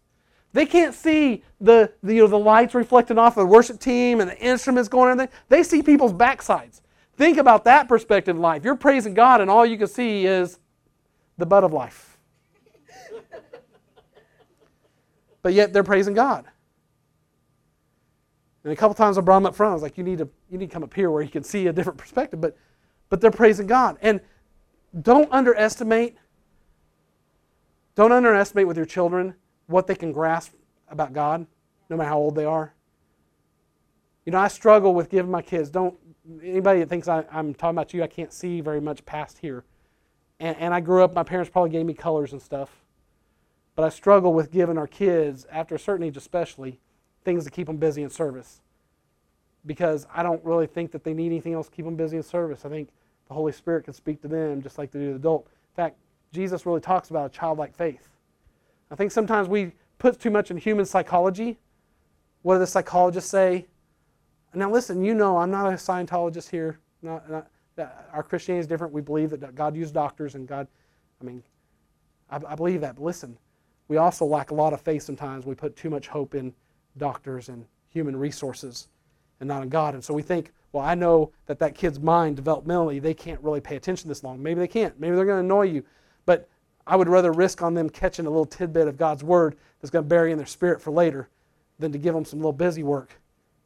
They 0.54 0.64
can't 0.64 0.94
see 0.94 1.44
the, 1.60 1.92
the, 2.02 2.14
you 2.14 2.22
know, 2.22 2.28
the 2.28 2.38
lights 2.38 2.74
reflecting 2.74 3.18
off 3.18 3.36
of 3.36 3.42
the 3.46 3.52
worship 3.52 3.78
team 3.78 4.20
and 4.20 4.30
the 4.30 4.38
instruments 4.38 4.88
going 4.88 5.12
in 5.12 5.18
there. 5.18 5.28
They 5.50 5.62
see 5.62 5.82
people's 5.82 6.14
backsides. 6.14 6.80
Think 7.20 7.36
about 7.36 7.64
that 7.64 7.86
perspective 7.86 8.34
in 8.34 8.40
life. 8.40 8.64
You're 8.64 8.76
praising 8.76 9.12
God, 9.12 9.42
and 9.42 9.50
all 9.50 9.66
you 9.66 9.76
can 9.76 9.88
see 9.88 10.24
is 10.24 10.58
the 11.36 11.44
butt 11.44 11.64
of 11.64 11.72
life. 11.74 12.16
but 15.42 15.52
yet 15.52 15.74
they're 15.74 15.84
praising 15.84 16.14
God. 16.14 16.46
And 18.64 18.72
a 18.72 18.76
couple 18.76 18.94
times 18.94 19.18
I 19.18 19.20
brought 19.20 19.36
them 19.36 19.44
up 19.44 19.54
front. 19.54 19.72
I 19.72 19.74
was 19.74 19.82
like, 19.82 19.98
you 19.98 20.02
need 20.02 20.16
to, 20.16 20.30
you 20.50 20.56
need 20.56 20.70
to 20.70 20.72
come 20.72 20.82
up 20.82 20.94
here 20.94 21.10
where 21.10 21.20
you 21.20 21.28
can 21.28 21.42
see 21.42 21.66
a 21.66 21.74
different 21.74 21.98
perspective. 21.98 22.40
But, 22.40 22.56
but 23.10 23.20
they're 23.20 23.30
praising 23.30 23.66
God. 23.66 23.98
And 24.00 24.22
don't 25.02 25.30
underestimate, 25.30 26.16
don't 27.96 28.12
underestimate 28.12 28.66
with 28.66 28.78
your 28.78 28.86
children 28.86 29.34
what 29.66 29.86
they 29.86 29.94
can 29.94 30.10
grasp 30.10 30.54
about 30.88 31.12
God, 31.12 31.46
no 31.90 31.98
matter 31.98 32.08
how 32.08 32.16
old 32.16 32.34
they 32.34 32.46
are. 32.46 32.72
You 34.24 34.32
know, 34.32 34.38
I 34.38 34.48
struggle 34.48 34.94
with 34.94 35.10
giving 35.10 35.30
my 35.30 35.42
kids, 35.42 35.68
don't, 35.68 35.98
anybody 36.42 36.80
that 36.80 36.88
thinks 36.88 37.08
I, 37.08 37.24
am 37.32 37.54
talking 37.54 37.76
about 37.76 37.94
you, 37.94 38.02
I 38.02 38.06
can't 38.06 38.32
see 38.32 38.60
very 38.60 38.80
much 38.80 39.04
past 39.04 39.38
here. 39.38 39.64
And, 40.38 40.56
and 40.58 40.74
I 40.74 40.80
grew 40.80 41.02
up, 41.04 41.14
my 41.14 41.22
parents 41.22 41.50
probably 41.50 41.70
gave 41.70 41.86
me 41.86 41.94
colors 41.94 42.32
and 42.32 42.40
stuff. 42.40 42.70
But 43.76 43.84
I 43.84 43.88
struggle 43.88 44.32
with 44.34 44.50
giving 44.50 44.78
our 44.78 44.86
kids, 44.86 45.46
after 45.50 45.74
a 45.74 45.78
certain 45.78 46.04
age 46.04 46.16
especially, 46.16 46.78
things 47.24 47.44
to 47.44 47.50
keep 47.50 47.66
them 47.66 47.76
busy 47.76 48.02
in 48.02 48.10
service. 48.10 48.60
Because 49.66 50.06
I 50.14 50.22
don't 50.22 50.44
really 50.44 50.66
think 50.66 50.90
that 50.92 51.04
they 51.04 51.14
need 51.14 51.26
anything 51.26 51.54
else 51.54 51.68
to 51.68 51.72
keep 51.74 51.84
them 51.84 51.96
busy 51.96 52.16
in 52.16 52.22
service. 52.22 52.64
I 52.64 52.68
think 52.68 52.88
the 53.28 53.34
Holy 53.34 53.52
Spirit 53.52 53.84
can 53.84 53.94
speak 53.94 54.20
to 54.22 54.28
them 54.28 54.62
just 54.62 54.78
like 54.78 54.90
they 54.90 54.98
do 54.98 55.10
the 55.10 55.16
adult. 55.16 55.46
In 55.46 55.76
fact, 55.76 55.96
Jesus 56.32 56.66
really 56.66 56.80
talks 56.80 57.10
about 57.10 57.26
a 57.26 57.28
childlike 57.28 57.74
faith. 57.74 58.08
I 58.90 58.96
think 58.96 59.12
sometimes 59.12 59.48
we 59.48 59.72
put 59.98 60.18
too 60.18 60.30
much 60.30 60.50
in 60.50 60.56
human 60.56 60.84
psychology. 60.84 61.58
What 62.42 62.54
do 62.54 62.60
the 62.60 62.66
psychologists 62.66 63.30
say? 63.30 63.66
Now, 64.54 64.70
listen, 64.70 65.04
you 65.04 65.14
know, 65.14 65.36
I'm 65.36 65.50
not 65.50 65.72
a 65.72 65.76
Scientologist 65.76 66.50
here. 66.50 66.78
Not, 67.02 67.30
not, 67.30 67.50
our 68.12 68.22
Christianity 68.22 68.60
is 68.60 68.66
different. 68.66 68.92
We 68.92 69.00
believe 69.00 69.30
that 69.30 69.54
God 69.54 69.76
used 69.76 69.94
doctors 69.94 70.34
and 70.34 70.46
God, 70.46 70.66
I 71.20 71.24
mean, 71.24 71.42
I, 72.30 72.40
I 72.48 72.54
believe 72.54 72.80
that. 72.80 72.96
But 72.96 73.04
listen, 73.04 73.38
we 73.88 73.96
also 73.96 74.24
lack 74.24 74.50
a 74.50 74.54
lot 74.54 74.72
of 74.72 74.80
faith 74.80 75.02
sometimes. 75.02 75.46
We 75.46 75.54
put 75.54 75.76
too 75.76 75.88
much 75.88 76.08
hope 76.08 76.34
in 76.34 76.52
doctors 76.96 77.48
and 77.48 77.64
human 77.88 78.16
resources 78.16 78.88
and 79.38 79.48
not 79.48 79.62
in 79.62 79.68
God. 79.68 79.94
And 79.94 80.04
so 80.04 80.12
we 80.12 80.22
think, 80.22 80.52
well, 80.72 80.84
I 80.84 80.94
know 80.94 81.32
that 81.46 81.58
that 81.60 81.74
kid's 81.74 82.00
mind 82.00 82.36
developmentally, 82.36 83.00
they 83.00 83.14
can't 83.14 83.40
really 83.40 83.60
pay 83.60 83.76
attention 83.76 84.08
this 84.08 84.22
long. 84.22 84.42
Maybe 84.42 84.60
they 84.60 84.68
can't. 84.68 84.98
Maybe 85.00 85.16
they're 85.16 85.24
going 85.24 85.38
to 85.38 85.44
annoy 85.44 85.62
you. 85.62 85.84
But 86.26 86.48
I 86.86 86.96
would 86.96 87.08
rather 87.08 87.32
risk 87.32 87.62
on 87.62 87.74
them 87.74 87.88
catching 87.88 88.26
a 88.26 88.30
little 88.30 88.44
tidbit 88.44 88.88
of 88.88 88.96
God's 88.96 89.24
word 89.24 89.56
that's 89.80 89.90
going 89.90 90.04
to 90.04 90.08
bury 90.08 90.32
in 90.32 90.38
their 90.38 90.46
spirit 90.46 90.80
for 90.80 90.90
later 90.90 91.28
than 91.78 91.92
to 91.92 91.98
give 91.98 92.14
them 92.14 92.24
some 92.24 92.40
little 92.40 92.52
busy 92.52 92.82
work 92.82 93.20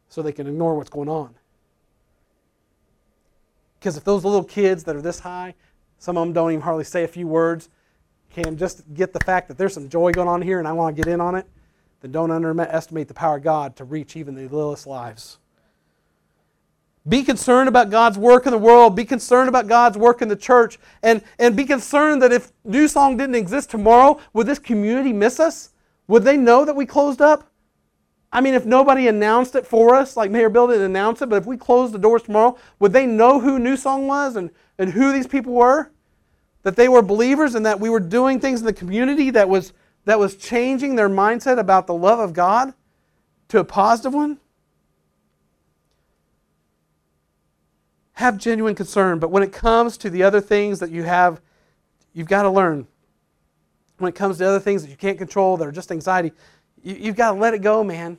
so 0.08 0.22
they 0.22 0.32
can 0.32 0.46
ignore 0.46 0.76
what's 0.76 0.90
going 0.90 1.08
on. 1.08 1.34
Because 3.78 3.96
if 3.96 4.04
those 4.04 4.24
little 4.24 4.44
kids 4.44 4.84
that 4.84 4.96
are 4.96 5.02
this 5.02 5.20
high, 5.20 5.54
some 5.98 6.16
of 6.16 6.26
them 6.26 6.32
don't 6.32 6.52
even 6.52 6.62
hardly 6.62 6.84
say 6.84 7.04
a 7.04 7.08
few 7.08 7.26
words, 7.26 7.68
can 8.30 8.56
just 8.56 8.82
get 8.94 9.12
the 9.12 9.20
fact 9.20 9.48
that 9.48 9.58
there's 9.58 9.74
some 9.74 9.88
joy 9.88 10.12
going 10.12 10.28
on 10.28 10.42
here 10.42 10.58
and 10.58 10.66
I 10.66 10.72
want 10.72 10.96
to 10.96 11.02
get 11.02 11.12
in 11.12 11.20
on 11.20 11.34
it, 11.34 11.46
then 12.00 12.12
don't 12.12 12.30
underestimate 12.30 13.08
the 13.08 13.14
power 13.14 13.36
of 13.36 13.44
God 13.44 13.76
to 13.76 13.84
reach 13.84 14.16
even 14.16 14.34
the 14.34 14.42
littlest 14.42 14.86
lives. 14.86 15.38
Be 17.06 17.22
concerned 17.22 17.68
about 17.68 17.90
God's 17.90 18.16
work 18.16 18.46
in 18.46 18.52
the 18.52 18.58
world. 18.58 18.96
Be 18.96 19.04
concerned 19.04 19.48
about 19.48 19.66
God's 19.66 19.98
work 19.98 20.22
in 20.22 20.28
the 20.28 20.36
church. 20.36 20.78
And, 21.02 21.22
and 21.38 21.54
be 21.54 21.64
concerned 21.64 22.22
that 22.22 22.32
if 22.32 22.50
New 22.64 22.88
Song 22.88 23.18
didn't 23.18 23.34
exist 23.34 23.70
tomorrow, 23.70 24.18
would 24.32 24.46
this 24.46 24.58
community 24.58 25.12
miss 25.12 25.38
us? 25.38 25.74
Would 26.08 26.24
they 26.24 26.38
know 26.38 26.64
that 26.64 26.74
we 26.74 26.86
closed 26.86 27.20
up? 27.20 27.50
I 28.34 28.40
mean, 28.40 28.54
if 28.54 28.66
nobody 28.66 29.06
announced 29.06 29.54
it 29.54 29.64
for 29.64 29.94
us, 29.94 30.16
like 30.16 30.28
Mayor 30.28 30.50
Bill 30.50 30.66
didn't 30.66 30.82
announce 30.82 31.22
it, 31.22 31.28
but 31.28 31.36
if 31.36 31.46
we 31.46 31.56
closed 31.56 31.94
the 31.94 32.00
doors 32.00 32.24
tomorrow, 32.24 32.58
would 32.80 32.92
they 32.92 33.06
know 33.06 33.38
who 33.38 33.60
New 33.60 33.76
Song 33.76 34.08
was 34.08 34.34
and, 34.34 34.50
and 34.76 34.90
who 34.90 35.12
these 35.12 35.28
people 35.28 35.52
were? 35.52 35.92
That 36.64 36.74
they 36.74 36.88
were 36.88 37.00
believers 37.00 37.54
and 37.54 37.64
that 37.64 37.78
we 37.78 37.88
were 37.88 38.00
doing 38.00 38.40
things 38.40 38.58
in 38.58 38.66
the 38.66 38.72
community 38.72 39.30
that 39.30 39.48
was, 39.48 39.72
that 40.04 40.18
was 40.18 40.34
changing 40.34 40.96
their 40.96 41.08
mindset 41.08 41.60
about 41.60 41.86
the 41.86 41.94
love 41.94 42.18
of 42.18 42.32
God 42.32 42.74
to 43.48 43.60
a 43.60 43.64
positive 43.64 44.12
one? 44.12 44.40
Have 48.14 48.36
genuine 48.36 48.74
concern, 48.74 49.20
but 49.20 49.30
when 49.30 49.44
it 49.44 49.52
comes 49.52 49.96
to 49.98 50.10
the 50.10 50.24
other 50.24 50.40
things 50.40 50.80
that 50.80 50.90
you 50.90 51.04
have, 51.04 51.40
you've 52.12 52.28
got 52.28 52.42
to 52.42 52.50
learn. 52.50 52.88
When 53.98 54.08
it 54.08 54.16
comes 54.16 54.38
to 54.38 54.48
other 54.48 54.58
things 54.58 54.82
that 54.82 54.90
you 54.90 54.96
can't 54.96 55.18
control, 55.18 55.56
that 55.56 55.68
are 55.68 55.72
just 55.72 55.92
anxiety, 55.92 56.32
you, 56.82 56.96
you've 56.96 57.16
got 57.16 57.32
to 57.32 57.38
let 57.38 57.54
it 57.54 57.62
go, 57.62 57.84
man. 57.84 58.18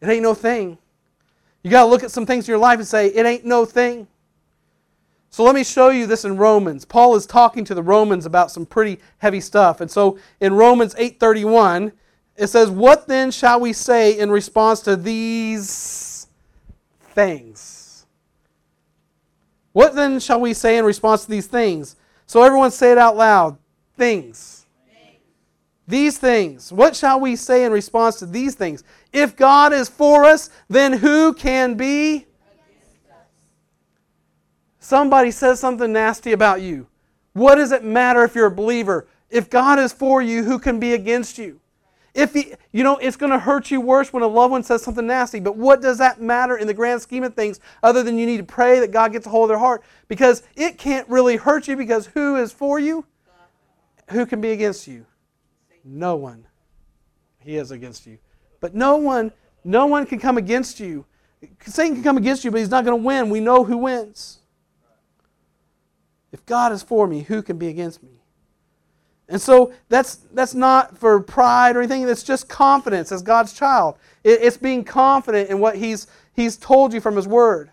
It 0.00 0.08
ain't 0.08 0.22
no 0.22 0.34
thing. 0.34 0.78
You 1.62 1.70
got 1.70 1.84
to 1.84 1.88
look 1.88 2.04
at 2.04 2.10
some 2.10 2.26
things 2.26 2.46
in 2.46 2.52
your 2.52 2.58
life 2.58 2.78
and 2.78 2.86
say, 2.86 3.08
it 3.08 3.26
ain't 3.26 3.44
no 3.44 3.64
thing. 3.64 4.06
So 5.30 5.44
let 5.44 5.54
me 5.54 5.64
show 5.64 5.90
you 5.90 6.06
this 6.06 6.24
in 6.24 6.36
Romans. 6.36 6.84
Paul 6.84 7.14
is 7.14 7.26
talking 7.26 7.64
to 7.66 7.74
the 7.74 7.82
Romans 7.82 8.24
about 8.24 8.50
some 8.50 8.64
pretty 8.64 8.98
heavy 9.18 9.40
stuff. 9.40 9.82
And 9.82 9.90
so 9.90 10.18
in 10.40 10.54
Romans 10.54 10.94
8:31, 10.96 11.92
it 12.36 12.46
says, 12.46 12.70
"What 12.70 13.06
then 13.06 13.30
shall 13.30 13.60
we 13.60 13.74
say 13.74 14.18
in 14.18 14.30
response 14.30 14.80
to 14.80 14.96
these 14.96 16.26
things?" 17.14 18.06
What 19.72 19.94
then 19.94 20.20
shall 20.20 20.40
we 20.40 20.54
say 20.54 20.78
in 20.78 20.86
response 20.86 21.24
to 21.24 21.30
these 21.30 21.46
things? 21.46 21.96
So 22.26 22.42
everyone 22.42 22.70
say 22.70 22.92
it 22.92 22.98
out 22.98 23.14
loud. 23.14 23.58
Things. 23.94 24.64
These 25.86 26.16
things. 26.16 26.72
What 26.72 26.96
shall 26.96 27.20
we 27.20 27.36
say 27.36 27.62
in 27.62 27.72
response 27.72 28.16
to 28.20 28.26
these 28.26 28.54
things? 28.54 28.84
If 29.16 29.34
God 29.34 29.72
is 29.72 29.88
for 29.88 30.26
us, 30.26 30.50
then 30.68 30.92
who 30.92 31.32
can 31.32 31.72
be 31.72 32.26
somebody 34.78 35.30
says 35.30 35.58
something 35.58 35.90
nasty 35.90 36.32
about 36.32 36.60
you. 36.60 36.86
What 37.32 37.54
does 37.54 37.72
it 37.72 37.82
matter 37.82 38.24
if 38.24 38.34
you're 38.34 38.48
a 38.48 38.54
believer? 38.54 39.06
If 39.30 39.48
God 39.48 39.78
is 39.78 39.90
for 39.90 40.20
you, 40.20 40.44
who 40.44 40.58
can 40.58 40.78
be 40.78 40.92
against 40.92 41.38
you? 41.38 41.60
If 42.12 42.34
he, 42.34 42.52
you 42.72 42.84
know, 42.84 42.98
it's 42.98 43.16
going 43.16 43.32
to 43.32 43.38
hurt 43.38 43.70
you 43.70 43.80
worse 43.80 44.12
when 44.12 44.22
a 44.22 44.26
loved 44.26 44.52
one 44.52 44.62
says 44.62 44.82
something 44.82 45.06
nasty, 45.06 45.40
but 45.40 45.56
what 45.56 45.80
does 45.80 45.96
that 45.96 46.20
matter 46.20 46.58
in 46.58 46.66
the 46.66 46.74
grand 46.74 47.00
scheme 47.00 47.24
of 47.24 47.32
things 47.32 47.58
other 47.82 48.02
than 48.02 48.18
you 48.18 48.26
need 48.26 48.36
to 48.36 48.44
pray 48.44 48.80
that 48.80 48.90
God 48.90 49.12
gets 49.12 49.26
a 49.26 49.30
hold 49.30 49.44
of 49.44 49.48
their 49.48 49.58
heart? 49.58 49.82
Because 50.08 50.42
it 50.56 50.76
can't 50.76 51.08
really 51.08 51.36
hurt 51.36 51.68
you 51.68 51.76
because 51.78 52.08
who 52.08 52.36
is 52.36 52.52
for 52.52 52.78
you? 52.78 53.06
Who 54.10 54.26
can 54.26 54.42
be 54.42 54.50
against 54.50 54.86
you? 54.86 55.06
No 55.82 56.16
one. 56.16 56.46
He 57.38 57.56
is 57.56 57.70
against 57.70 58.06
you. 58.06 58.18
But 58.60 58.74
no 58.74 58.96
one, 58.96 59.32
no 59.64 59.86
one 59.86 60.06
can 60.06 60.18
come 60.18 60.38
against 60.38 60.80
you. 60.80 61.04
Satan 61.66 61.94
can 61.94 62.02
come 62.02 62.16
against 62.16 62.44
you, 62.44 62.50
but 62.50 62.58
he's 62.58 62.70
not 62.70 62.84
going 62.84 62.98
to 62.98 63.04
win. 63.04 63.30
We 63.30 63.40
know 63.40 63.64
who 63.64 63.76
wins. 63.78 64.38
If 66.32 66.44
God 66.46 66.72
is 66.72 66.82
for 66.82 67.06
me, 67.06 67.22
who 67.22 67.42
can 67.42 67.58
be 67.58 67.68
against 67.68 68.02
me? 68.02 68.20
And 69.28 69.40
so 69.40 69.72
that's, 69.88 70.16
that's 70.32 70.54
not 70.54 70.96
for 70.98 71.20
pride 71.20 71.76
or 71.76 71.80
anything, 71.80 72.06
that's 72.06 72.22
just 72.22 72.48
confidence 72.48 73.10
as 73.10 73.22
God's 73.22 73.52
child. 73.52 73.96
It, 74.22 74.40
it's 74.42 74.56
being 74.56 74.84
confident 74.84 75.50
in 75.50 75.58
what 75.58 75.76
he's, 75.76 76.06
he's 76.34 76.56
told 76.56 76.92
you 76.92 77.00
from 77.00 77.16
His 77.16 77.26
Word. 77.26 77.70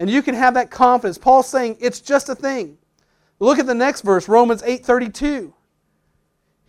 And 0.00 0.10
you 0.10 0.22
can 0.22 0.34
have 0.34 0.54
that 0.54 0.70
confidence. 0.70 1.18
Paul's 1.18 1.48
saying 1.48 1.76
it's 1.80 2.00
just 2.00 2.28
a 2.28 2.34
thing. 2.34 2.78
Look 3.40 3.58
at 3.58 3.66
the 3.66 3.74
next 3.74 4.02
verse, 4.02 4.28
Romans 4.28 4.62
8:32. 4.62 5.52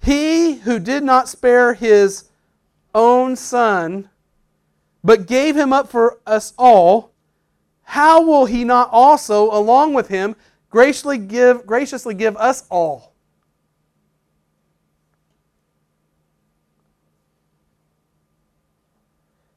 He 0.01 0.55
who 0.55 0.79
did 0.79 1.03
not 1.03 1.27
spare 1.27 1.73
his 1.73 2.28
own 2.93 3.35
son, 3.35 4.09
but 5.03 5.27
gave 5.27 5.55
him 5.55 5.71
up 5.73 5.89
for 5.89 6.19
us 6.25 6.53
all, 6.57 7.11
how 7.83 8.21
will 8.21 8.45
he 8.45 8.63
not 8.63 8.89
also, 8.91 9.51
along 9.51 9.93
with 9.93 10.09
him, 10.09 10.35
graciously 10.69 11.17
give, 11.17 11.65
graciously 11.65 12.13
give 12.13 12.37
us 12.37 12.65
all? 12.69 13.13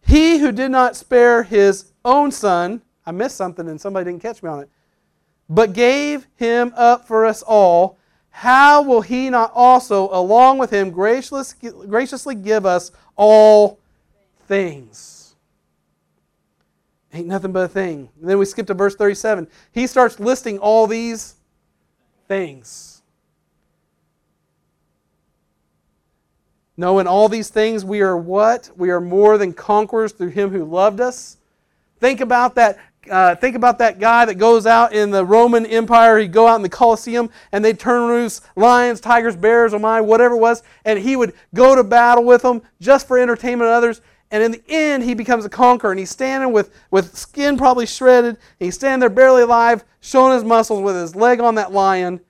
He 0.07 0.39
who 0.39 0.53
did 0.53 0.71
not 0.71 0.97
spare 0.97 1.43
his 1.43 1.93
own 2.05 2.31
son, 2.31 2.83
I 3.07 3.13
missed 3.13 3.37
something 3.37 3.69
and 3.69 3.81
somebody 3.81 4.11
didn't 4.11 4.23
catch 4.23 4.43
me 4.43 4.51
on 4.51 4.61
it, 4.61 4.71
but 5.49 5.73
gave 5.73 6.27
him 6.37 6.73
up 6.77 7.07
for 7.07 7.25
us 7.27 7.43
all, 7.43 7.99
how 8.31 8.83
will 8.83 9.03
he 9.03 9.29
not 9.29 9.53
also, 9.55 10.09
along 10.11 10.57
with 10.59 10.71
him, 10.71 10.91
graciously 10.91 12.35
give 12.35 12.65
us 12.65 12.91
all 13.17 13.79
things? 14.47 15.35
Ain't 17.15 17.27
nothing 17.27 17.53
but 17.53 17.65
a 17.65 17.69
thing. 17.69 18.09
And 18.21 18.31
then 18.31 18.39
we 18.39 18.45
skip 18.45 18.67
to 18.69 18.75
verse 18.75 18.95
37. 18.95 19.47
He 19.73 19.87
starts 19.87 20.19
listing 20.19 20.59
all 20.59 20.87
these 20.87 21.35
things. 22.27 23.03
Knowing 26.77 27.07
all 27.07 27.29
these 27.29 27.51
things, 27.51 27.85
we 27.85 28.01
are 28.01 28.17
what? 28.17 28.71
We 28.77 28.91
are 28.91 29.01
more 29.01 29.37
than 29.37 29.53
conquerors 29.53 30.13
through 30.13 30.31
him 30.31 30.51
who 30.51 30.65
loved 30.65 31.01
us. 31.01 31.37
Think 32.01 32.21
about 32.21 32.55
that. 32.55 32.79
Uh, 33.11 33.35
think 33.35 33.57
about 33.57 33.79
that 33.79 33.99
guy 33.99 34.25
that 34.25 34.37
goes 34.37 34.67
out 34.67 34.93
in 34.93 35.11
the 35.11 35.25
Roman 35.25 35.67
Empire. 35.67 36.19
He'd 36.19 36.33
go 36.33 36.47
out 36.47 36.57
in 36.57 36.63
the 36.63 36.69
Colosseum 36.69 37.31
and 37.51 37.65
they'd 37.65 37.79
turn 37.79 38.07
loose 38.07 38.41
lions, 38.55 39.01
tigers, 39.01 39.37
bears, 39.37 39.75
or 39.75 39.81
mine, 39.81 40.07
whatever 40.07 40.35
it 40.35 40.39
was, 40.39 40.63
and 40.85 40.99
he 40.99 41.17
would 41.17 41.35
go 41.55 41.75
to 41.75 41.83
battle 41.83 42.25
with 42.25 42.43
them 42.43 42.63
just 42.81 43.09
for 43.09 43.19
entertainment 43.19 43.69
of 43.69 43.75
others. 43.75 44.01
And 44.31 44.43
in 44.43 44.53
the 44.53 44.63
end, 44.69 45.03
he 45.03 45.15
becomes 45.15 45.45
a 45.45 45.51
conqueror. 45.51 45.91
And 45.91 45.99
he's 45.99 46.11
standing 46.11 46.53
with, 46.53 46.71
with 46.91 47.17
skin 47.17 47.59
probably 47.59 47.87
shredded. 47.87 48.39
He's 48.59 48.75
standing 48.75 49.01
there 49.01 49.11
barely 49.11 49.43
alive, 49.43 49.85
showing 50.01 50.33
his 50.33 50.45
muscles 50.45 50.81
with 50.81 50.97
his 50.97 51.15
leg 51.15 51.41
on 51.41 51.57
that 51.57 51.73
lion. 51.73 52.21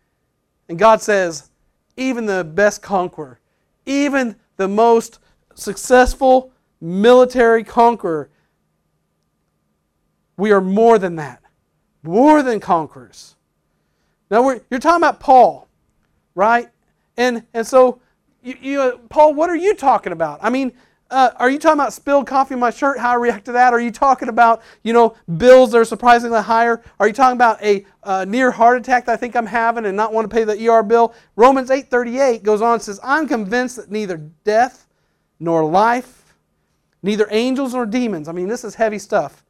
And 0.68 0.78
God 0.78 1.00
says, 1.00 1.50
even 1.96 2.26
the 2.26 2.42
best 2.42 2.82
conqueror 2.82 3.38
even 3.86 4.36
the 4.56 4.68
most 4.68 5.18
successful 5.54 6.52
military 6.80 7.64
conqueror, 7.64 8.30
we 10.36 10.52
are 10.52 10.60
more 10.60 10.98
than 10.98 11.16
that. 11.16 11.42
More 12.02 12.42
than 12.42 12.60
conquerors. 12.60 13.36
Now, 14.30 14.48
you're 14.70 14.80
talking 14.80 15.02
about 15.02 15.20
Paul, 15.20 15.68
right? 16.34 16.68
And, 17.16 17.44
and 17.54 17.66
so, 17.66 18.00
you, 18.42 18.56
you, 18.60 19.00
Paul, 19.08 19.34
what 19.34 19.50
are 19.50 19.56
you 19.56 19.74
talking 19.74 20.12
about? 20.12 20.40
I 20.42 20.50
mean, 20.50 20.72
uh, 21.12 21.30
are 21.36 21.50
you 21.50 21.58
talking 21.58 21.78
about 21.78 21.92
spilled 21.92 22.26
coffee 22.26 22.54
in 22.54 22.60
my 22.60 22.70
shirt, 22.70 22.98
how 22.98 23.10
I 23.10 23.14
react 23.16 23.44
to 23.44 23.52
that? 23.52 23.74
Are 23.74 23.80
you 23.80 23.90
talking 23.90 24.28
about, 24.28 24.62
you 24.82 24.94
know, 24.94 25.14
bills 25.36 25.70
that 25.72 25.78
are 25.78 25.84
surprisingly 25.84 26.40
higher? 26.40 26.82
Are 26.98 27.06
you 27.06 27.12
talking 27.12 27.36
about 27.36 27.62
a 27.62 27.84
uh, 28.02 28.24
near 28.26 28.50
heart 28.50 28.78
attack 28.78 29.04
that 29.04 29.12
I 29.12 29.16
think 29.16 29.36
I'm 29.36 29.44
having 29.44 29.84
and 29.84 29.94
not 29.94 30.14
want 30.14 30.28
to 30.28 30.34
pay 30.34 30.44
the 30.44 30.68
ER 30.68 30.82
bill? 30.82 31.14
Romans 31.36 31.68
8.38 31.68 32.42
goes 32.42 32.62
on 32.62 32.74
and 32.74 32.82
says, 32.82 32.98
I'm 33.04 33.28
convinced 33.28 33.76
that 33.76 33.90
neither 33.90 34.16
death 34.44 34.86
nor 35.38 35.64
life, 35.66 36.34
neither 37.02 37.28
angels 37.30 37.74
nor 37.74 37.84
demons, 37.84 38.26
I 38.26 38.32
mean, 38.32 38.48
this 38.48 38.64
is 38.64 38.74
heavy 38.74 38.98
stuff, 38.98 39.44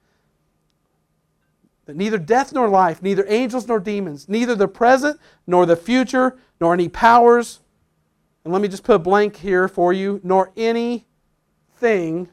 that 1.92 1.98
neither 1.98 2.16
death 2.16 2.54
nor 2.54 2.68
life, 2.68 3.02
neither 3.02 3.26
angels 3.28 3.68
nor 3.68 3.78
demons, 3.78 4.26
neither 4.26 4.54
the 4.54 4.66
present 4.66 5.20
nor 5.46 5.66
the 5.66 5.76
future, 5.76 6.38
nor 6.58 6.72
any 6.72 6.88
powers, 6.88 7.60
and 8.44 8.52
let 8.52 8.62
me 8.62 8.68
just 8.68 8.82
put 8.82 8.96
a 8.96 8.98
blank 8.98 9.36
here 9.36 9.68
for 9.68 9.92
you, 9.92 10.18
nor 10.24 10.52
any 10.56 11.06
thing. 11.76 12.30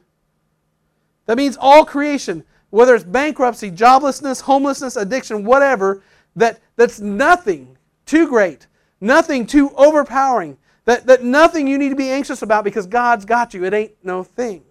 That 1.26 1.36
means 1.36 1.58
all 1.60 1.84
creation, 1.84 2.42
whether 2.70 2.94
it's 2.94 3.04
bankruptcy, 3.04 3.70
joblessness, 3.70 4.40
homelessness, 4.40 4.96
addiction, 4.96 5.44
whatever, 5.44 6.02
that, 6.36 6.58
that's 6.76 6.98
nothing 6.98 7.76
too 8.06 8.28
great, 8.28 8.66
nothing 8.98 9.46
too 9.46 9.72
overpowering, 9.76 10.56
that, 10.86 11.06
that 11.06 11.22
nothing 11.22 11.68
you 11.68 11.76
need 11.76 11.90
to 11.90 11.96
be 11.96 12.08
anxious 12.08 12.40
about 12.40 12.64
because 12.64 12.86
God's 12.86 13.26
got 13.26 13.52
you. 13.52 13.64
It 13.66 13.74
ain't 13.74 13.92
no 14.02 14.22
thing. 14.22 14.64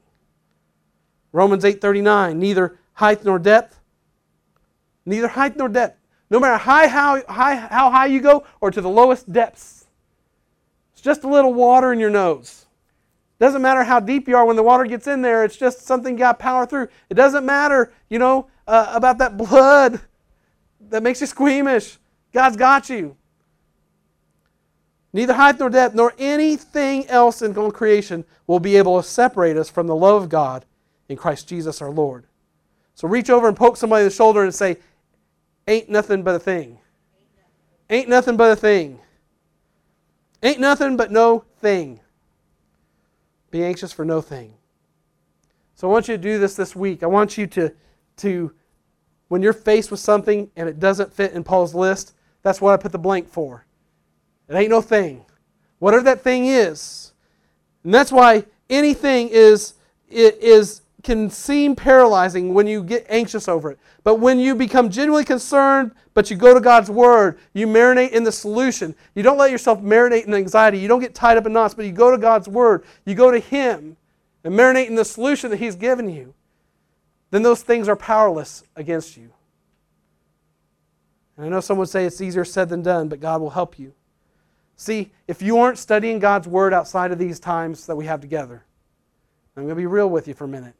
Romans 1.31 1.63
8:39, 1.63 2.37
neither 2.37 2.79
height 2.93 3.23
nor 3.23 3.37
depth, 3.37 3.78
neither 5.10 5.28
height 5.28 5.57
nor 5.57 5.68
depth. 5.68 5.99
No 6.30 6.39
matter 6.39 6.57
high, 6.57 6.88
how, 6.88 7.22
high, 7.28 7.55
how 7.55 7.89
high 7.89 8.05
you 8.05 8.22
go 8.22 8.45
or 8.62 8.70
to 8.72 8.82
the 8.82 8.89
lowest 8.89 9.32
depths, 9.32 9.88
it's 10.93 11.01
just 11.01 11.24
a 11.24 11.28
little 11.28 11.53
water 11.53 11.91
in 11.91 11.99
your 11.99 12.10
nose. 12.10 12.66
Doesn't 13.39 13.62
matter 13.62 13.84
how 13.84 13.99
deep 13.99 14.28
you 14.28 14.36
are 14.36 14.45
when 14.45 14.57
the 14.57 14.64
water 14.64 14.86
gets 14.86 15.07
in 15.07 15.22
there, 15.22 15.43
it's 15.43 15.55
just 15.55 15.82
something 15.82 16.16
got 16.16 16.39
power 16.39 16.66
through. 16.66 16.89
It 17.10 17.16
doesn't 17.16 17.45
matter, 17.45 17.91
you 18.10 18.20
know, 18.20 18.47
uh, 18.68 18.91
about 18.93 19.18
that 19.20 19.38
blood 19.38 20.01
that 20.89 21.01
makes 21.01 21.22
you 21.22 21.28
squeamish. 21.28 21.97
God's 22.32 22.57
got 22.57 22.89
you. 22.89 23.16
Neither 25.12 25.34
height 25.34 25.60
nor 25.60 25.70
depth 25.72 25.95
nor 25.95 26.14
anything 26.20 27.07
else 27.07 27.41
in 27.41 27.57
all 27.57 27.72
creation 27.72 28.26
will 28.45 28.60
be 28.60 28.76
able 28.76 29.01
to 29.01 29.07
separate 29.07 29.57
us 29.57 29.70
from 29.70 29.88
the 29.88 29.95
love 29.95 30.22
of 30.22 30.30
God 30.30 30.66
in 31.07 31.18
Christ 31.18 31.47
Jesus 31.47 31.82
our 31.82 31.89
Lord. 31.89 32.26
So 32.93 33.07
reach 33.07 33.30
over 33.30 33.47
and 33.47 33.55
poke 33.55 33.78
somebody 33.78 34.01
in 34.01 34.10
the 34.10 34.14
shoulder 34.14 34.43
and 34.43 34.53
say, 34.53 34.78
Ain't 35.70 35.88
nothing 35.88 36.24
but 36.24 36.34
a 36.34 36.39
thing. 36.39 36.80
Ain't 37.91 38.09
nothing 38.09 38.36
but 38.36 38.51
a 38.51 38.55
thing. 38.55 38.99
Ain't 40.41 40.59
nothing 40.59 40.97
but 40.97 41.11
no 41.11 41.45
thing. 41.59 41.99
Be 43.51 43.63
anxious 43.63 43.93
for 43.93 44.03
no 44.03 44.20
thing. 44.20 44.55
So 45.76 45.88
I 45.88 45.91
want 45.91 46.07
you 46.07 46.17
to 46.17 46.24
do 46.24 46.39
this 46.39 46.55
this 46.55 46.76
week. 46.76 47.03
I 47.03 47.05
want 47.05 47.38
you 47.38 47.45
to, 47.45 47.72
to 48.17 48.51
when 49.28 49.43
you're 49.43 49.53
faced 49.53 49.91
with 49.91 49.99
something 49.99 50.49
and 50.55 50.67
it 50.67 50.80
doesn't 50.80 51.13
fit 51.13 51.34
in 51.34 51.43
Paul's 51.43 51.76
list, 51.76 52.15
that's 52.41 52.59
what 52.59 52.74
I 52.74 52.78
put 52.78 52.91
the 52.91 52.97
blank 52.97 53.30
for. 53.30 53.67
It 54.47 54.55
ain't 54.55 54.72
no 54.72 54.82
thing. 54.82 55.24
Whatever 55.78 56.05
that 56.05 56.24
thing 56.24 56.47
is. 56.47 57.13
And 57.84 57.93
that's 57.93 58.11
why 58.11 58.45
anything 58.72 59.30
is, 59.30 59.76
is 60.09 60.82
can 61.03 61.29
seem 61.29 61.75
paralyzing 61.75 62.53
when 62.53 62.67
you 62.67 62.83
get 62.83 63.05
anxious 63.09 63.47
over 63.47 63.71
it. 63.71 63.79
But 64.03 64.15
when 64.15 64.39
you 64.39 64.53
become 64.55 64.89
genuinely 64.89 65.23
concerned, 65.23 65.91
but 66.13 66.29
you 66.29 66.35
go 66.35 66.53
to 66.53 66.59
God's 66.59 66.89
Word, 66.89 67.39
you 67.53 67.67
marinate 67.67 68.11
in 68.11 68.23
the 68.23 68.31
solution. 68.31 68.95
You 69.15 69.23
don't 69.23 69.37
let 69.37 69.51
yourself 69.51 69.79
marinate 69.81 70.25
in 70.25 70.33
anxiety. 70.33 70.77
You 70.79 70.87
don't 70.87 70.99
get 70.99 71.15
tied 71.15 71.37
up 71.37 71.45
in 71.45 71.53
knots, 71.53 71.73
but 71.73 71.85
you 71.85 71.91
go 71.91 72.11
to 72.11 72.17
God's 72.17 72.47
Word. 72.47 72.83
You 73.05 73.15
go 73.15 73.31
to 73.31 73.39
Him 73.39 73.95
and 74.43 74.53
marinate 74.53 74.87
in 74.87 74.95
the 74.95 75.05
solution 75.05 75.51
that 75.51 75.57
He's 75.57 75.75
given 75.75 76.09
you. 76.09 76.33
Then 77.31 77.43
those 77.43 77.61
things 77.61 77.87
are 77.87 77.95
powerless 77.95 78.63
against 78.75 79.15
you. 79.15 79.29
And 81.37 81.45
I 81.45 81.49
know 81.49 81.61
someone 81.61 81.83
would 81.83 81.89
say 81.89 82.05
it's 82.05 82.19
easier 82.19 82.43
said 82.43 82.67
than 82.67 82.81
done, 82.81 83.07
but 83.07 83.21
God 83.21 83.39
will 83.39 83.51
help 83.51 83.79
you. 83.79 83.93
See, 84.75 85.11
if 85.27 85.41
you 85.41 85.59
aren't 85.59 85.77
studying 85.77 86.19
God's 86.19 86.47
Word 86.47 86.73
outside 86.73 87.11
of 87.11 87.19
these 87.19 87.39
times 87.39 87.85
that 87.85 87.95
we 87.95 88.05
have 88.05 88.19
together, 88.19 88.65
I'm 89.55 89.63
going 89.63 89.69
to 89.69 89.75
be 89.75 89.85
real 89.85 90.09
with 90.09 90.27
you 90.27 90.33
for 90.33 90.45
a 90.45 90.47
minute. 90.49 90.73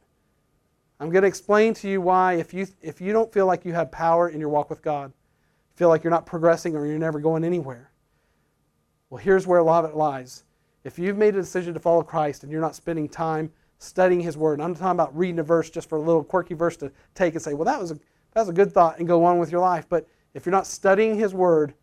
I'm 1.00 1.10
going 1.10 1.22
to 1.22 1.28
explain 1.28 1.74
to 1.76 1.90
you 1.90 2.02
why, 2.02 2.34
if 2.34 2.54
you, 2.54 2.68
if 2.82 3.00
you 3.00 3.14
don't 3.14 3.32
feel 3.32 3.46
like 3.46 3.64
you 3.64 3.74
have 3.74 3.92
power 3.92 4.30
in 4.30 4.40
your 4.40 4.50
walk 4.50 4.70
with 4.70 4.82
God, 4.82 5.14
feel 5.76 5.88
like 5.88 6.04
you're 6.04 6.12
not 6.12 6.26
progressing 6.26 6.76
or 6.76 6.86
you're 6.86 6.98
never 6.98 7.20
going 7.20 7.46
anywhere, 7.46 7.92
well, 9.10 9.18
here's 9.18 9.48
where 9.48 9.60
a 9.60 9.64
lot 9.64 9.86
of 9.86 9.92
it 9.92 9.98
lies. 9.98 10.44
If 10.84 11.00
you've 11.00 11.18
made 11.18 11.36
a 11.36 11.42
decision 11.42 11.74
to 11.74 11.80
follow 11.80 12.04
Christ 12.04 12.44
and 12.44 12.52
you're 12.52 12.62
not 12.62 12.76
spending 12.76 13.08
time 13.08 13.52
studying 13.78 14.20
His 14.20 14.38
Word, 14.38 14.60
I'm 14.60 14.72
not 14.72 14.80
talking 14.80 14.92
about 14.92 15.18
reading 15.18 15.40
a 15.40 15.44
verse 15.44 15.70
just 15.70 15.88
for 15.88 15.98
a 15.98 16.02
little 16.02 16.24
quirky 16.24 16.54
verse 16.54 16.76
to 16.78 16.92
take 17.16 17.34
and 17.34 17.42
say, 17.42 17.54
well, 17.54 17.66
that 17.66 17.80
was 17.80 17.92
a, 17.92 17.96
that 17.96 18.42
was 18.42 18.50
a 18.50 18.54
good 18.54 18.74
thought 18.74 19.00
and 19.00 19.08
go 19.08 19.24
on 19.24 19.40
with 19.40 19.52
your 19.52 19.62
life. 19.62 19.88
But 19.88 20.06
if 20.34 20.46
you're 20.46 20.52
not 20.52 20.68
studying 20.68 21.18
His 21.18 21.34
Word 21.34 21.74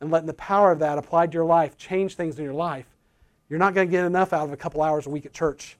and 0.00 0.10
letting 0.10 0.26
the 0.26 0.34
power 0.34 0.72
of 0.72 0.80
that 0.80 0.98
applied 0.98 1.30
to 1.32 1.36
your 1.36 1.44
life 1.44 1.76
change 1.76 2.16
things 2.16 2.38
in 2.38 2.44
your 2.44 2.54
life, 2.54 2.86
you're 3.48 3.58
not 3.58 3.74
going 3.74 3.86
to 3.86 3.90
get 3.90 4.04
enough 4.04 4.32
out 4.32 4.44
of 4.44 4.52
a 4.52 4.56
couple 4.56 4.82
hours 4.82 5.06
a 5.06 5.10
week 5.10 5.26
at 5.26 5.32
church 5.32 5.78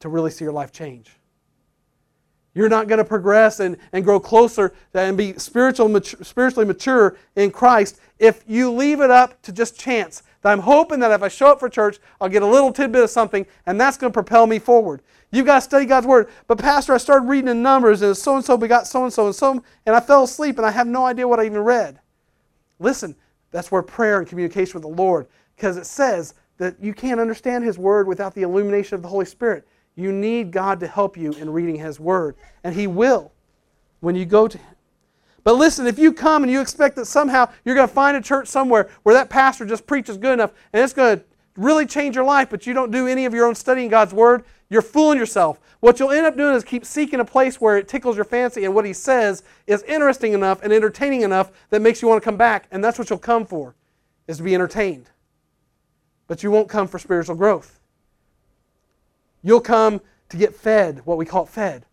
to 0.00 0.08
really 0.08 0.30
see 0.30 0.44
your 0.44 0.52
life 0.52 0.72
change. 0.72 1.17
You're 2.58 2.68
not 2.68 2.88
going 2.88 2.98
to 2.98 3.04
progress 3.04 3.60
and, 3.60 3.76
and 3.92 4.04
grow 4.04 4.18
closer 4.18 4.74
and 4.92 5.16
be 5.16 5.34
spiritual, 5.34 5.88
mature, 5.88 6.24
spiritually 6.24 6.66
mature 6.66 7.16
in 7.36 7.52
Christ 7.52 8.00
if 8.18 8.42
you 8.48 8.72
leave 8.72 9.00
it 9.00 9.12
up 9.12 9.40
to 9.42 9.52
just 9.52 9.78
chance. 9.78 10.24
I'm 10.42 10.58
hoping 10.58 10.98
that 11.00 11.12
if 11.12 11.22
I 11.22 11.28
show 11.28 11.52
up 11.52 11.60
for 11.60 11.68
church, 11.68 11.98
I'll 12.20 12.28
get 12.28 12.42
a 12.42 12.46
little 12.46 12.72
tidbit 12.72 13.04
of 13.04 13.10
something, 13.10 13.46
and 13.66 13.80
that's 13.80 13.96
going 13.96 14.12
to 14.12 14.14
propel 14.14 14.48
me 14.48 14.58
forward. 14.58 15.02
You've 15.30 15.46
got 15.46 15.56
to 15.56 15.60
study 15.60 15.84
God's 15.86 16.08
Word. 16.08 16.30
But, 16.48 16.58
Pastor, 16.58 16.94
I 16.94 16.96
started 16.96 17.28
reading 17.28 17.48
in 17.48 17.62
Numbers, 17.62 18.02
and 18.02 18.16
so 18.16 18.34
and 18.34 18.44
so 18.44 18.56
begot 18.56 18.88
so 18.88 19.04
and 19.04 19.12
so 19.12 19.26
and 19.26 19.34
so, 19.34 19.62
and 19.86 19.94
I 19.94 20.00
fell 20.00 20.24
asleep, 20.24 20.56
and 20.56 20.66
I 20.66 20.72
have 20.72 20.88
no 20.88 21.04
idea 21.04 21.28
what 21.28 21.38
I 21.38 21.46
even 21.46 21.60
read. 21.60 22.00
Listen, 22.80 23.14
that's 23.52 23.70
where 23.70 23.82
prayer 23.82 24.18
and 24.18 24.26
communication 24.26 24.74
with 24.74 24.82
the 24.82 25.00
Lord, 25.00 25.28
because 25.54 25.76
it 25.76 25.86
says 25.86 26.34
that 26.56 26.74
you 26.82 26.92
can't 26.92 27.20
understand 27.20 27.62
His 27.62 27.78
Word 27.78 28.08
without 28.08 28.34
the 28.34 28.42
illumination 28.42 28.96
of 28.96 29.02
the 29.02 29.08
Holy 29.08 29.26
Spirit. 29.26 29.64
You 29.98 30.12
need 30.12 30.52
God 30.52 30.78
to 30.78 30.86
help 30.86 31.16
you 31.16 31.32
in 31.32 31.50
reading 31.50 31.74
His 31.74 31.98
Word, 31.98 32.36
and 32.62 32.72
He 32.72 32.86
will 32.86 33.32
when 33.98 34.14
you 34.14 34.24
go 34.24 34.46
to 34.46 34.56
Him. 34.56 34.76
But 35.42 35.54
listen, 35.54 35.88
if 35.88 35.98
you 35.98 36.12
come 36.12 36.44
and 36.44 36.52
you 36.52 36.60
expect 36.60 36.94
that 36.96 37.06
somehow 37.06 37.50
you're 37.64 37.74
going 37.74 37.88
to 37.88 37.92
find 37.92 38.16
a 38.16 38.20
church 38.20 38.46
somewhere 38.46 38.88
where 39.02 39.16
that 39.16 39.28
pastor 39.28 39.66
just 39.66 39.88
preaches 39.88 40.16
good 40.16 40.34
enough 40.34 40.52
and 40.72 40.84
it's 40.84 40.92
going 40.92 41.18
to 41.18 41.24
really 41.56 41.84
change 41.84 42.14
your 42.14 42.24
life, 42.24 42.48
but 42.48 42.64
you 42.64 42.74
don't 42.74 42.92
do 42.92 43.08
any 43.08 43.24
of 43.24 43.34
your 43.34 43.46
own 43.46 43.56
studying 43.56 43.88
God's 43.88 44.14
Word, 44.14 44.44
you're 44.70 44.82
fooling 44.82 45.18
yourself. 45.18 45.58
What 45.80 45.98
you'll 45.98 46.12
end 46.12 46.26
up 46.26 46.36
doing 46.36 46.54
is 46.54 46.62
keep 46.62 46.84
seeking 46.84 47.18
a 47.18 47.24
place 47.24 47.60
where 47.60 47.76
it 47.76 47.88
tickles 47.88 48.14
your 48.14 48.24
fancy 48.24 48.64
and 48.66 48.76
what 48.76 48.84
he 48.84 48.92
says 48.92 49.42
is 49.66 49.82
interesting 49.82 50.32
enough 50.32 50.62
and 50.62 50.72
entertaining 50.72 51.22
enough 51.22 51.50
that 51.70 51.82
makes 51.82 52.02
you 52.02 52.06
want 52.06 52.22
to 52.22 52.24
come 52.24 52.36
back, 52.36 52.68
and 52.70 52.84
that's 52.84 53.00
what 53.00 53.10
you'll 53.10 53.18
come 53.18 53.44
for, 53.44 53.74
is 54.28 54.36
to 54.36 54.44
be 54.44 54.54
entertained. 54.54 55.10
But 56.28 56.44
you 56.44 56.52
won't 56.52 56.68
come 56.68 56.86
for 56.86 57.00
spiritual 57.00 57.34
growth. 57.34 57.77
You'll 59.48 59.62
come 59.62 60.02
to 60.28 60.36
get 60.36 60.54
fed, 60.54 61.00
what 61.06 61.16
we 61.16 61.24
call 61.24 61.46
fed. 61.46 61.86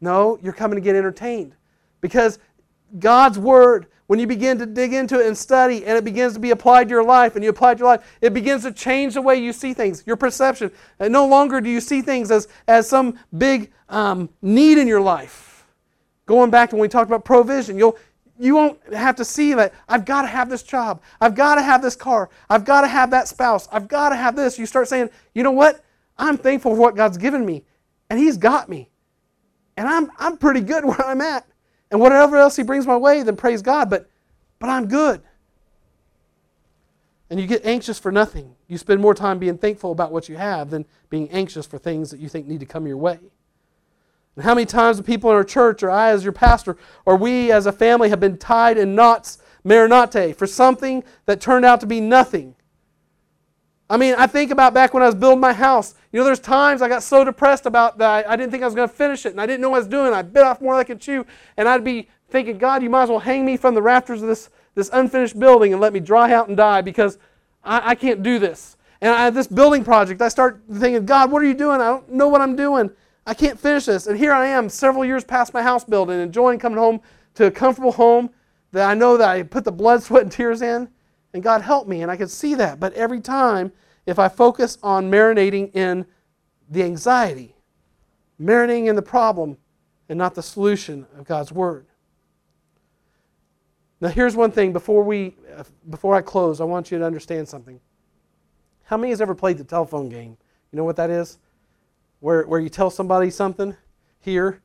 No, 0.00 0.40
you're 0.42 0.52
coming 0.52 0.76
to 0.76 0.80
get 0.80 0.96
entertained. 0.96 1.54
Because 2.00 2.40
God's 2.98 3.38
Word 3.38 3.86
when 4.06 4.20
you 4.20 4.26
begin 4.26 4.58
to 4.58 4.66
dig 4.66 4.92
into 4.92 5.20
it 5.20 5.26
and 5.26 5.36
study 5.36 5.84
and 5.84 5.98
it 5.98 6.04
begins 6.04 6.34
to 6.34 6.40
be 6.40 6.50
applied 6.50 6.84
to 6.88 6.90
your 6.90 7.04
life 7.04 7.34
and 7.34 7.42
you 7.42 7.50
apply 7.50 7.74
to 7.74 7.78
your 7.80 7.88
life, 7.88 8.18
it 8.20 8.32
begins 8.32 8.62
to 8.62 8.72
change 8.72 9.14
the 9.14 9.22
way 9.22 9.36
you 9.36 9.52
see 9.52 9.74
things, 9.74 10.04
your 10.06 10.16
perception. 10.16 10.70
And 11.00 11.12
no 11.12 11.26
longer 11.26 11.60
do 11.60 11.68
you 11.68 11.80
see 11.80 12.02
things 12.02 12.30
as, 12.30 12.48
as 12.68 12.88
some 12.88 13.18
big 13.36 13.72
um, 13.88 14.28
need 14.42 14.78
in 14.78 14.86
your 14.86 15.00
life. 15.00 15.66
Going 16.26 16.50
back 16.50 16.70
to 16.70 16.76
when 16.76 16.82
we 16.82 16.88
talked 16.88 17.08
about 17.08 17.24
provision, 17.24 17.78
you'll, 17.78 17.98
you 18.38 18.54
won't 18.54 18.78
have 18.92 19.16
to 19.16 19.24
see 19.24 19.54
that 19.54 19.72
I've 19.88 20.04
got 20.04 20.22
to 20.22 20.28
have 20.28 20.48
this 20.50 20.62
job. 20.62 21.02
I've 21.20 21.34
got 21.34 21.56
to 21.56 21.62
have 21.62 21.82
this 21.82 21.96
car. 21.96 22.30
I've 22.48 22.64
got 22.64 22.82
to 22.82 22.88
have 22.88 23.10
that 23.10 23.28
spouse. 23.28 23.68
I've 23.72 23.88
got 23.88 24.10
to 24.10 24.16
have 24.16 24.36
this. 24.36 24.58
You 24.58 24.66
start 24.66 24.88
saying, 24.88 25.10
you 25.34 25.42
know 25.42 25.52
what? 25.52 25.84
I'm 26.18 26.36
thankful 26.38 26.74
for 26.74 26.80
what 26.80 26.96
God's 26.96 27.18
given 27.18 27.44
me. 27.44 27.64
And 28.10 28.18
He's 28.18 28.36
got 28.36 28.68
me. 28.68 28.90
And 29.76 29.86
I'm, 29.88 30.10
I'm 30.18 30.36
pretty 30.38 30.60
good 30.60 30.84
where 30.86 31.04
I'm 31.04 31.20
at. 31.20 31.46
And 31.90 32.00
whatever 32.00 32.36
else 32.36 32.56
He 32.56 32.62
brings 32.62 32.86
my 32.86 32.96
way, 32.96 33.22
then 33.22 33.36
praise 33.36 33.62
God. 33.62 33.90
But, 33.90 34.08
but 34.58 34.68
I'm 34.68 34.88
good. 34.88 35.22
And 37.28 37.40
you 37.40 37.46
get 37.46 37.64
anxious 37.64 37.98
for 37.98 38.12
nothing. 38.12 38.54
You 38.68 38.78
spend 38.78 39.00
more 39.00 39.14
time 39.14 39.38
being 39.38 39.58
thankful 39.58 39.92
about 39.92 40.12
what 40.12 40.28
you 40.28 40.36
have 40.36 40.70
than 40.70 40.84
being 41.10 41.28
anxious 41.30 41.66
for 41.66 41.78
things 41.78 42.10
that 42.10 42.20
you 42.20 42.28
think 42.28 42.46
need 42.46 42.60
to 42.60 42.66
come 42.66 42.86
your 42.86 42.96
way. 42.96 43.18
And 44.36 44.44
how 44.44 44.54
many 44.54 44.66
times 44.66 44.98
the 44.98 45.02
people 45.02 45.30
in 45.30 45.36
our 45.36 45.44
church, 45.44 45.82
or 45.82 45.90
I 45.90 46.10
as 46.10 46.22
your 46.22 46.32
pastor, 46.32 46.76
or 47.04 47.16
we 47.16 47.50
as 47.50 47.66
a 47.66 47.72
family 47.72 48.10
have 48.10 48.20
been 48.20 48.36
tied 48.36 48.76
in 48.76 48.94
knots, 48.94 49.38
marinate, 49.64 50.36
for 50.36 50.46
something 50.46 51.02
that 51.24 51.40
turned 51.40 51.64
out 51.64 51.80
to 51.80 51.86
be 51.86 52.00
nothing. 52.00 52.54
I 53.88 53.96
mean, 53.96 54.14
I 54.16 54.26
think 54.26 54.50
about 54.50 54.74
back 54.74 54.94
when 54.94 55.02
I 55.02 55.06
was 55.06 55.14
building 55.14 55.40
my 55.40 55.52
house. 55.52 55.94
You 56.10 56.18
know, 56.18 56.24
there's 56.24 56.40
times 56.40 56.82
I 56.82 56.88
got 56.88 57.02
so 57.02 57.24
depressed 57.24 57.66
about 57.66 57.98
that 57.98 58.26
I, 58.26 58.32
I 58.32 58.36
didn't 58.36 58.50
think 58.50 58.62
I 58.62 58.66
was 58.66 58.74
going 58.74 58.88
to 58.88 58.94
finish 58.94 59.26
it, 59.26 59.30
and 59.30 59.40
I 59.40 59.46
didn't 59.46 59.60
know 59.60 59.70
what 59.70 59.76
I 59.76 59.80
was 59.80 59.88
doing. 59.88 60.12
I 60.12 60.22
bit 60.22 60.42
off 60.42 60.60
more 60.60 60.74
than 60.74 60.80
I 60.80 60.84
could 60.84 61.00
chew, 61.00 61.24
and 61.56 61.68
I'd 61.68 61.84
be 61.84 62.08
thinking, 62.28 62.58
God, 62.58 62.82
you 62.82 62.90
might 62.90 63.04
as 63.04 63.08
well 63.08 63.20
hang 63.20 63.44
me 63.44 63.56
from 63.56 63.74
the 63.74 63.82
rafters 63.82 64.22
of 64.22 64.28
this, 64.28 64.50
this 64.74 64.90
unfinished 64.92 65.38
building 65.38 65.72
and 65.72 65.80
let 65.80 65.92
me 65.92 66.00
dry 66.00 66.32
out 66.32 66.48
and 66.48 66.56
die 66.56 66.80
because 66.82 67.18
I, 67.62 67.90
I 67.90 67.94
can't 67.94 68.22
do 68.22 68.38
this. 68.38 68.76
And 69.00 69.12
I 69.12 69.30
this 69.30 69.46
building 69.46 69.84
project. 69.84 70.22
I 70.22 70.28
start 70.28 70.62
thinking, 70.72 71.04
God, 71.04 71.30
what 71.30 71.42
are 71.42 71.46
you 71.46 71.54
doing? 71.54 71.80
I 71.80 71.86
don't 71.86 72.10
know 72.10 72.28
what 72.28 72.40
I'm 72.40 72.56
doing. 72.56 72.90
I 73.26 73.34
can't 73.34 73.58
finish 73.58 73.84
this. 73.84 74.06
And 74.06 74.18
here 74.18 74.32
I 74.32 74.46
am, 74.46 74.68
several 74.68 75.04
years 75.04 75.24
past 75.24 75.52
my 75.52 75.62
house 75.62 75.84
building, 75.84 76.18
enjoying 76.20 76.58
coming 76.58 76.78
home 76.78 77.00
to 77.34 77.46
a 77.46 77.50
comfortable 77.50 77.92
home 77.92 78.30
that 78.72 78.88
I 78.88 78.94
know 78.94 79.16
that 79.16 79.28
I 79.28 79.42
put 79.42 79.64
the 79.64 79.72
blood, 79.72 80.02
sweat, 80.02 80.22
and 80.22 80.32
tears 80.32 80.62
in. 80.62 80.88
And 81.36 81.42
God 81.42 81.60
help 81.60 81.86
me, 81.86 82.00
and 82.00 82.10
I 82.10 82.16
could 82.16 82.30
see 82.30 82.54
that. 82.54 82.80
But 82.80 82.94
every 82.94 83.20
time, 83.20 83.70
if 84.06 84.18
I 84.18 84.26
focus 84.26 84.78
on 84.82 85.10
marinating 85.10 85.76
in 85.76 86.06
the 86.70 86.82
anxiety, 86.82 87.54
marinating 88.40 88.86
in 88.86 88.96
the 88.96 89.02
problem, 89.02 89.58
and 90.08 90.16
not 90.16 90.34
the 90.34 90.42
solution 90.42 91.06
of 91.18 91.26
God's 91.26 91.52
Word. 91.52 91.84
Now, 94.00 94.08
here's 94.08 94.34
one 94.34 94.50
thing 94.50 94.72
before, 94.72 95.04
we, 95.04 95.36
uh, 95.54 95.64
before 95.90 96.14
I 96.14 96.22
close, 96.22 96.58
I 96.58 96.64
want 96.64 96.90
you 96.90 96.98
to 96.98 97.04
understand 97.04 97.46
something. 97.46 97.80
How 98.84 98.96
many 98.96 99.10
has 99.10 99.20
ever 99.20 99.34
played 99.34 99.58
the 99.58 99.64
telephone 99.64 100.08
game? 100.08 100.38
You 100.72 100.78
know 100.78 100.84
what 100.84 100.96
that 100.96 101.10
is? 101.10 101.36
Where, 102.20 102.46
where 102.46 102.60
you 102.60 102.70
tell 102.70 102.88
somebody 102.88 103.28
something 103.28 103.76
here, 104.20 104.62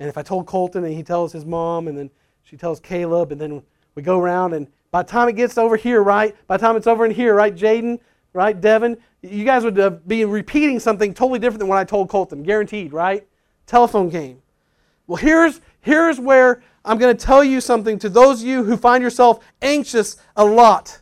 and 0.00 0.08
if 0.08 0.18
I 0.18 0.22
told 0.22 0.46
Colton 0.46 0.82
and 0.82 0.94
he 0.94 1.04
tells 1.04 1.32
his 1.32 1.44
mom, 1.44 1.86
and 1.86 1.96
then 1.96 2.10
she 2.42 2.56
tells 2.56 2.80
Caleb, 2.80 3.30
and 3.30 3.40
then 3.40 3.62
we 3.94 4.02
go 4.02 4.18
around, 4.18 4.54
and 4.54 4.66
by 4.90 5.02
the 5.02 5.08
time 5.08 5.28
it 5.28 5.36
gets 5.36 5.58
over 5.58 5.76
here, 5.76 6.02
right? 6.02 6.34
By 6.46 6.56
the 6.56 6.66
time 6.66 6.76
it's 6.76 6.86
over 6.86 7.04
in 7.04 7.10
here, 7.10 7.34
right, 7.34 7.54
Jaden, 7.54 8.00
right, 8.32 8.58
Devin? 8.58 8.96
You 9.22 9.44
guys 9.44 9.64
would 9.64 9.78
uh, 9.78 9.90
be 9.90 10.24
repeating 10.24 10.80
something 10.80 11.12
totally 11.12 11.38
different 11.38 11.60
than 11.60 11.68
what 11.68 11.78
I 11.78 11.84
told 11.84 12.08
Colton, 12.08 12.42
guaranteed, 12.42 12.92
right? 12.92 13.26
Telephone 13.66 14.08
game. 14.08 14.40
Well, 15.06 15.16
here's, 15.16 15.60
here's 15.80 16.20
where 16.20 16.62
I'm 16.84 16.98
going 16.98 17.14
to 17.14 17.26
tell 17.26 17.42
you 17.42 17.60
something 17.60 17.98
to 17.98 18.08
those 18.08 18.42
of 18.42 18.48
you 18.48 18.64
who 18.64 18.76
find 18.76 19.02
yourself 19.02 19.44
anxious 19.60 20.16
a 20.36 20.44
lot. 20.44 21.00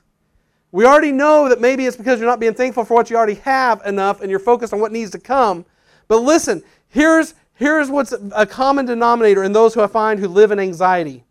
We 0.73 0.85
already 0.85 1.13
know 1.13 1.49
that 1.49 1.61
maybe 1.61 1.87
it's 1.87 1.97
because 1.97 2.19
you're 2.19 2.29
not 2.29 2.41
being 2.41 2.55
thankful 2.55 2.85
for 2.85 2.95
what 2.95 3.09
you 3.09 3.17
already 3.17 3.35
have 3.35 3.83
enough 3.87 4.21
and 4.21 4.31
you're 4.31 4.41
focused 4.41 4.73
on 4.73 4.81
what 4.81 4.93
needs 4.93 5.11
to 5.13 5.19
come. 5.19 5.65
But 6.09 6.19
listen, 6.19 6.63
here's, 6.89 7.35
here's 7.55 7.89
what's 7.91 8.13
a 8.35 8.47
common 8.47 8.87
denominator 8.87 9.45
in 9.45 9.53
those 9.53 9.75
who 9.75 9.83
I 9.83 9.87
find 9.87 10.19
who 10.19 10.29
live 10.29 10.51
in 10.51 10.59
anxiety 10.59 11.26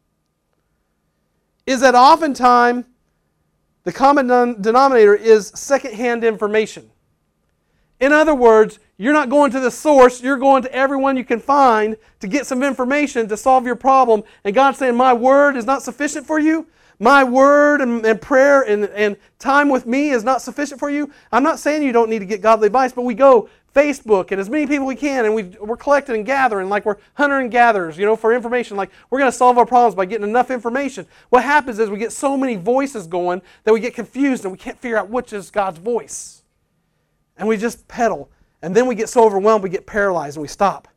is 1.66 1.82
that 1.82 1.95
oftentimes 1.95 2.86
the 3.84 3.93
common 3.93 4.28
denominator 4.61 5.16
is 5.16 5.51
secondhand 5.55 6.24
information. 6.24 6.89
In 7.99 8.11
other 8.11 8.36
words, 8.36 8.80
you're 8.97 9.13
not 9.13 9.30
going 9.30 9.51
to 9.51 9.59
the 9.59 9.72
source, 9.72 10.22
you're 10.22 10.38
going 10.38 10.63
to 10.63 10.74
everyone 10.74 11.18
you 11.18 11.26
can 11.26 11.39
find 11.39 11.97
to 12.20 12.28
get 12.28 12.45
some 12.45 12.63
information 12.63 13.28
to 13.28 13.38
solve 13.38 13.66
your 13.66 13.76
problem. 13.76 14.24
And 14.43 14.55
God's 14.55 14.78
saying, 14.78 14.95
My 14.95 15.13
word 15.13 15.55
is 15.55 15.66
not 15.66 15.82
sufficient 15.82 16.26
for 16.26 16.39
you. 16.39 16.68
My 16.97 17.24
word 17.26 17.82
and, 17.82 18.05
and 18.05 18.22
prayer 18.22 18.61
and, 18.61 18.86
and 18.86 19.18
time 19.38 19.68
with 19.68 19.86
me 19.86 20.11
is 20.11 20.24
not 20.24 20.41
sufficient 20.41 20.80
for 20.80 20.89
you. 20.89 21.11
I'm 21.32 21.43
not 21.43 21.59
saying 21.59 21.84
you 21.84 21.91
don't 21.91 22.09
need 22.09 22.20
to 22.20 22.26
get 22.26 22.41
godly 22.41 22.68
advice, 22.68 22.93
but 22.93 23.01
we 23.01 23.13
go 23.13 23.49
Facebook 23.76 24.32
and 24.32 24.39
as 24.39 24.49
many 24.49 24.65
people 24.65 24.88
we 24.88 24.95
can, 24.95 25.26
and 25.26 25.36
we, 25.36 25.43
we're 25.43 25.76
collecting 25.76 26.15
and 26.15 26.26
gathering 26.26 26.69
like 26.69 26.86
we're 26.86 26.95
hunter 27.15 27.39
and 27.39 27.51
gatherers, 27.51 27.97
you 27.97 28.05
know, 28.05 28.15
for 28.15 28.34
information. 28.34 28.78
Like 28.78 28.89
we're 29.09 29.19
going 29.19 29.30
to 29.30 29.38
solve 29.38 29.57
our 29.57 29.65
problems 29.65 29.95
by 29.95 30.05
getting 30.05 30.28
enough 30.28 30.49
information. 30.49 31.05
What 31.30 31.43
happens 31.43 31.78
is 31.78 31.89
we 31.89 31.97
get 31.97 32.13
so 32.13 32.38
many 32.38 32.55
voices 32.55 33.05
going 33.05 33.41
that 33.65 33.73
we 33.73 33.82
get 33.82 33.93
confused 33.93 34.45
and 34.45 34.51
we 34.51 34.57
can't 34.57 34.80
figure 34.80 34.97
out 34.97 35.09
which 35.09 35.34
is 35.34 35.51
God's 35.51 35.78
voice. 35.78 36.43
And 37.38 37.49
we 37.49 37.57
just 37.57 37.86
pedal. 37.89 38.30
And 38.61 38.73
then 38.73 38.88
we 38.88 38.95
get 38.95 39.09
so 39.09 39.26
overwhelmed 39.26 39.61
we 39.61 39.69
get 39.69 39.86
paralyzed 39.86 40.38
and 40.38 40.41
we 40.41 40.47
stop. 40.47 40.88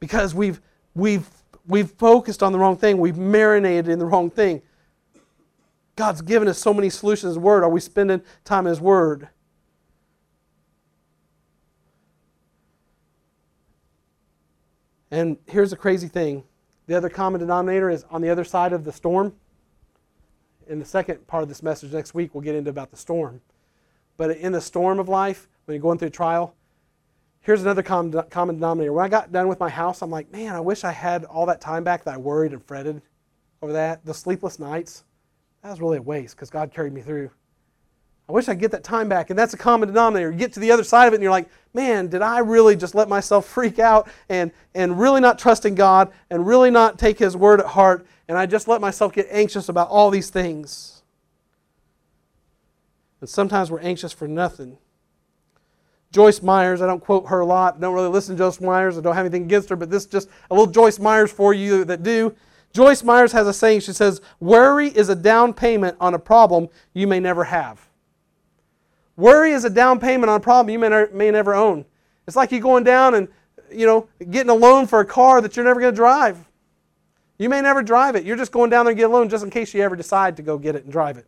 Because 0.00 0.34
we've, 0.34 0.60
we've, 0.94 1.28
we've 1.66 1.90
focused 1.90 2.42
on 2.42 2.52
the 2.52 2.58
wrong 2.58 2.78
thing, 2.78 2.96
we've 2.96 3.18
marinated 3.18 3.88
in 3.88 3.98
the 3.98 4.06
wrong 4.06 4.30
thing. 4.30 4.62
God's 5.96 6.22
given 6.22 6.48
us 6.48 6.58
so 6.58 6.72
many 6.72 6.88
solutions 6.88 7.24
in 7.24 7.28
His 7.30 7.38
Word. 7.38 7.62
Are 7.62 7.68
we 7.68 7.80
spending 7.80 8.22
time 8.44 8.66
in 8.66 8.70
His 8.70 8.80
Word? 8.80 9.28
And 15.10 15.38
here's 15.46 15.70
the 15.70 15.76
crazy 15.76 16.08
thing 16.08 16.44
the 16.86 16.96
other 16.96 17.08
common 17.08 17.40
denominator 17.40 17.90
is 17.90 18.04
on 18.10 18.22
the 18.22 18.30
other 18.30 18.44
side 18.44 18.72
of 18.72 18.84
the 18.84 18.92
storm. 18.92 19.34
In 20.66 20.78
the 20.78 20.84
second 20.84 21.26
part 21.26 21.42
of 21.42 21.48
this 21.48 21.62
message 21.62 21.92
next 21.92 22.14
week, 22.14 22.34
we'll 22.34 22.42
get 22.42 22.54
into 22.54 22.70
about 22.70 22.90
the 22.90 22.96
storm. 22.96 23.40
But 24.16 24.32
in 24.32 24.52
the 24.52 24.60
storm 24.60 24.98
of 24.98 25.08
life, 25.08 25.48
when 25.64 25.74
you're 25.74 25.82
going 25.82 25.98
through 25.98 26.08
a 26.08 26.10
trial, 26.10 26.54
here's 27.40 27.62
another 27.62 27.82
common, 27.82 28.22
common 28.30 28.56
denominator. 28.56 28.92
When 28.92 29.04
I 29.04 29.08
got 29.08 29.32
done 29.32 29.48
with 29.48 29.60
my 29.60 29.68
house, 29.68 30.02
I'm 30.02 30.10
like, 30.10 30.30
man, 30.30 30.54
I 30.54 30.60
wish 30.60 30.84
I 30.84 30.92
had 30.92 31.24
all 31.24 31.46
that 31.46 31.60
time 31.60 31.84
back 31.84 32.04
that 32.04 32.14
I 32.14 32.16
worried 32.18 32.52
and 32.52 32.62
fretted 32.62 33.00
over 33.62 33.72
that. 33.72 34.04
The 34.04 34.12
sleepless 34.12 34.58
nights, 34.58 35.04
that 35.62 35.70
was 35.70 35.80
really 35.80 35.98
a 35.98 36.02
waste 36.02 36.36
because 36.36 36.50
God 36.50 36.72
carried 36.72 36.92
me 36.92 37.00
through. 37.00 37.30
I 38.28 38.32
wish 38.32 38.48
I 38.48 38.52
could 38.52 38.60
get 38.60 38.72
that 38.72 38.84
time 38.84 39.08
back. 39.08 39.30
And 39.30 39.38
that's 39.38 39.54
a 39.54 39.56
common 39.56 39.88
denominator. 39.88 40.30
You 40.30 40.36
get 40.36 40.52
to 40.52 40.60
the 40.60 40.70
other 40.70 40.84
side 40.84 41.06
of 41.06 41.14
it 41.14 41.16
and 41.16 41.22
you're 41.22 41.32
like, 41.32 41.48
man, 41.72 42.08
did 42.08 42.20
I 42.20 42.40
really 42.40 42.76
just 42.76 42.94
let 42.94 43.08
myself 43.08 43.46
freak 43.46 43.78
out 43.78 44.08
and, 44.28 44.52
and 44.74 45.00
really 45.00 45.20
not 45.20 45.38
trust 45.38 45.64
in 45.64 45.74
God 45.74 46.12
and 46.28 46.46
really 46.46 46.70
not 46.70 46.98
take 46.98 47.18
His 47.18 47.36
word 47.36 47.60
at 47.60 47.66
heart? 47.66 48.06
And 48.28 48.36
I 48.36 48.44
just 48.44 48.68
let 48.68 48.82
myself 48.82 49.14
get 49.14 49.26
anxious 49.30 49.70
about 49.70 49.88
all 49.88 50.10
these 50.10 50.28
things. 50.28 51.02
And 53.20 53.30
sometimes 53.30 53.70
we're 53.70 53.80
anxious 53.80 54.12
for 54.12 54.28
nothing. 54.28 54.76
Joyce 56.12 56.42
Myers, 56.42 56.80
I 56.80 56.86
don't 56.86 57.00
quote 57.00 57.28
her 57.28 57.40
a 57.40 57.46
lot, 57.46 57.80
don't 57.80 57.94
really 57.94 58.08
listen 58.08 58.34
to 58.36 58.42
Joyce 58.42 58.60
Myers, 58.60 58.96
I 58.96 59.02
don't 59.02 59.14
have 59.14 59.26
anything 59.26 59.44
against 59.44 59.68
her, 59.68 59.76
but 59.76 59.90
this 59.90 60.04
is 60.04 60.10
just 60.10 60.28
a 60.50 60.54
little 60.54 60.72
Joyce 60.72 60.98
Myers 60.98 61.30
for 61.30 61.52
you 61.52 61.84
that 61.84 62.02
do. 62.02 62.34
Joyce 62.72 63.02
Myers 63.02 63.32
has 63.32 63.46
a 63.46 63.52
saying, 63.52 63.80
she 63.80 63.92
says, 63.92 64.22
Worry 64.40 64.88
is 64.88 65.10
a 65.10 65.14
down 65.14 65.52
payment 65.52 65.96
on 66.00 66.14
a 66.14 66.18
problem 66.18 66.68
you 66.94 67.06
may 67.06 67.20
never 67.20 67.44
have. 67.44 67.87
Worry 69.18 69.50
is 69.50 69.64
a 69.64 69.70
down 69.70 69.98
payment 69.98 70.30
on 70.30 70.36
a 70.36 70.40
problem 70.40 70.72
you 70.72 70.78
may, 70.78 70.88
ne- 70.88 71.12
may 71.12 71.32
never 71.32 71.52
own. 71.52 71.84
It's 72.28 72.36
like 72.36 72.52
you 72.52 72.60
going 72.60 72.84
down 72.84 73.16
and, 73.16 73.26
you 73.68 73.84
know, 73.84 74.08
getting 74.30 74.48
a 74.48 74.54
loan 74.54 74.86
for 74.86 75.00
a 75.00 75.04
car 75.04 75.40
that 75.40 75.56
you're 75.56 75.64
never 75.64 75.80
going 75.80 75.92
to 75.92 75.96
drive. 75.96 76.48
You 77.36 77.48
may 77.48 77.60
never 77.60 77.82
drive 77.82 78.14
it. 78.14 78.24
You're 78.24 78.36
just 78.36 78.52
going 78.52 78.70
down 78.70 78.84
there 78.84 78.92
and 78.92 78.96
get 78.96 79.10
a 79.10 79.12
loan 79.12 79.28
just 79.28 79.42
in 79.42 79.50
case 79.50 79.74
you 79.74 79.82
ever 79.82 79.96
decide 79.96 80.36
to 80.36 80.42
go 80.42 80.56
get 80.56 80.76
it 80.76 80.84
and 80.84 80.92
drive 80.92 81.18
it. 81.18 81.26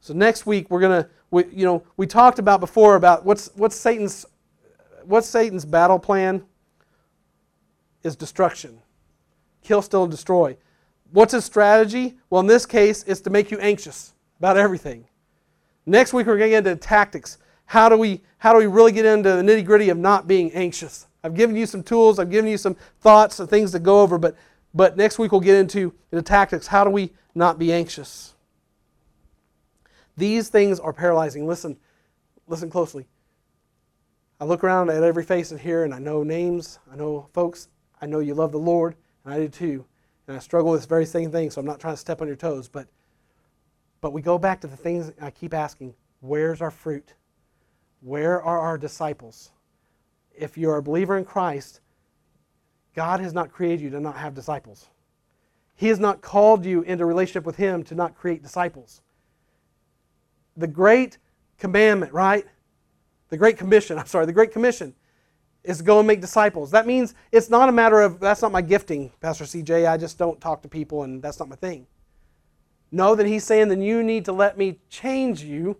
So 0.00 0.12
next 0.12 0.44
week 0.44 0.70
we're 0.70 0.80
to, 0.82 1.08
we, 1.30 1.46
you 1.46 1.64
know, 1.64 1.82
we 1.96 2.06
talked 2.06 2.38
about 2.38 2.60
before 2.60 2.94
about 2.94 3.24
what's 3.24 3.50
what's 3.54 3.74
Satan's 3.74 4.26
what's 5.04 5.26
Satan's 5.26 5.64
battle 5.64 5.98
plan 5.98 6.44
is 8.02 8.16
destruction. 8.16 8.82
Kill, 9.64 9.80
steal, 9.80 10.06
destroy. 10.06 10.58
What's 11.10 11.32
his 11.32 11.46
strategy? 11.46 12.18
Well, 12.28 12.40
in 12.40 12.46
this 12.46 12.66
case, 12.66 13.02
it's 13.04 13.22
to 13.22 13.30
make 13.30 13.50
you 13.50 13.58
anxious 13.60 14.12
about 14.38 14.56
everything. 14.56 15.06
Next 15.84 16.12
week 16.12 16.26
we're 16.26 16.38
going 16.38 16.50
to 16.50 16.60
get 16.60 16.66
into 16.66 16.76
tactics. 16.76 17.38
How 17.66 17.88
do 17.88 17.96
we 17.96 18.22
how 18.38 18.52
do 18.52 18.58
we 18.58 18.66
really 18.66 18.92
get 18.92 19.04
into 19.04 19.30
the 19.36 19.42
nitty 19.42 19.64
gritty 19.64 19.88
of 19.88 19.98
not 19.98 20.28
being 20.28 20.52
anxious? 20.52 21.06
I've 21.24 21.34
given 21.34 21.56
you 21.56 21.66
some 21.66 21.82
tools. 21.82 22.18
I've 22.18 22.30
given 22.30 22.50
you 22.50 22.58
some 22.58 22.76
thoughts 23.00 23.40
and 23.40 23.48
things 23.48 23.72
to 23.72 23.78
go 23.78 24.00
over. 24.00 24.18
But 24.18 24.36
but 24.74 24.96
next 24.96 25.18
week 25.18 25.32
we'll 25.32 25.40
get 25.40 25.56
into 25.56 25.94
the 26.10 26.22
tactics. 26.22 26.66
How 26.68 26.84
do 26.84 26.90
we 26.90 27.12
not 27.34 27.58
be 27.58 27.72
anxious? 27.72 28.34
These 30.16 30.48
things 30.48 30.80
are 30.80 30.92
paralyzing. 30.92 31.46
Listen, 31.46 31.76
listen 32.46 32.70
closely. 32.70 33.06
I 34.40 34.44
look 34.44 34.62
around 34.64 34.90
at 34.90 35.02
every 35.02 35.24
face 35.24 35.50
in 35.50 35.58
here 35.58 35.84
and 35.84 35.94
I 35.94 35.98
know 35.98 36.22
names. 36.22 36.78
I 36.92 36.96
know 36.96 37.28
folks. 37.32 37.68
I 38.00 38.06
know 38.06 38.18
you 38.18 38.34
love 38.34 38.52
the 38.52 38.58
Lord, 38.58 38.94
and 39.24 39.32
I 39.32 39.38
do 39.38 39.48
too. 39.48 39.86
And 40.28 40.36
I 40.36 40.40
struggle 40.40 40.70
with 40.70 40.80
this 40.80 40.86
very 40.86 41.06
same 41.06 41.30
thing, 41.30 41.50
so 41.50 41.60
I'm 41.60 41.66
not 41.66 41.80
trying 41.80 41.94
to 41.94 42.00
step 42.00 42.20
on 42.20 42.26
your 42.26 42.36
toes. 42.36 42.68
But 42.68 42.88
but 44.00 44.12
we 44.12 44.22
go 44.22 44.38
back 44.38 44.60
to 44.60 44.66
the 44.66 44.76
things 44.76 45.12
I 45.20 45.30
keep 45.30 45.54
asking 45.54 45.94
where's 46.20 46.60
our 46.60 46.70
fruit? 46.70 47.14
Where 48.00 48.42
are 48.42 48.58
our 48.60 48.78
disciples? 48.78 49.50
If 50.36 50.58
you're 50.58 50.76
a 50.76 50.82
believer 50.82 51.16
in 51.16 51.24
Christ, 51.24 51.80
God 52.94 53.20
has 53.20 53.32
not 53.32 53.52
created 53.52 53.80
you 53.80 53.90
to 53.90 54.00
not 54.00 54.16
have 54.16 54.34
disciples. 54.34 54.86
He 55.74 55.88
has 55.88 56.00
not 56.00 56.22
called 56.22 56.64
you 56.64 56.82
into 56.82 57.04
relationship 57.04 57.44
with 57.44 57.56
Him 57.56 57.82
to 57.84 57.94
not 57.94 58.14
create 58.14 58.42
disciples. 58.42 59.02
The 60.56 60.66
great 60.66 61.18
commandment, 61.58 62.12
right? 62.12 62.46
The 63.28 63.36
great 63.36 63.58
commission, 63.58 63.98
I'm 63.98 64.06
sorry, 64.06 64.26
the 64.26 64.32
great 64.32 64.52
commission 64.52 64.94
is 65.62 65.78
to 65.78 65.84
go 65.84 65.98
and 65.98 66.06
make 66.06 66.20
disciples. 66.20 66.70
That 66.70 66.86
means 66.86 67.14
it's 67.32 67.50
not 67.50 67.68
a 67.68 67.72
matter 67.72 68.00
of, 68.00 68.20
that's 68.20 68.40
not 68.40 68.52
my 68.52 68.62
gifting, 68.62 69.10
Pastor 69.20 69.44
CJ. 69.44 69.88
I 69.88 69.96
just 69.96 70.16
don't 70.16 70.40
talk 70.40 70.62
to 70.62 70.68
people 70.68 71.02
and 71.02 71.20
that's 71.20 71.38
not 71.38 71.48
my 71.48 71.56
thing. 71.56 71.86
No, 72.90 73.14
that 73.14 73.26
he's 73.26 73.44
saying 73.44 73.68
then 73.68 73.82
you 73.82 74.02
need 74.02 74.24
to 74.26 74.32
let 74.32 74.56
me 74.56 74.78
change 74.88 75.42
you 75.42 75.76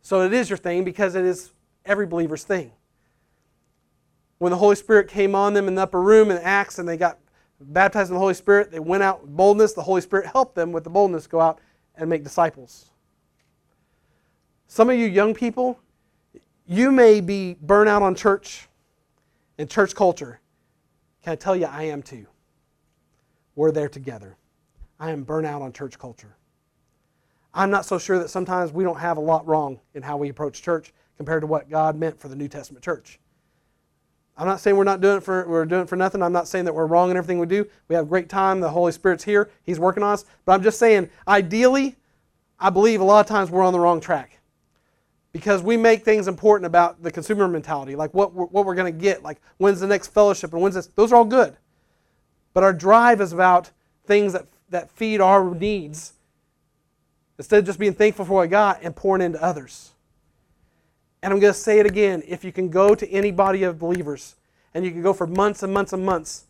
so 0.00 0.22
it 0.22 0.32
is 0.32 0.48
your 0.48 0.56
thing 0.56 0.84
because 0.84 1.14
it 1.14 1.24
is 1.24 1.52
every 1.84 2.06
believer's 2.06 2.44
thing. 2.44 2.72
When 4.38 4.50
the 4.50 4.58
Holy 4.58 4.76
Spirit 4.76 5.08
came 5.08 5.34
on 5.34 5.52
them 5.52 5.66
in 5.68 5.74
the 5.74 5.82
upper 5.82 6.00
room 6.00 6.30
in 6.30 6.38
Acts 6.38 6.78
and 6.78 6.88
they 6.88 6.96
got 6.96 7.18
baptized 7.60 8.10
in 8.10 8.14
the 8.14 8.20
Holy 8.20 8.34
Spirit, 8.34 8.70
they 8.70 8.78
went 8.78 9.02
out 9.02 9.22
with 9.22 9.36
boldness. 9.36 9.72
The 9.72 9.82
Holy 9.82 10.00
Spirit 10.00 10.26
helped 10.26 10.54
them 10.54 10.70
with 10.72 10.84
the 10.84 10.90
boldness 10.90 11.26
go 11.26 11.40
out 11.40 11.58
and 11.96 12.08
make 12.08 12.22
disciples. 12.22 12.90
Some 14.68 14.90
of 14.90 14.96
you 14.96 15.06
young 15.06 15.34
people, 15.34 15.80
you 16.66 16.92
may 16.92 17.20
be 17.20 17.56
burnt 17.60 17.88
out 17.88 18.02
on 18.02 18.14
church 18.14 18.68
and 19.58 19.68
church 19.68 19.94
culture. 19.94 20.40
Can 21.24 21.32
I 21.32 21.36
tell 21.36 21.56
you, 21.56 21.66
I 21.66 21.84
am 21.84 22.02
too. 22.02 22.26
We're 23.56 23.72
there 23.72 23.88
together. 23.88 24.36
I 24.98 25.10
am 25.10 25.22
burnt 25.22 25.46
out 25.46 25.62
on 25.62 25.72
church 25.72 25.98
culture. 25.98 26.36
I'm 27.54 27.70
not 27.70 27.86
so 27.86 27.98
sure 27.98 28.18
that 28.18 28.30
sometimes 28.30 28.72
we 28.72 28.84
don't 28.84 28.98
have 28.98 29.16
a 29.16 29.20
lot 29.20 29.46
wrong 29.46 29.80
in 29.94 30.02
how 30.02 30.16
we 30.16 30.28
approach 30.28 30.62
church 30.62 30.92
compared 31.16 31.42
to 31.42 31.46
what 31.46 31.70
God 31.70 31.96
meant 31.96 32.18
for 32.18 32.28
the 32.28 32.36
New 32.36 32.48
Testament 32.48 32.84
church. 32.84 33.18
I'm 34.36 34.46
not 34.46 34.60
saying 34.60 34.76
we're 34.76 34.84
not 34.84 35.00
doing 35.00 35.16
it 35.16 35.22
for 35.24 35.48
we're 35.48 35.64
doing 35.64 35.86
for 35.86 35.96
nothing. 35.96 36.22
I'm 36.22 36.32
not 36.32 36.46
saying 36.46 36.64
that 36.66 36.74
we're 36.74 36.86
wrong 36.86 37.10
in 37.10 37.16
everything 37.16 37.40
we 37.40 37.46
do. 37.46 37.66
We 37.88 37.96
have 37.96 38.04
a 38.04 38.08
great 38.08 38.28
time. 38.28 38.60
The 38.60 38.70
Holy 38.70 38.92
Spirit's 38.92 39.24
here. 39.24 39.50
He's 39.64 39.80
working 39.80 40.04
on 40.04 40.12
us. 40.12 40.24
But 40.44 40.52
I'm 40.52 40.62
just 40.62 40.78
saying, 40.78 41.10
ideally, 41.26 41.96
I 42.60 42.70
believe 42.70 43.00
a 43.00 43.04
lot 43.04 43.20
of 43.20 43.26
times 43.26 43.50
we're 43.50 43.64
on 43.64 43.72
the 43.72 43.80
wrong 43.80 44.00
track 44.00 44.38
because 45.32 45.62
we 45.62 45.76
make 45.76 46.04
things 46.04 46.28
important 46.28 46.66
about 46.66 47.02
the 47.02 47.10
consumer 47.10 47.48
mentality, 47.48 47.96
like 47.96 48.14
what 48.14 48.32
we're, 48.32 48.46
what 48.46 48.64
we're 48.64 48.74
going 48.74 48.92
to 48.92 48.98
get, 48.98 49.22
like 49.22 49.40
when's 49.58 49.80
the 49.80 49.86
next 49.86 50.08
fellowship 50.08 50.52
and 50.52 50.62
when's 50.62 50.76
this. 50.76 50.86
Those 50.86 51.12
are 51.12 51.16
all 51.16 51.24
good, 51.24 51.56
but 52.54 52.62
our 52.62 52.72
drive 52.72 53.20
is 53.20 53.32
about 53.32 53.70
things 54.06 54.32
that 54.32 54.46
that 54.70 54.90
feed 54.90 55.20
our 55.20 55.54
needs 55.54 56.12
instead 57.38 57.60
of 57.60 57.66
just 57.66 57.78
being 57.78 57.94
thankful 57.94 58.24
for 58.24 58.34
what 58.34 58.42
I 58.42 58.46
got 58.48 58.82
and 58.82 58.94
pouring 58.94 59.22
into 59.22 59.42
others. 59.42 59.92
And 61.22 61.32
I'm 61.32 61.40
going 61.40 61.52
to 61.52 61.58
say 61.58 61.78
it 61.78 61.86
again 61.86 62.22
if 62.26 62.44
you 62.44 62.52
can 62.52 62.68
go 62.68 62.94
to 62.94 63.08
any 63.10 63.30
body 63.30 63.64
of 63.64 63.78
believers 63.78 64.36
and 64.74 64.84
you 64.84 64.90
can 64.90 65.02
go 65.02 65.12
for 65.12 65.26
months 65.26 65.62
and 65.62 65.72
months 65.72 65.92
and 65.92 66.04
months 66.04 66.46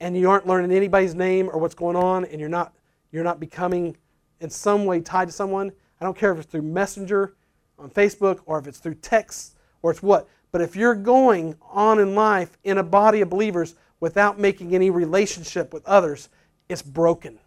and 0.00 0.16
you 0.16 0.30
aren't 0.30 0.46
learning 0.46 0.72
anybody's 0.72 1.14
name 1.14 1.48
or 1.48 1.58
what's 1.58 1.74
going 1.74 1.96
on 1.96 2.24
and 2.26 2.40
you're 2.40 2.48
not 2.48 2.74
you're 3.12 3.24
not 3.24 3.40
becoming 3.40 3.96
in 4.40 4.50
some 4.50 4.84
way 4.84 5.00
tied 5.00 5.26
to 5.26 5.32
someone 5.32 5.72
i 6.00 6.04
don't 6.04 6.16
care 6.16 6.32
if 6.32 6.38
it's 6.38 6.46
through 6.46 6.62
messenger 6.62 7.34
on 7.78 7.90
facebook 7.90 8.40
or 8.46 8.58
if 8.58 8.66
it's 8.66 8.78
through 8.78 8.94
text 8.94 9.56
or 9.82 9.90
it's 9.90 10.02
what 10.02 10.28
but 10.52 10.60
if 10.60 10.76
you're 10.76 10.94
going 10.94 11.56
on 11.70 11.98
in 11.98 12.14
life 12.14 12.58
in 12.64 12.78
a 12.78 12.82
body 12.82 13.20
of 13.20 13.30
believers 13.30 13.74
without 14.00 14.38
making 14.38 14.74
any 14.74 14.90
relationship 14.90 15.72
with 15.72 15.84
others 15.86 16.28
it's 16.68 16.82
broken 16.82 17.38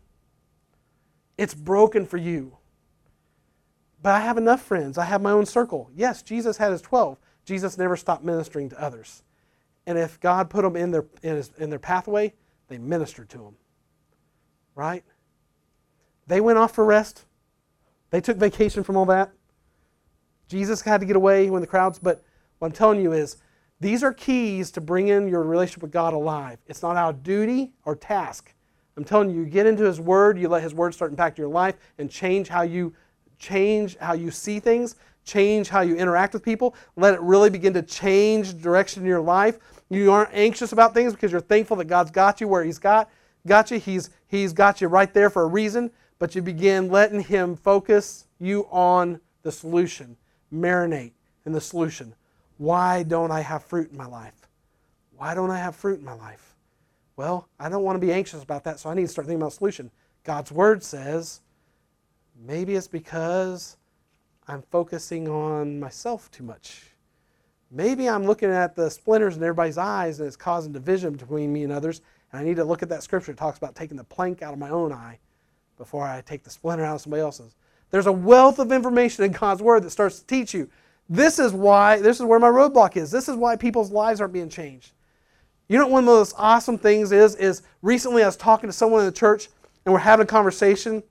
it's 1.39 1.53
broken 1.53 2.05
for 2.05 2.17
you. 2.17 2.57
But 4.01 4.11
I 4.11 4.19
have 4.19 4.37
enough 4.37 4.61
friends. 4.61 4.97
I 4.97 5.05
have 5.05 5.21
my 5.21 5.31
own 5.31 5.45
circle. 5.45 5.89
Yes, 5.95 6.21
Jesus 6.21 6.57
had 6.57 6.73
his 6.73 6.81
12. 6.81 7.17
Jesus 7.45 7.77
never 7.77 7.95
stopped 7.95 8.25
ministering 8.25 8.67
to 8.69 8.81
others. 8.81 9.23
And 9.87 9.97
if 9.97 10.19
God 10.19 10.49
put 10.49 10.63
them 10.63 10.75
in 10.75 10.91
their, 10.91 11.05
in, 11.23 11.37
his, 11.37 11.51
in 11.57 11.69
their 11.69 11.79
pathway, 11.79 12.33
they 12.67 12.77
ministered 12.77 13.29
to 13.29 13.37
them. 13.37 13.55
Right? 14.75 15.05
They 16.27 16.41
went 16.41 16.57
off 16.57 16.75
for 16.75 16.83
rest. 16.83 17.25
They 18.09 18.19
took 18.19 18.35
vacation 18.35 18.83
from 18.83 18.97
all 18.97 19.05
that. 19.05 19.31
Jesus 20.49 20.81
had 20.81 20.99
to 20.99 21.05
get 21.05 21.15
away 21.15 21.49
when 21.49 21.61
the 21.61 21.67
crowds, 21.67 21.99
but 21.99 22.21
what 22.57 22.67
I'm 22.67 22.73
telling 22.73 23.01
you 23.01 23.13
is 23.13 23.37
these 23.79 24.03
are 24.03 24.11
keys 24.11 24.71
to 24.71 24.81
bringing 24.81 25.29
your 25.29 25.43
relationship 25.43 25.83
with 25.83 25.91
God 25.91 26.13
alive. 26.13 26.59
It's 26.67 26.81
not 26.81 26.97
our 26.97 27.13
duty 27.13 27.71
or 27.85 27.95
task. 27.95 28.53
I'm 28.99 29.05
telling 29.05 29.29
you, 29.29 29.39
you 29.39 29.45
get 29.45 29.65
into 29.65 29.85
His 29.85 30.01
Word, 30.01 30.37
you 30.37 30.49
let 30.49 30.61
His 30.61 30.73
Word 30.73 30.93
start 30.93 31.15
impacting 31.15 31.37
your 31.37 31.47
life 31.47 31.75
and 31.99 32.11
change 32.11 32.49
how 32.49 32.63
you 32.63 32.93
change 33.37 33.95
how 33.95 34.11
you 34.11 34.29
see 34.29 34.59
things, 34.59 34.97
change 35.23 35.69
how 35.69 35.79
you 35.79 35.95
interact 35.95 36.33
with 36.33 36.43
people. 36.43 36.75
Let 36.97 37.13
it 37.13 37.21
really 37.21 37.49
begin 37.49 37.73
to 37.75 37.81
change 37.81 38.61
direction 38.61 39.03
in 39.03 39.07
your 39.07 39.21
life. 39.21 39.57
You 39.89 40.11
aren't 40.11 40.33
anxious 40.33 40.73
about 40.73 40.93
things 40.93 41.13
because 41.13 41.31
you're 41.31 41.39
thankful 41.39 41.77
that 41.77 41.85
God's 41.85 42.11
got 42.11 42.41
you 42.41 42.49
where 42.49 42.61
He's 42.61 42.77
got 42.77 43.09
got 43.47 43.71
you. 43.71 43.79
He's 43.79 44.09
He's 44.27 44.51
got 44.51 44.81
you 44.81 44.89
right 44.89 45.13
there 45.13 45.29
for 45.29 45.43
a 45.43 45.47
reason. 45.47 45.91
But 46.19 46.35
you 46.35 46.41
begin 46.41 46.89
letting 46.89 47.21
Him 47.21 47.55
focus 47.55 48.25
you 48.37 48.67
on 48.69 49.21
the 49.43 49.51
solution, 49.53 50.17
marinate 50.53 51.13
in 51.45 51.53
the 51.53 51.61
solution. 51.61 52.13
Why 52.57 53.03
don't 53.03 53.31
I 53.31 53.39
have 53.39 53.63
fruit 53.63 53.91
in 53.91 53.97
my 53.97 54.07
life? 54.07 54.49
Why 55.15 55.35
don't 55.35 55.51
I 55.51 55.59
have 55.59 55.77
fruit 55.77 55.99
in 55.99 56.05
my 56.05 56.15
life? 56.15 56.48
Well, 57.19 57.49
I 57.59 57.67
don't 57.67 57.83
want 57.83 57.99
to 57.99 58.07
be 58.07 58.13
anxious 58.13 58.41
about 58.41 58.63
that, 58.63 58.79
so 58.79 58.89
I 58.89 58.93
need 58.93 59.01
to 59.01 59.07
start 59.09 59.27
thinking 59.27 59.41
about 59.41 59.51
a 59.51 59.55
solution. 59.57 59.91
God's 60.23 60.53
word 60.53 60.81
says 60.81 61.41
maybe 62.47 62.75
it's 62.75 62.87
because 62.87 63.75
I'm 64.47 64.61
focusing 64.71 65.27
on 65.27 65.81
myself 65.81 66.31
too 66.31 66.43
much. 66.45 66.93
Maybe 67.71 68.07
I'm 68.07 68.23
looking 68.23 68.49
at 68.49 68.73
the 68.73 68.89
splinters 68.89 69.35
in 69.35 69.43
everybody's 69.43 69.77
eyes 69.77 70.21
and 70.21 70.27
it's 70.27 70.37
causing 70.37 70.71
division 70.71 71.11
between 71.11 71.51
me 71.51 71.63
and 71.63 71.73
others. 71.73 71.99
And 72.31 72.39
I 72.39 72.45
need 72.45 72.55
to 72.55 72.63
look 72.63 72.83
at 72.83 72.87
that 72.87 73.03
scripture 73.03 73.33
that 73.33 73.37
talks 73.37 73.57
about 73.57 73.75
taking 73.75 73.97
the 73.97 74.05
plank 74.05 74.41
out 74.41 74.53
of 74.53 74.59
my 74.59 74.69
own 74.69 74.93
eye 74.93 75.19
before 75.77 76.07
I 76.07 76.21
take 76.21 76.45
the 76.45 76.49
splinter 76.49 76.85
out 76.85 76.95
of 76.95 77.01
somebody 77.01 77.21
else's. 77.21 77.53
There's 77.91 78.07
a 78.07 78.13
wealth 78.13 78.59
of 78.59 78.71
information 78.71 79.25
in 79.25 79.33
God's 79.33 79.61
Word 79.61 79.83
that 79.83 79.89
starts 79.89 80.19
to 80.19 80.25
teach 80.25 80.53
you. 80.53 80.69
This 81.09 81.37
is 81.37 81.51
why, 81.51 81.99
this 81.99 82.21
is 82.21 82.25
where 82.25 82.39
my 82.39 82.47
roadblock 82.47 82.95
is. 82.95 83.11
This 83.11 83.27
is 83.27 83.35
why 83.35 83.57
people's 83.57 83.91
lives 83.91 84.21
aren't 84.21 84.31
being 84.31 84.47
changed. 84.47 84.93
You 85.69 85.77
know 85.77 85.85
what 85.85 85.91
one 85.91 86.03
of 86.03 86.07
those 86.07 86.33
awesome 86.35 86.79
things 86.79 87.11
is? 87.11 87.35
Is 87.35 87.61
recently 87.83 88.23
I 88.23 88.25
was 88.25 88.35
talking 88.35 88.67
to 88.67 88.73
someone 88.73 89.01
in 89.01 89.05
the 89.05 89.11
church 89.11 89.49
and 89.85 89.93
we're 89.93 89.99
having 89.99 90.23
a 90.23 90.27
conversation. 90.27 91.03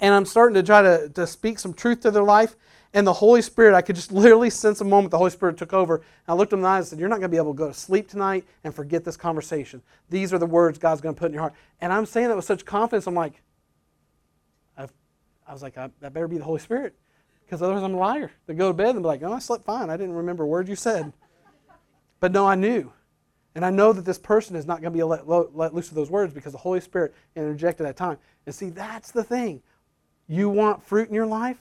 and 0.00 0.14
I'm 0.14 0.24
starting 0.24 0.54
to 0.54 0.62
try 0.62 0.80
to, 0.80 1.08
to 1.10 1.26
speak 1.26 1.58
some 1.58 1.74
truth 1.74 2.00
to 2.00 2.10
their 2.10 2.22
life. 2.22 2.56
And 2.94 3.06
the 3.06 3.12
Holy 3.12 3.42
Spirit, 3.42 3.74
I 3.74 3.82
could 3.82 3.96
just 3.96 4.12
literally 4.12 4.48
sense 4.48 4.80
a 4.80 4.84
moment 4.84 5.10
the 5.10 5.18
Holy 5.18 5.30
Spirit 5.30 5.56
took 5.56 5.72
over. 5.72 5.96
And 5.96 6.04
I 6.28 6.34
looked 6.34 6.50
them 6.50 6.60
in 6.60 6.62
the 6.62 6.68
eyes 6.68 6.84
and 6.84 6.86
said, 6.86 7.00
You're 7.00 7.08
not 7.08 7.16
going 7.16 7.22
to 7.22 7.28
be 7.30 7.36
able 7.36 7.52
to 7.52 7.58
go 7.58 7.68
to 7.68 7.74
sleep 7.74 8.08
tonight 8.08 8.44
and 8.62 8.72
forget 8.72 9.04
this 9.04 9.16
conversation. 9.16 9.82
These 10.08 10.32
are 10.32 10.38
the 10.38 10.46
words 10.46 10.78
God's 10.78 11.00
going 11.00 11.14
to 11.14 11.18
put 11.18 11.26
in 11.26 11.32
your 11.32 11.40
heart. 11.40 11.54
And 11.80 11.92
I'm 11.92 12.06
saying 12.06 12.28
that 12.28 12.36
with 12.36 12.44
such 12.44 12.64
confidence. 12.64 13.08
I'm 13.08 13.14
like, 13.14 13.42
I've, 14.76 14.92
i 15.48 15.52
was 15.52 15.62
like, 15.62 15.76
I, 15.76 15.90
that 16.00 16.12
better 16.12 16.28
be 16.28 16.38
the 16.38 16.44
Holy 16.44 16.60
Spirit. 16.60 16.94
Because 17.44 17.60
otherwise 17.60 17.82
I'm 17.82 17.94
a 17.94 17.98
liar. 17.98 18.30
They 18.46 18.54
go 18.54 18.68
to 18.68 18.74
bed 18.74 18.90
and 18.90 19.02
be 19.02 19.08
like, 19.08 19.22
Oh, 19.24 19.32
I 19.32 19.40
slept 19.40 19.64
fine. 19.64 19.90
I 19.90 19.96
didn't 19.96 20.14
remember 20.14 20.44
a 20.44 20.46
word 20.46 20.68
you 20.68 20.76
said. 20.76 21.12
But 22.20 22.30
no, 22.30 22.46
I 22.46 22.54
knew. 22.54 22.92
And 23.54 23.64
I 23.64 23.70
know 23.70 23.92
that 23.92 24.04
this 24.04 24.18
person 24.18 24.56
is 24.56 24.66
not 24.66 24.80
going 24.80 24.92
to 24.92 24.96
be 24.96 25.02
let, 25.02 25.28
let 25.28 25.74
loose 25.74 25.88
of 25.88 25.94
those 25.94 26.10
words 26.10 26.32
because 26.32 26.52
the 26.52 26.58
Holy 26.58 26.80
Spirit 26.80 27.14
interjected 27.36 27.86
that 27.86 27.96
time. 27.96 28.16
And 28.46 28.54
see, 28.54 28.70
that's 28.70 29.10
the 29.10 29.22
thing. 29.22 29.62
You 30.26 30.48
want 30.48 30.82
fruit 30.82 31.08
in 31.08 31.14
your 31.14 31.26
life? 31.26 31.58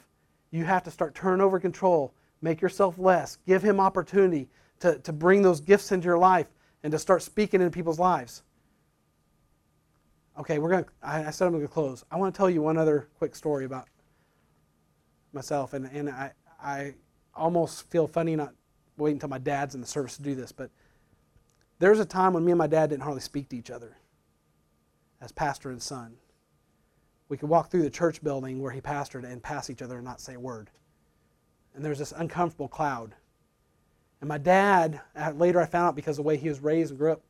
You 0.52 0.64
have 0.64 0.84
to 0.84 0.92
start 0.92 1.16
turning 1.16 1.42
over 1.42 1.60
control, 1.60 2.14
make 2.42 2.62
yourself 2.62 2.98
less, 2.98 3.38
give 3.46 3.62
Him 3.62 3.80
opportunity 3.80 4.48
to, 4.80 5.00
to 5.00 5.14
bring 5.14 5.42
those 5.42 5.60
gifts 5.60 5.92
into 5.92 6.06
your 6.06 6.18
life 6.18 6.48
and 6.84 6.92
to 6.92 7.00
start 7.00 7.22
speaking 7.22 7.62
into 7.62 7.72
people's 7.72 8.00
lives. 8.00 8.44
Okay, 10.40 10.60
we're 10.60 10.70
going 10.70 10.84
to, 10.86 10.90
I 11.04 11.30
said 11.32 11.46
I'm 11.46 11.52
going 11.52 11.64
to 11.64 11.72
close. 11.72 12.06
I 12.10 12.18
want 12.18 12.34
to 12.34 12.38
tell 12.38 12.50
you 12.50 12.62
one 12.62 12.78
other 12.78 13.10
quick 13.18 13.36
story 13.36 13.66
about 13.66 13.88
myself. 15.34 15.74
And, 15.74 15.86
and 15.88 16.10
I, 16.10 16.32
I 16.62 16.94
almost 17.36 17.90
feel 17.90 18.08
funny 18.08 18.36
not 18.36 18.54
waiting 18.98 19.18
until 19.18 19.30
my 19.30 19.38
dad's 19.38 19.76
in 19.76 19.82
the 19.82 19.88
service 19.88 20.18
to 20.18 20.24
do 20.24 20.36
this, 20.36 20.52
but 20.52 20.70
there 21.82 21.90
was 21.90 22.00
a 22.00 22.06
time 22.06 22.34
when 22.34 22.46
me 22.46 22.52
and 22.52 22.60
my 22.60 22.68
dad 22.68 22.92
didn't 22.92 23.02
hardly 23.02 23.22
speak 23.22 23.50
to 23.50 23.58
each 23.58 23.72
other 23.72 23.98
as 25.20 25.32
pastor 25.32 25.72
and 25.72 25.82
son. 25.82 26.14
We 27.28 27.38
could 27.38 27.50
walk 27.50 27.72
through 27.72 27.82
the 27.82 27.90
church 27.90 28.24
building 28.24 28.62
where 28.62 28.72
he 28.72 28.80
pastored 28.82 29.24
and 29.24 29.42
pass 29.42 29.68
each 29.68 29.82
other 29.82 29.96
and 29.96 30.06
not 30.06 30.22
say 30.22 30.36
a 30.36 30.40
word. 30.40 30.70
And 31.74 31.84
there 31.84 31.90
was 31.90 31.98
this 31.98 32.14
uncomfortable 32.16 32.68
cloud. 32.68 33.16
And 34.20 34.28
my 34.28 34.38
dad, 34.38 35.02
uh, 35.16 35.32
later 35.32 35.60
I 35.60 35.66
found 35.66 35.88
out 35.88 35.96
because 35.96 36.20
of 36.20 36.24
the 36.24 36.28
way 36.28 36.38
he 36.38 36.50
was 36.50 36.60
raised 36.60 36.92
and 36.92 37.00
grew 37.00 37.14
up, 37.14 37.22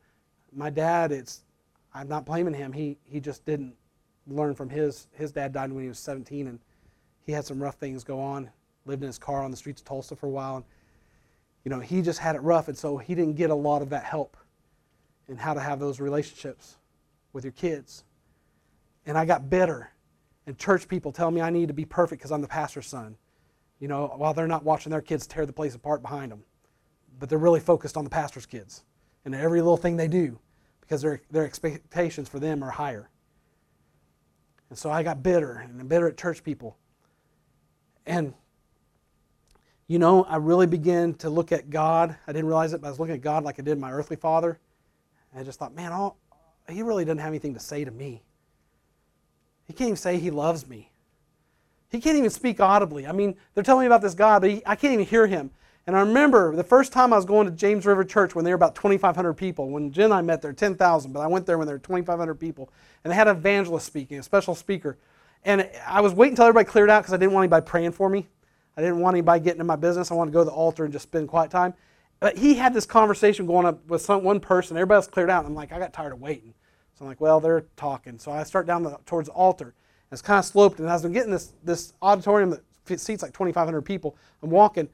my 0.52 0.70
dad, 0.70 1.14
it's, 1.14 1.44
I'm 1.94 2.10
not 2.10 2.26
blaming 2.26 2.54
him. 2.54 2.74
He, 2.74 2.98
he 3.06 3.22
just 3.22 3.46
didn't 3.46 3.74
learn 4.28 4.54
from 4.54 4.70
his, 4.70 5.08
his 5.14 5.32
dad 5.32 5.54
died 5.54 5.72
when 5.72 5.84
he 5.84 5.88
was 5.88 6.00
17 6.00 6.48
and 6.48 6.60
he 7.26 7.32
had 7.32 7.46
some 7.46 7.64
rough 7.64 7.76
things 7.76 8.04
go 8.04 8.20
on, 8.20 8.50
lived 8.86 9.02
in 9.02 9.08
his 9.08 9.18
car 9.18 9.46
on 9.46 9.52
the 9.52 9.56
streets 9.56 9.80
of 9.80 9.86
Tulsa 9.86 10.14
for 10.14 10.26
a 10.26 10.30
while. 10.30 10.58
And, 10.58 10.66
you 11.64 11.70
know, 11.70 11.80
he 11.80 12.02
just 12.02 12.20
had 12.20 12.36
it 12.36 12.42
rough, 12.42 12.68
and 12.68 12.78
so 12.78 12.98
he 12.98 13.16
didn't 13.16 13.36
get 13.36 13.50
a 13.50 13.56
lot 13.56 13.82
of 13.82 13.90
that 13.92 14.04
help 14.04 14.36
in 15.28 15.38
how 15.38 15.54
to 15.54 15.60
have 15.60 15.80
those 15.80 16.00
relationships 16.00 16.78
with 17.34 17.44
your 17.44 17.54
kids. 17.54 18.04
And 19.06 19.18
I 19.18 19.26
got 19.26 19.50
bitter. 19.50 19.92
And 20.46 20.58
church 20.58 20.88
people 20.88 21.12
tell 21.12 21.32
me 21.32 21.42
I 21.42 21.50
need 21.50 21.68
to 21.68 21.74
be 21.74 21.86
perfect 21.86 22.22
because 22.22 22.32
I'm 22.32 22.42
the 22.42 22.48
pastor's 22.48 22.88
son. 22.88 23.16
You 23.80 23.88
know, 23.88 24.14
while 24.16 24.34
they're 24.34 24.48
not 24.48 24.64
watching 24.64 24.92
their 24.92 25.02
kids 25.02 25.26
tear 25.26 25.46
the 25.46 25.54
place 25.54 25.76
apart 25.76 26.02
behind 26.02 26.32
them. 26.32 26.44
But 27.20 27.30
they're 27.30 27.38
really 27.38 27.60
focused 27.60 27.98
on 27.98 28.04
the 28.04 28.10
pastor's 28.10 28.46
kids 28.46 28.84
and 29.26 29.36
every 29.36 29.62
little 29.62 29.78
thing 29.78 29.98
they 29.98 30.08
do 30.08 30.40
because 30.82 31.02
their, 31.02 31.22
their 31.30 31.46
expectations 31.46 32.28
for 32.28 32.40
them 32.40 32.64
are 32.64 32.72
higher. 32.72 33.10
And 34.70 34.78
so 34.78 34.90
I 34.90 35.04
got 35.04 35.22
bitter 35.22 35.54
and 35.54 35.88
bitter 35.88 36.08
at 36.08 36.18
church 36.18 36.44
people. 36.44 36.78
And 38.06 38.34
you 39.92 40.00
know, 40.00 40.24
I 40.24 40.38
really 40.38 40.68
began 40.68 41.16
to 41.16 41.30
look 41.30 41.52
at 41.52 41.70
God. 41.70 42.16
I 42.26 42.32
didn't 42.32 42.48
realize 42.48 42.72
it, 42.72 42.80
but 42.80 42.88
I 42.88 42.92
was 42.92 43.00
looking 43.02 43.16
at 43.16 43.20
God 43.20 43.44
like 43.44 43.60
I 43.60 43.62
did 43.62 43.78
my 43.78 43.92
earthly 43.92 44.16
father. 44.16 44.58
And 45.32 45.42
I 45.42 45.44
just 45.44 45.60
thought, 45.60 45.76
man, 45.76 45.92
all, 45.92 46.18
he 46.70 46.82
really 46.82 47.06
doesn't 47.06 47.20
have 47.20 47.30
anything 47.30 47.54
to 47.54 47.60
say 47.60 47.84
to 47.84 47.92
me. 47.92 48.22
He 49.66 49.74
can't 49.74 49.88
even 49.90 49.98
say 49.98 50.18
he 50.18 50.32
loves 50.32 50.68
me. 50.68 50.92
He 51.90 52.00
can't 52.00 52.18
even 52.18 52.30
speak 52.30 52.60
audibly. 52.60 53.06
I 53.06 53.12
mean, 53.12 53.36
they're 53.54 53.64
telling 53.64 53.82
me 53.82 53.88
about 53.88 54.02
this 54.02 54.14
God, 54.14 54.42
but 54.42 54.50
he, 54.50 54.62
I 54.66 54.76
can't 54.76 54.94
even 54.94 55.06
hear 55.06 55.28
him. 55.28 55.52
And 55.88 55.96
I 55.96 56.02
remember 56.02 56.56
the 56.56 56.64
first 56.64 56.94
time 56.94 57.12
I 57.12 57.16
was 57.16 57.26
going 57.26 57.48
to 57.48 57.52
James 57.52 57.86
River 57.86 58.04
Church 58.04 58.36
when 58.36 58.46
there 58.46 58.54
were 58.54 58.58
about 58.58 58.76
2,500 58.76 59.34
people. 59.34 59.70
When 59.70 59.92
Jen 59.92 60.06
and 60.06 60.14
I 60.14 60.22
met 60.22 60.42
there, 60.42 60.54
10,000, 60.54 61.12
but 61.12 61.20
I 61.20 61.28
went 61.28 61.46
there 61.46 61.58
when 61.58 61.68
there 61.68 61.76
were 61.76 61.80
2,500 61.80 62.36
people. 62.36 62.72
And 63.04 63.12
they 63.12 63.16
had 63.16 63.28
an 63.28 63.36
evangelist 63.36 63.88
speaking, 63.88 64.20
a 64.20 64.24
special 64.24 64.56
speaker. 64.56 64.98
And 65.44 65.68
I 65.88 66.02
was 66.02 66.14
waiting 66.14 66.34
until 66.34 66.46
everybody 66.46 66.70
cleared 66.70 66.90
out 66.90 67.02
because 67.02 67.14
I 67.14 67.18
didn't 67.18 67.34
want 67.34 67.46
anybody 67.46 67.66
praying 67.66 67.94
for 67.94 68.10
me. 68.10 68.28
I 68.78 68.82
didn't 68.82 69.00
want 69.00 69.16
anybody 69.16 69.44
getting 69.44 69.60
in 69.60 69.68
my 69.68 69.76
business. 69.76 70.12
I 70.12 70.14
wanted 70.14 70.32
to 70.32 70.34
go 70.36 70.42
to 70.42 70.46
the 70.46 70.52
altar 70.52 70.84
and 70.84 70.94
just 70.94 71.04
spend 71.04 71.28
quiet 71.28 71.50
time. 71.50 71.74
But 72.22 72.38
he 72.38 72.54
had 72.54 72.74
this 72.74 72.86
conversation 72.86 73.46
going 73.46 73.66
up 73.66 73.86
with 73.88 74.02
some, 74.02 74.24
one 74.24 74.40
person. 74.40 74.78
Everybody 74.78 74.98
else 74.98 75.08
cleared 75.08 75.30
out. 75.30 75.40
And 75.40 75.48
I'm 75.50 75.56
like, 75.56 75.74
I 75.74 75.80
got 75.80 75.92
tired 75.92 76.14
of 76.14 76.22
waiting. 76.22 76.54
So 76.94 77.04
I'm 77.04 77.10
like, 77.10 77.20
well, 77.20 77.42
they're 77.42 77.66
talking. 77.76 78.18
So 78.20 78.32
I 78.32 78.44
start 78.44 78.66
down 78.66 78.84
the, 78.84 78.98
towards 79.06 79.28
the 79.28 79.34
altar. 79.34 79.66
And 79.66 79.74
it's 80.14 80.22
kind 80.22 80.40
of 80.40 80.46
sloped. 80.46 80.80
And 80.80 80.88
as 80.88 81.04
I'm 81.04 81.12
getting 81.12 81.32
this, 81.32 81.52
this 81.64 81.94
auditorium 82.02 82.52
that 82.52 83.00
seats 83.00 83.24
like 83.24 83.34
2,500 83.34 83.82
people, 83.82 84.16
I'm 84.42 84.52
walking. 84.52 84.88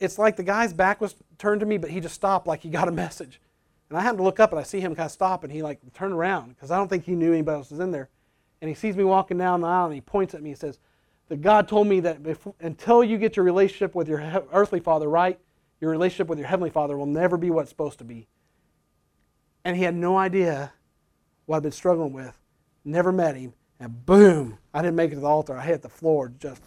It's 0.00 0.18
like 0.18 0.36
the 0.36 0.42
guy's 0.42 0.74
back 0.74 1.00
was 1.00 1.14
turned 1.38 1.60
to 1.60 1.66
me, 1.66 1.78
but 1.78 1.88
he 1.88 2.00
just 2.00 2.16
stopped 2.16 2.46
like 2.46 2.60
he 2.60 2.68
got 2.68 2.88
a 2.88 2.92
message. 2.92 3.40
And 3.88 3.96
I 3.96 4.02
happen 4.02 4.18
to 4.18 4.24
look 4.24 4.40
up 4.40 4.50
and 4.50 4.58
I 4.58 4.64
see 4.64 4.80
him 4.80 4.94
kind 4.94 5.06
of 5.06 5.12
stop 5.12 5.44
and 5.44 5.52
he 5.52 5.62
like 5.62 5.80
turned 5.94 6.14
around 6.14 6.48
because 6.48 6.70
I 6.70 6.76
don't 6.76 6.88
think 6.88 7.04
he 7.04 7.14
knew 7.14 7.32
anybody 7.32 7.58
else 7.58 7.70
was 7.70 7.78
in 7.78 7.92
there. 7.92 8.08
And 8.60 8.68
he 8.68 8.74
sees 8.74 8.96
me 8.96 9.04
walking 9.04 9.38
down 9.38 9.60
the 9.60 9.68
aisle 9.68 9.86
and 9.86 9.94
he 9.94 10.00
points 10.00 10.34
at 10.34 10.42
me 10.42 10.50
and 10.50 10.58
says, 10.58 10.78
that 11.28 11.40
God 11.40 11.68
told 11.68 11.86
me 11.86 12.00
that 12.00 12.18
until 12.60 13.02
you 13.02 13.16
get 13.16 13.36
your 13.36 13.44
relationship 13.44 13.94
with 13.94 14.08
your 14.08 14.20
earthly 14.52 14.80
father 14.80 15.08
right, 15.08 15.38
your 15.82 15.90
relationship 15.90 16.28
with 16.28 16.38
your 16.38 16.46
heavenly 16.46 16.70
father 16.70 16.96
will 16.96 17.06
never 17.06 17.36
be 17.36 17.50
what 17.50 17.62
it's 17.62 17.70
supposed 17.70 17.98
to 17.98 18.04
be. 18.04 18.28
And 19.64 19.76
he 19.76 19.82
had 19.82 19.96
no 19.96 20.16
idea 20.16 20.72
what 21.44 21.56
I'd 21.56 21.64
been 21.64 21.72
struggling 21.72 22.12
with. 22.12 22.38
Never 22.84 23.10
met 23.10 23.34
him. 23.34 23.52
And 23.80 24.06
boom, 24.06 24.58
I 24.72 24.80
didn't 24.80 24.94
make 24.94 25.10
it 25.10 25.16
to 25.16 25.20
the 25.20 25.26
altar. 25.26 25.56
I 25.56 25.64
hit 25.64 25.82
the 25.82 25.88
floor, 25.88 26.32
just 26.38 26.62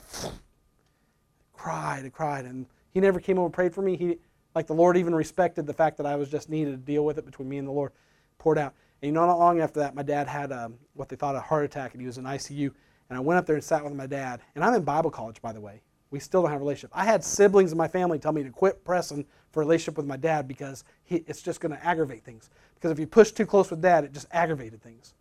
cried 1.53 2.03
and 2.03 2.11
cried. 2.11 2.43
And 2.43 2.66
he 2.93 2.99
never 2.99 3.22
came 3.22 3.38
over 3.38 3.45
and 3.45 3.53
prayed 3.53 3.74
for 3.74 3.82
me. 3.82 3.95
He, 3.95 4.18
like 4.53 4.68
the 4.68 4.74
Lord 4.74 4.97
even 4.97 5.16
respected 5.16 5.66
the 5.66 5.74
fact 5.74 5.95
that 5.95 6.05
I 6.05 6.18
was 6.18 6.30
just 6.30 6.49
needed 6.49 6.72
to 6.72 6.78
deal 6.78 7.05
with 7.05 7.18
it 7.18 7.26
between 7.26 7.47
me 7.47 7.57
and 7.57 7.66
the 7.66 7.72
Lord. 7.72 7.93
Poured 8.38 8.57
out. 8.57 8.74
And 9.01 9.07
you 9.07 9.13
know, 9.13 9.26
not 9.26 9.39
long 9.39 9.61
after 9.61 9.80
that, 9.80 9.95
my 9.95 10.03
dad 10.03 10.28
had 10.28 10.51
um, 10.51 10.76
what 10.93 11.07
they 11.07 11.16
thought 11.16 11.36
a 11.36 11.39
heart 11.39 11.63
attack, 11.63 11.93
and 11.93 12.01
he 12.01 12.05
was 12.05 12.18
in 12.18 12.26
ICU. 12.26 12.70
And 13.09 13.18
I 13.18 13.22
went 13.22 13.38
up 13.38 13.45
there 13.45 13.55
and 13.55 13.63
sat 13.63 13.82
with 13.82 13.93
my 13.93 14.07
dad. 14.07 14.41
And 14.55 14.63
I'm 14.63 14.74
in 14.74 14.84
Bible 14.84 15.09
college, 15.09 15.41
by 15.41 15.53
the 15.53 15.61
way. 15.61 15.84
We 16.12 16.20
still 16.20 16.41
don't 16.41 16.51
have 16.51 16.62
a 16.62 16.64
relationship. 16.64 16.91
I 16.93 17.06
had 17.06 17.24
siblings 17.24 17.72
in 17.72 17.78
my 17.78 17.88
family 17.88 18.20
tell 18.20 18.32
me 18.32 18.43
to 18.43 18.49
quit 18.49 18.84
pressing 18.84 19.26
for 19.51 19.62
a 19.62 19.66
relationship 19.66 19.97
with 19.97 20.06
my 20.06 20.18
dad 20.18 20.47
because 20.47 20.84
he, 21.03 21.24
it's 21.28 21.41
just 21.41 21.60
going 21.60 21.76
to 21.76 21.86
aggravate 21.86 22.24
things. 22.24 22.49
Because 22.76 22.91
if 22.91 22.99
you 22.99 23.08
push 23.08 23.32
too 23.32 23.45
close 23.45 23.70
with 23.70 23.82
dad, 23.82 24.03
it 24.03 24.14
just 24.14 24.28
aggravated 24.32 24.82
things. 24.82 25.14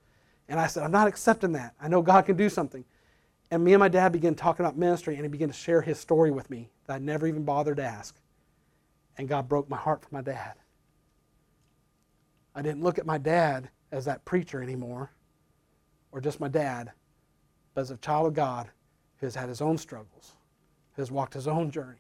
And 0.48 0.60
I 0.60 0.66
said, 0.66 0.82
I'm 0.82 0.90
not 0.90 1.08
accepting 1.08 1.52
that. 1.52 1.74
I 1.80 1.88
know 1.88 2.02
God 2.02 2.26
can 2.26 2.36
do 2.36 2.48
something. 2.48 2.84
And 3.50 3.64
me 3.64 3.72
and 3.72 3.80
my 3.80 3.88
dad 3.88 4.12
began 4.12 4.34
talking 4.34 4.64
about 4.64 4.76
ministry, 4.76 5.14
and 5.14 5.24
he 5.24 5.28
began 5.28 5.48
to 5.48 5.54
share 5.54 5.80
his 5.80 5.98
story 5.98 6.30
with 6.30 6.50
me 6.50 6.70
that 6.86 6.94
I 6.94 6.98
never 6.98 7.26
even 7.26 7.44
bothered 7.44 7.78
to 7.78 7.84
ask. 7.84 8.16
And 9.16 9.28
God 9.28 9.48
broke 9.48 9.70
my 9.70 9.76
heart 9.76 10.02
for 10.02 10.08
my 10.10 10.22
dad. 10.22 10.54
I 12.54 12.62
didn't 12.62 12.82
look 12.82 12.98
at 12.98 13.06
my 13.06 13.18
dad 13.18 13.70
as 13.90 14.04
that 14.04 14.24
preacher 14.24 14.62
anymore, 14.62 15.10
or 16.12 16.20
just 16.20 16.40
my 16.40 16.48
dad 16.48 16.92
but 17.74 17.82
as 17.82 17.90
a 17.90 17.96
child 17.96 18.28
of 18.28 18.34
God 18.34 18.68
who 19.18 19.26
has 19.26 19.34
had 19.34 19.48
his 19.48 19.60
own 19.60 19.76
struggles, 19.76 20.32
has 20.96 21.10
walked 21.10 21.34
his 21.34 21.48
own 21.48 21.70
journey, 21.70 21.98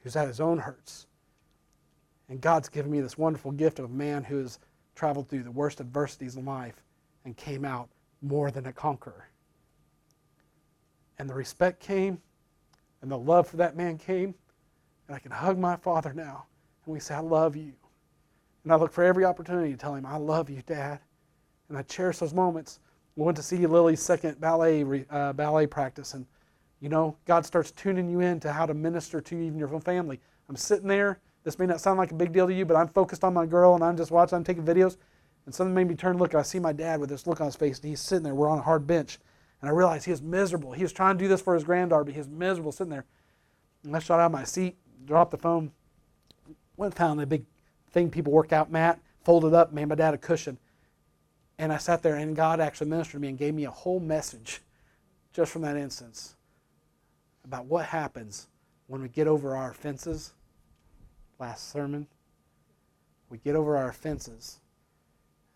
who's 0.00 0.14
had 0.14 0.28
his 0.28 0.40
own 0.40 0.58
hurts. 0.58 1.06
And 2.28 2.40
God's 2.40 2.68
given 2.68 2.90
me 2.90 3.00
this 3.00 3.18
wonderful 3.18 3.52
gift 3.52 3.78
of 3.78 3.86
a 3.86 3.94
man 3.94 4.24
who 4.24 4.38
has 4.38 4.58
traveled 4.94 5.28
through 5.28 5.42
the 5.42 5.50
worst 5.50 5.80
adversities 5.80 6.36
in 6.36 6.44
life 6.44 6.82
and 7.24 7.36
came 7.36 7.64
out 7.64 7.88
more 8.20 8.50
than 8.50 8.66
a 8.66 8.72
conqueror. 8.72 9.28
And 11.18 11.28
the 11.28 11.34
respect 11.34 11.80
came, 11.80 12.20
and 13.00 13.10
the 13.10 13.18
love 13.18 13.46
for 13.46 13.56
that 13.58 13.76
man 13.76 13.98
came, 13.98 14.34
and 15.06 15.16
I 15.16 15.18
can 15.18 15.30
hug 15.30 15.58
my 15.58 15.76
father 15.76 16.12
now, 16.12 16.46
and 16.84 16.94
we 16.94 17.00
say, 17.00 17.14
I 17.14 17.20
love 17.20 17.56
you. 17.56 17.72
And 18.64 18.72
I 18.72 18.76
look 18.76 18.92
for 18.92 19.04
every 19.04 19.24
opportunity 19.24 19.72
to 19.72 19.76
tell 19.76 19.94
him, 19.94 20.06
I 20.06 20.16
love 20.16 20.48
you, 20.48 20.62
Dad. 20.66 21.00
And 21.68 21.76
I 21.76 21.82
cherish 21.82 22.18
those 22.18 22.34
moments 22.34 22.80
we 23.16 23.24
went 23.24 23.36
to 23.36 23.42
see 23.42 23.66
Lily's 23.66 24.00
second 24.00 24.40
ballet 24.40 25.04
uh, 25.10 25.32
ballet 25.32 25.66
practice, 25.66 26.14
and 26.14 26.26
you 26.82 26.88
know 26.88 27.16
God 27.26 27.46
starts 27.46 27.70
tuning 27.70 28.10
you 28.10 28.20
in 28.20 28.40
to 28.40 28.52
how 28.52 28.66
to 28.66 28.74
minister 28.74 29.20
to 29.20 29.34
even 29.36 29.56
your 29.56 29.72
own 29.72 29.80
family. 29.80 30.20
I'm 30.48 30.56
sitting 30.56 30.88
there. 30.88 31.20
This 31.44 31.58
may 31.58 31.64
not 31.64 31.80
sound 31.80 31.96
like 31.96 32.10
a 32.10 32.14
big 32.14 32.32
deal 32.32 32.48
to 32.48 32.52
you, 32.52 32.66
but 32.66 32.76
I'm 32.76 32.88
focused 32.88 33.22
on 33.22 33.32
my 33.32 33.46
girl, 33.46 33.74
and 33.74 33.84
I'm 33.84 33.96
just 33.96 34.10
watching. 34.10 34.36
I'm 34.36 34.44
taking 34.44 34.64
videos, 34.64 34.96
and 35.46 35.54
something 35.54 35.74
made 35.74 35.86
me 35.86 35.94
turn 35.94 36.10
and 36.10 36.20
look. 36.20 36.32
And 36.32 36.40
I 36.40 36.42
see 36.42 36.58
my 36.58 36.72
dad 36.72 36.98
with 36.98 37.08
this 37.08 37.26
look 37.26 37.40
on 37.40 37.46
his 37.46 37.56
face, 37.56 37.78
and 37.78 37.88
he's 37.88 38.00
sitting 38.00 38.24
there. 38.24 38.34
We're 38.34 38.48
on 38.48 38.58
a 38.58 38.62
hard 38.62 38.84
bench, 38.84 39.18
and 39.60 39.70
I 39.70 39.72
realized 39.72 40.06
he 40.06 40.10
was 40.10 40.22
miserable. 40.22 40.72
He 40.72 40.82
was 40.82 40.92
trying 40.92 41.16
to 41.16 41.24
do 41.24 41.28
this 41.28 41.40
for 41.40 41.54
his 41.54 41.62
granddaughter, 41.62 42.04
but 42.04 42.14
he 42.14 42.18
was 42.18 42.28
miserable 42.28 42.72
sitting 42.72 42.90
there. 42.90 43.06
And 43.84 43.94
I 43.96 44.00
shot 44.00 44.18
out 44.18 44.26
of 44.26 44.32
my 44.32 44.44
seat, 44.44 44.76
dropped 45.06 45.30
the 45.30 45.38
phone, 45.38 45.70
went 46.76 46.94
and 46.94 46.98
found 46.98 47.20
the 47.20 47.26
big 47.26 47.44
thing 47.92 48.10
people 48.10 48.32
work 48.32 48.52
out 48.52 48.72
mat, 48.72 48.98
folded 49.24 49.54
up, 49.54 49.72
made 49.72 49.86
my 49.86 49.94
dad 49.94 50.14
a 50.14 50.18
cushion. 50.18 50.58
And 51.58 51.72
I 51.72 51.76
sat 51.76 52.02
there, 52.02 52.16
and 52.16 52.34
God 52.34 52.58
actually 52.58 52.90
ministered 52.90 53.12
to 53.12 53.18
me 53.20 53.28
and 53.28 53.38
gave 53.38 53.54
me 53.54 53.66
a 53.66 53.70
whole 53.70 54.00
message 54.00 54.62
just 55.32 55.52
from 55.52 55.62
that 55.62 55.76
instance 55.76 56.34
about 57.44 57.66
what 57.66 57.86
happens 57.86 58.48
when 58.86 59.02
we 59.02 59.08
get 59.08 59.26
over 59.26 59.56
our 59.56 59.70
offenses. 59.70 60.32
Last 61.38 61.70
sermon, 61.70 62.06
we 63.28 63.38
get 63.38 63.56
over 63.56 63.76
our 63.76 63.88
offenses 63.88 64.60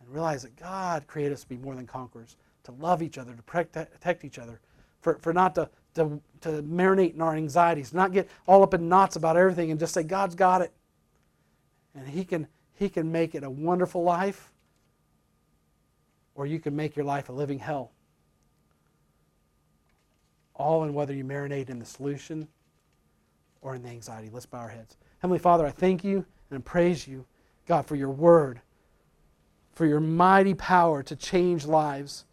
and 0.01 0.09
realize 0.09 0.43
that 0.43 0.57
God 0.57 1.07
created 1.07 1.35
us 1.35 1.43
to 1.43 1.49
be 1.49 1.57
more 1.57 1.75
than 1.75 1.87
conquerors, 1.87 2.37
to 2.65 2.73
love 2.73 3.03
each 3.03 3.19
other, 3.19 3.35
to 3.35 3.43
protect 3.43 4.25
each 4.25 4.39
other 4.39 4.61
for, 5.07 5.19
for 5.19 5.33
not 5.33 5.55
to, 5.55 5.69
to, 5.95 6.21
to 6.41 6.63
marinate 6.65 7.15
in 7.15 7.23
our 7.23 7.37
anxieties, 7.37 7.95
not 7.95 8.11
get 8.13 8.29
all 8.47 8.65
up 8.65 8.75
in 8.75 8.89
knots 8.89 9.15
about 9.15 9.37
everything 9.37 9.71
and 9.71 9.79
just 9.79 9.95
say, 9.95 10.03
God's 10.03 10.35
got 10.35 10.63
it. 10.63 10.73
And 11.95 12.09
He 12.09 12.25
can, 12.25 12.49
he 12.75 12.89
can 12.89 13.13
make 13.13 13.37
it 13.37 13.45
a 13.45 13.51
wonderful 13.51 14.03
life, 14.03 14.53
or 16.35 16.45
you 16.47 16.59
can 16.59 16.75
make 16.75 16.97
your 16.97 17.05
life 17.05 17.29
a 17.29 17.33
living 17.33 17.61
hell. 17.61 17.93
All 20.57 20.85
in 20.85 20.93
whether 20.93 21.15
you 21.15 21.25
marinate 21.25 21.71
in 21.71 21.79
the 21.79 21.87
solution 21.87 22.49
or 23.63 23.75
in 23.75 23.83
the 23.83 23.89
anxiety. 23.89 24.29
Let's 24.31 24.47
bow 24.47 24.59
our 24.59 24.69
heads. 24.69 24.97
Heavenly 25.21 25.39
Father, 25.39 25.67
I 25.67 25.71
thank 25.71 26.05
you 26.05 26.25
and 26.51 26.59
I 26.59 26.63
praise 26.63 27.09
you, 27.09 27.25
God, 27.67 27.87
for 27.87 27.97
your 27.97 28.11
word, 28.11 28.61
for 29.73 29.87
your 29.87 30.01
mighty 30.01 30.55
power 30.55 31.03
to 31.03 31.17
change 31.17 31.65
lives. 31.65 32.26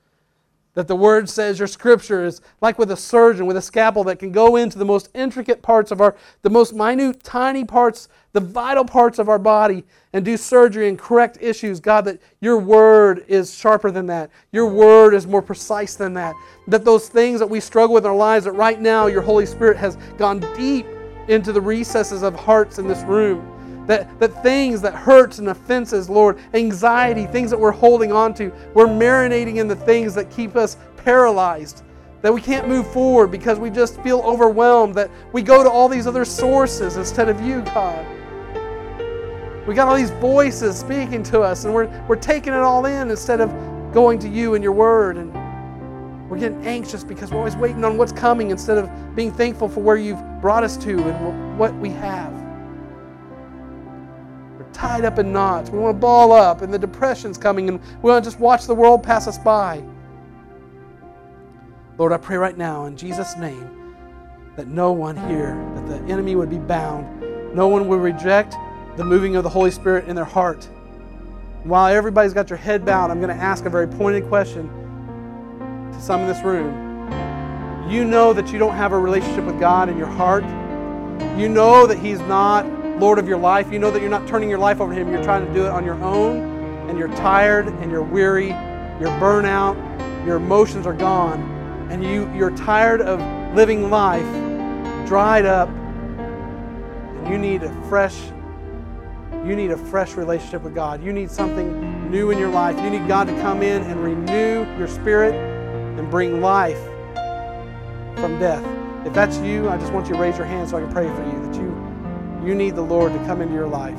That 0.76 0.88
the 0.88 0.96
word 0.96 1.30
says 1.30 1.60
your 1.60 1.68
scripture 1.68 2.26
is 2.26 2.42
like 2.60 2.80
with 2.80 2.90
a 2.90 2.98
surgeon 2.98 3.46
with 3.46 3.58
a 3.58 3.62
scalpel 3.62 4.04
that 4.06 4.18
can 4.18 4.32
go 4.32 4.56
into 4.56 4.80
the 4.80 4.86
most 4.86 5.10
intricate 5.14 5.62
parts 5.62 5.92
of 5.92 6.02
our, 6.02 6.16
the 6.42 6.50
most 6.50 6.74
minute, 6.74 7.24
tiny 7.24 7.64
parts, 7.64 8.10
the 8.32 8.40
vital 8.40 8.84
parts 8.84 9.20
of 9.20 9.30
our 9.30 9.38
body 9.38 9.84
and 10.14 10.26
do 10.26 10.36
surgery 10.36 10.90
and 10.90 10.98
correct 10.98 11.38
issues. 11.40 11.80
God, 11.80 12.06
that 12.06 12.20
your 12.42 12.58
word 12.58 13.24
is 13.28 13.54
sharper 13.54 13.92
than 13.92 14.08
that. 14.08 14.32
Your 14.52 14.68
word 14.68 15.14
is 15.14 15.28
more 15.28 15.44
precise 15.44 15.94
than 15.96 16.16
that. 16.16 16.34
That 16.68 16.84
those 16.84 17.08
things 17.08 17.40
that 17.40 17.50
we 17.50 17.60
struggle 17.60 17.94
with 17.94 18.06
in 18.06 18.10
our 18.10 18.18
lives, 18.18 18.46
that 18.46 18.54
right 18.54 18.82
now 18.82 19.06
your 19.06 19.22
Holy 19.22 19.46
Spirit 19.46 19.78
has 19.78 19.98
gone 20.18 20.40
deep 20.56 20.88
into 21.28 21.54
the 21.54 21.62
recesses 21.62 22.24
of 22.24 22.36
hearts 22.36 22.80
in 22.80 22.88
this 22.88 23.04
room 23.04 23.53
that, 23.88 24.20
that 24.20 24.42
things 24.44 24.82
that 24.82 24.94
hurts 24.94 25.40
and 25.40 25.50
offenses, 25.50 26.10
Lord, 26.10 26.40
anxiety, 26.54 27.26
things 27.26 27.50
that 27.50 27.60
we're 27.60 27.72
holding 27.72 28.12
on 28.12 28.34
to, 28.36 28.52
we're 28.74 28.88
marinating 28.88 29.58
in 29.58 29.68
the 29.68 29.76
things 29.76 30.16
that 30.16 30.30
keep 30.30 30.56
us 30.56 30.78
paralyzed, 30.98 31.84
that 32.22 32.34
we 32.34 32.42
can't 32.42 32.68
move 32.68 32.92
forward 32.92 33.28
because 33.28 33.60
we 33.60 33.70
just 33.70 34.00
feel 34.02 34.22
overwhelmed, 34.22 34.96
that 34.96 35.12
we 35.34 35.42
go 35.42 35.64
to 35.64 35.70
all 35.70 35.90
these 35.90 36.08
other 36.08 36.24
sources 36.24 36.96
instead 36.96 37.28
of 37.28 37.42
you, 37.42 37.62
God. 37.62 38.06
We 39.68 39.76
got 39.76 39.88
all 39.88 39.96
these 39.96 40.12
voices 40.12 40.78
speaking 40.78 41.24
to 41.24 41.42
us, 41.42 41.66
and 41.66 41.74
we're, 41.74 41.88
we're 42.08 42.16
taking 42.16 42.54
it 42.54 42.60
all 42.60 42.86
in 42.86 43.10
instead 43.10 43.40
of 43.42 43.50
going 43.94 44.20
to 44.20 44.30
you 44.30 44.56
and 44.56 44.64
your 44.64 44.74
word. 44.74 45.18
And 45.18 45.34
we're 46.30 46.40
getting 46.40 46.66
anxious 46.66 47.04
because 47.04 47.32
we're 47.32 47.38
always 47.38 47.56
waiting 47.56 47.84
on 47.86 47.98
what's 47.98 48.12
coming 48.12 48.52
instead 48.52 48.78
of 48.78 49.16
being 49.16 49.32
thankful 49.32 49.70
for 49.70 49.82
where 49.82 49.98
you've 49.98 50.22
brought 50.42 50.64
us 50.64 50.76
to 50.78 50.98
and 50.98 51.58
what 51.58 51.74
we 51.76 51.90
have 51.90 52.43
tied 54.74 55.06
up 55.06 55.20
in 55.20 55.32
knots. 55.32 55.70
We 55.70 55.80
want 55.80 55.96
to 55.96 56.00
ball 56.00 56.32
up, 56.32 56.62
and 56.62 56.74
the 56.74 56.80
depression's 56.80 57.38
coming, 57.38 57.70
and 57.70 57.80
we 58.02 58.10
want 58.10 58.24
to 58.24 58.30
just 58.30 58.40
watch 58.40 58.66
the 58.66 58.76
world 58.76 59.04
pass 59.04 59.28
us 59.28 59.38
by. 59.38 59.84
Lord, 61.98 62.12
I 62.12 62.18
pray 62.18 62.38
right 62.38 62.58
now 62.58 62.86
in 62.86 62.98
Jesus' 62.98 63.38
name 63.38 63.96
that 64.56 64.68
no 64.68 64.92
one 64.92 65.16
here, 65.28 65.56
that 65.76 65.88
the 65.88 66.12
enemy 66.12 66.36
would 66.36 66.50
be 66.50 66.58
bound, 66.58 67.56
no 67.56 67.68
one 67.68 67.88
would 67.88 68.00
reject 68.00 68.56
the 68.98 69.04
moving 69.04 69.36
of 69.36 69.44
the 69.44 69.50
Holy 69.50 69.72
Spirit 69.72 70.08
in 70.08 70.16
their 70.16 70.26
heart. 70.26 70.68
While 71.64 71.94
everybody's 71.94 72.34
got 72.34 72.50
your 72.50 72.58
head 72.58 72.86
bowed, 72.86 73.10
I'm 73.10 73.22
going 73.22 73.36
to 73.36 73.42
ask 73.42 73.66
a 73.66 73.70
very 73.70 73.88
pointed 73.88 74.28
question 74.28 74.70
to 75.94 76.02
some 76.02 76.22
in 76.22 76.28
this 76.28 76.44
room. 76.44 76.82
You 77.90 78.06
know 78.06 78.34
that 78.34 78.52
you 78.52 78.60
don't 78.60 78.76
have 78.76 78.92
a 78.92 79.00
relationship 79.00 79.46
with 79.46 79.60
God 79.60 79.90
in 79.90 79.98
your 79.98 80.08
heart. 80.08 80.44
You 81.38 81.48
know 81.48 81.86
that 81.88 82.00
He's 82.00 82.20
not 82.22 82.66
Lord 83.00 83.20
of 83.20 83.28
your 83.28 83.38
life. 83.38 83.72
You 83.72 83.80
know 83.80 83.92
that 83.92 84.02
you're 84.02 84.10
not 84.10 84.28
turning 84.28 84.50
your 84.50 84.60
life 84.60 84.80
over 84.80 84.94
to 84.94 85.00
Him, 85.00 85.12
you're 85.12 85.24
trying 85.24 85.46
to 85.46 85.54
do 85.54 85.66
it 85.66 85.70
on 85.70 85.86
your 85.86 86.02
own, 86.04 86.90
and 86.90 86.98
you're 86.98 87.14
tired 87.16 87.68
and 87.68 87.92
you're 87.92 88.04
weary, 88.04 88.50
you're 88.50 89.16
burnout, 89.20 89.76
your 90.26 90.38
emotions 90.38 90.86
are 90.86 90.94
gone, 90.94 91.42
and 91.90 92.04
you, 92.04 92.32
you're 92.34 92.56
tired 92.56 93.02
of 93.02 93.20
living 93.56 93.90
life 93.90 94.26
dried 95.06 95.46
up, 95.46 95.70
and 95.70 97.28
you 97.28 97.38
need 97.38 97.64
a 97.64 97.72
fresh. 97.90 98.18
You 99.46 99.56
need 99.56 99.72
a 99.72 99.78
fresh 99.78 100.14
relationship 100.14 100.62
with 100.62 100.74
God. 100.74 101.04
You 101.04 101.12
need 101.12 101.30
something 101.30 102.10
new 102.10 102.32
in 102.32 102.38
your 102.38 102.50
life. 102.50 102.78
You 102.82 102.90
need 102.90 103.08
God 103.08 103.28
to 103.28 103.34
come 103.42 103.62
in 103.62 103.82
and 103.84 104.02
renew 104.02 104.66
your 104.78 104.88
spirit 104.88 105.36
and 105.36 106.10
bring 106.10 106.40
life 106.40 106.82
from 108.16 108.40
death. 108.40 108.66
If 109.06 109.14
that's 109.14 109.38
you, 109.40 109.70
I 109.70 109.78
just 109.78 109.92
want 109.92 110.08
you 110.08 110.16
to 110.16 110.22
raise 110.22 110.38
your 110.38 110.48
hand 110.48 110.70
so 110.70 110.78
I 110.78 110.82
can 110.82 110.92
pray 110.94 111.08
for 111.08 111.24
you 111.26 111.43
you 112.46 112.54
need 112.54 112.76
the 112.76 112.82
Lord 112.82 113.14
to 113.14 113.20
come 113.20 113.42
into 113.42 113.54
your 113.54 113.68
life. 113.68 113.98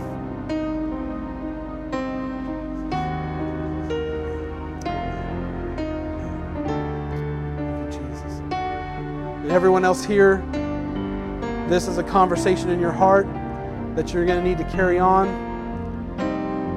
Jesus. 7.90 8.40
And 9.42 9.50
everyone 9.50 9.84
else 9.84 10.04
here, 10.04 10.44
this 11.68 11.88
is 11.88 11.98
a 11.98 12.02
conversation 12.02 12.68
in 12.68 12.80
your 12.80 12.92
heart 12.92 13.26
that 13.96 14.12
you're 14.12 14.26
going 14.26 14.42
to 14.42 14.48
need 14.48 14.58
to 14.58 14.70
carry 14.70 14.98
on 14.98 15.54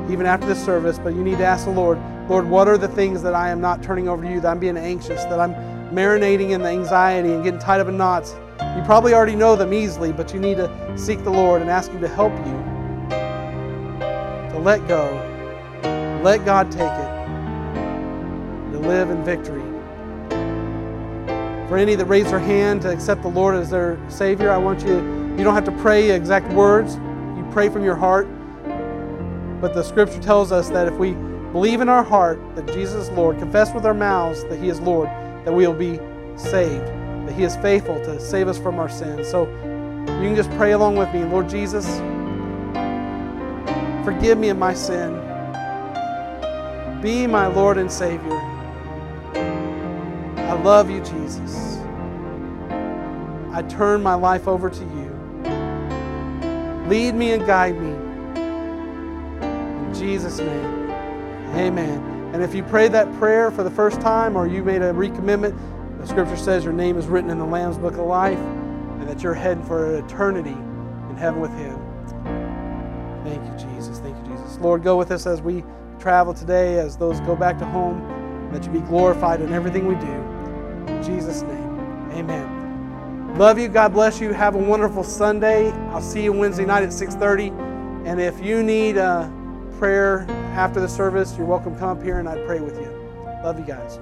even 0.10 0.26
after 0.26 0.48
this 0.48 0.64
service, 0.64 0.98
but 1.00 1.14
you 1.14 1.24
need 1.24 1.38
to 1.38 1.46
ask 1.46 1.66
the 1.66 1.72
Lord, 1.72 2.00
Lord, 2.30 2.48
what 2.48 2.70
are 2.70 2.78
the 2.78 2.88
things 2.88 3.22
that 3.24 3.34
I 3.34 3.50
am 3.50 3.60
not 3.60 3.84
turning 3.84 4.08
over 4.08 4.24
to 4.24 4.30
you, 4.30 4.40
that 4.40 4.50
I'm 4.50 4.60
being 4.60 4.78
anxious, 4.78 5.24
that 5.26 5.40
I'm 5.40 5.54
marinating 5.94 6.52
in 6.52 6.62
the 6.62 6.70
anxiety 6.70 7.34
and 7.34 7.44
getting 7.44 7.60
tied 7.60 7.82
up 7.82 7.88
in 7.88 7.98
knots? 7.98 8.36
You 8.78 8.84
probably 8.84 9.16
already 9.16 9.36
know 9.36 9.56
them 9.56 9.74
easily, 9.74 10.14
but 10.14 10.36
you 10.36 10.40
need 10.40 10.58
to 10.58 10.94
seek 10.96 11.24
the 11.24 11.32
Lord 11.32 11.62
and 11.64 11.70
ask 11.70 11.90
Him 11.90 12.00
to 12.00 12.08
help 12.08 12.32
you 12.46 12.54
to 14.52 14.60
let 14.60 14.88
go, 14.88 16.22
let 16.24 16.46
God 16.46 16.72
take 16.72 16.82
it, 16.82 17.12
to 18.74 18.80
live 18.80 19.10
in 19.10 19.24
victory. 19.24 19.64
For 21.68 21.76
any 21.76 21.96
that 21.96 22.06
raise 22.06 22.30
their 22.30 22.40
hand 22.40 22.84
to 22.84 22.92
accept 22.92 23.24
the 23.24 23.30
Lord 23.30 23.56
as 23.56 23.72
their 23.72 24.00
Savior, 24.10 24.52
I 24.52 24.58
want 24.58 24.84
you, 24.84 24.98
you 25.38 25.44
don't 25.44 25.56
have 25.56 25.66
to 25.66 25.72
pray 25.82 26.12
exact 26.12 26.54
words. 26.54 26.98
You 26.98 27.48
pray 27.52 27.70
from 27.70 27.84
your 27.84 27.96
heart. 27.96 28.28
But 29.60 29.74
the 29.74 29.82
scripture 29.82 30.22
tells 30.22 30.52
us 30.52 30.70
that 30.70 30.88
if 30.88 30.94
we 30.94 31.14
believe 31.52 31.82
in 31.82 31.90
our 31.90 32.04
heart 32.04 32.40
that 32.56 32.68
Jesus 32.68 33.08
is 33.08 33.10
Lord, 33.10 33.40
confess 33.40 33.74
with 33.74 33.88
our 33.88 33.96
mouths 33.96 34.44
that 34.44 34.60
He 34.60 34.70
is 34.70 34.80
Lord, 34.80 35.08
that 35.46 35.52
we 35.52 35.66
will 35.66 35.74
be 35.74 36.00
saved 36.38 36.97
He 37.34 37.44
is 37.44 37.56
faithful 37.58 37.96
to 38.06 38.20
save 38.20 38.48
us 38.48 38.58
from 38.58 38.80
our 38.80 38.90
sins. 38.90 39.28
So 39.28 39.48
you 40.08 40.30
can 40.30 40.36
just 40.36 40.50
pray 40.52 40.72
along 40.72 40.96
with 40.96 41.14
me. 41.14 41.24
Lord 41.24 41.50
Jesus, 41.50 41.86
forgive 44.04 44.38
me 44.38 44.50
of 44.50 44.58
my 44.58 44.74
sin. 44.74 45.14
Be 47.02 47.28
my 47.28 47.48
Lord 47.48 47.78
and 47.78 47.92
Savior. 47.92 48.42
I 49.34 50.54
love 50.64 50.90
you, 50.90 51.02
Jesus. 51.02 51.78
I 53.52 53.62
turn 53.64 54.02
my 54.02 54.14
life 54.14 54.48
over 54.48 54.70
to 54.70 54.80
you. 54.80 55.08
Lead 56.88 57.16
me 57.16 57.34
and 57.34 57.46
guide 57.46 57.80
me. 57.80 57.90
In 59.88 59.94
Jesus' 59.94 60.40
name, 60.40 60.90
amen. 61.56 62.32
And 62.34 62.42
if 62.42 62.56
you 62.56 62.64
prayed 62.64 62.92
that 62.94 63.12
prayer 63.20 63.52
for 63.52 63.64
the 63.64 63.72
first 63.72 64.00
time 64.00 64.36
or 64.36 64.48
you 64.48 64.64
made 64.64 64.82
a 64.82 64.94
recommitment, 64.94 65.58
the 66.00 66.08
scripture 66.08 66.38
says 66.38 66.64
your 66.64 66.74
name 66.74 66.98
is 66.98 67.08
written 67.08 67.30
in 67.30 67.38
the 67.40 67.46
Lamb's 67.46 67.78
Book 67.78 67.94
of 67.94 68.06
Life 68.06 68.40
and 68.40 69.08
that 69.08 69.24
you're 69.24 69.34
heading 69.34 69.64
for 69.64 69.98
eternity 69.98 70.52
in 70.52 71.16
heaven 71.18 71.40
with 71.40 71.52
Him. 71.52 71.80
Thank 73.24 73.44
you, 73.44 73.70
Jesus. 73.76 74.00
Thank 74.00 74.18
you, 74.18 74.36
Jesus. 74.36 74.58
Lord, 74.60 74.84
go 74.84 74.98
with 74.98 75.12
us 75.12 75.26
as 75.26 75.42
we 75.42 75.64
travel 76.00 76.34
today, 76.34 76.80
as 76.80 76.98
those 76.98 77.20
go 77.22 77.36
back 77.36 77.58
to 77.60 77.66
home, 77.66 78.50
that 78.52 78.64
you 78.64 78.72
be 78.72 78.80
glorified 78.80 79.42
in 79.42 79.54
everything 79.54 79.88
we 79.88 79.96
do. 79.96 80.94
In 80.94 81.04
Jesus' 81.04 81.42
name, 81.42 82.12
amen. 82.12 83.36
Love 83.38 83.60
you. 83.60 83.68
God 83.68 83.94
bless 83.94 84.20
you. 84.20 84.34
Have 84.34 84.56
a 84.56 84.58
wonderful 84.58 85.04
Sunday. 85.04 85.72
I'll 85.90 86.02
see 86.02 86.24
you 86.24 86.34
Wednesday 86.34 86.66
night 86.66 86.84
at 86.84 86.90
6.30. 86.90 88.06
And 88.08 88.20
if 88.20 88.44
you 88.44 88.64
need 88.64 88.98
a 88.98 89.32
prayer 89.78 90.26
after 90.56 90.80
the 90.80 90.90
service, 90.90 91.36
you're 91.38 91.46
welcome 91.46 91.74
to 91.74 91.80
come 91.80 91.90
up 91.98 92.04
here 92.04 92.20
and 92.20 92.28
I'd 92.28 92.46
pray 92.48 92.62
with 92.62 92.80
you. 92.80 92.90
Love 93.44 93.60
you 93.60 93.66
guys. 93.66 94.00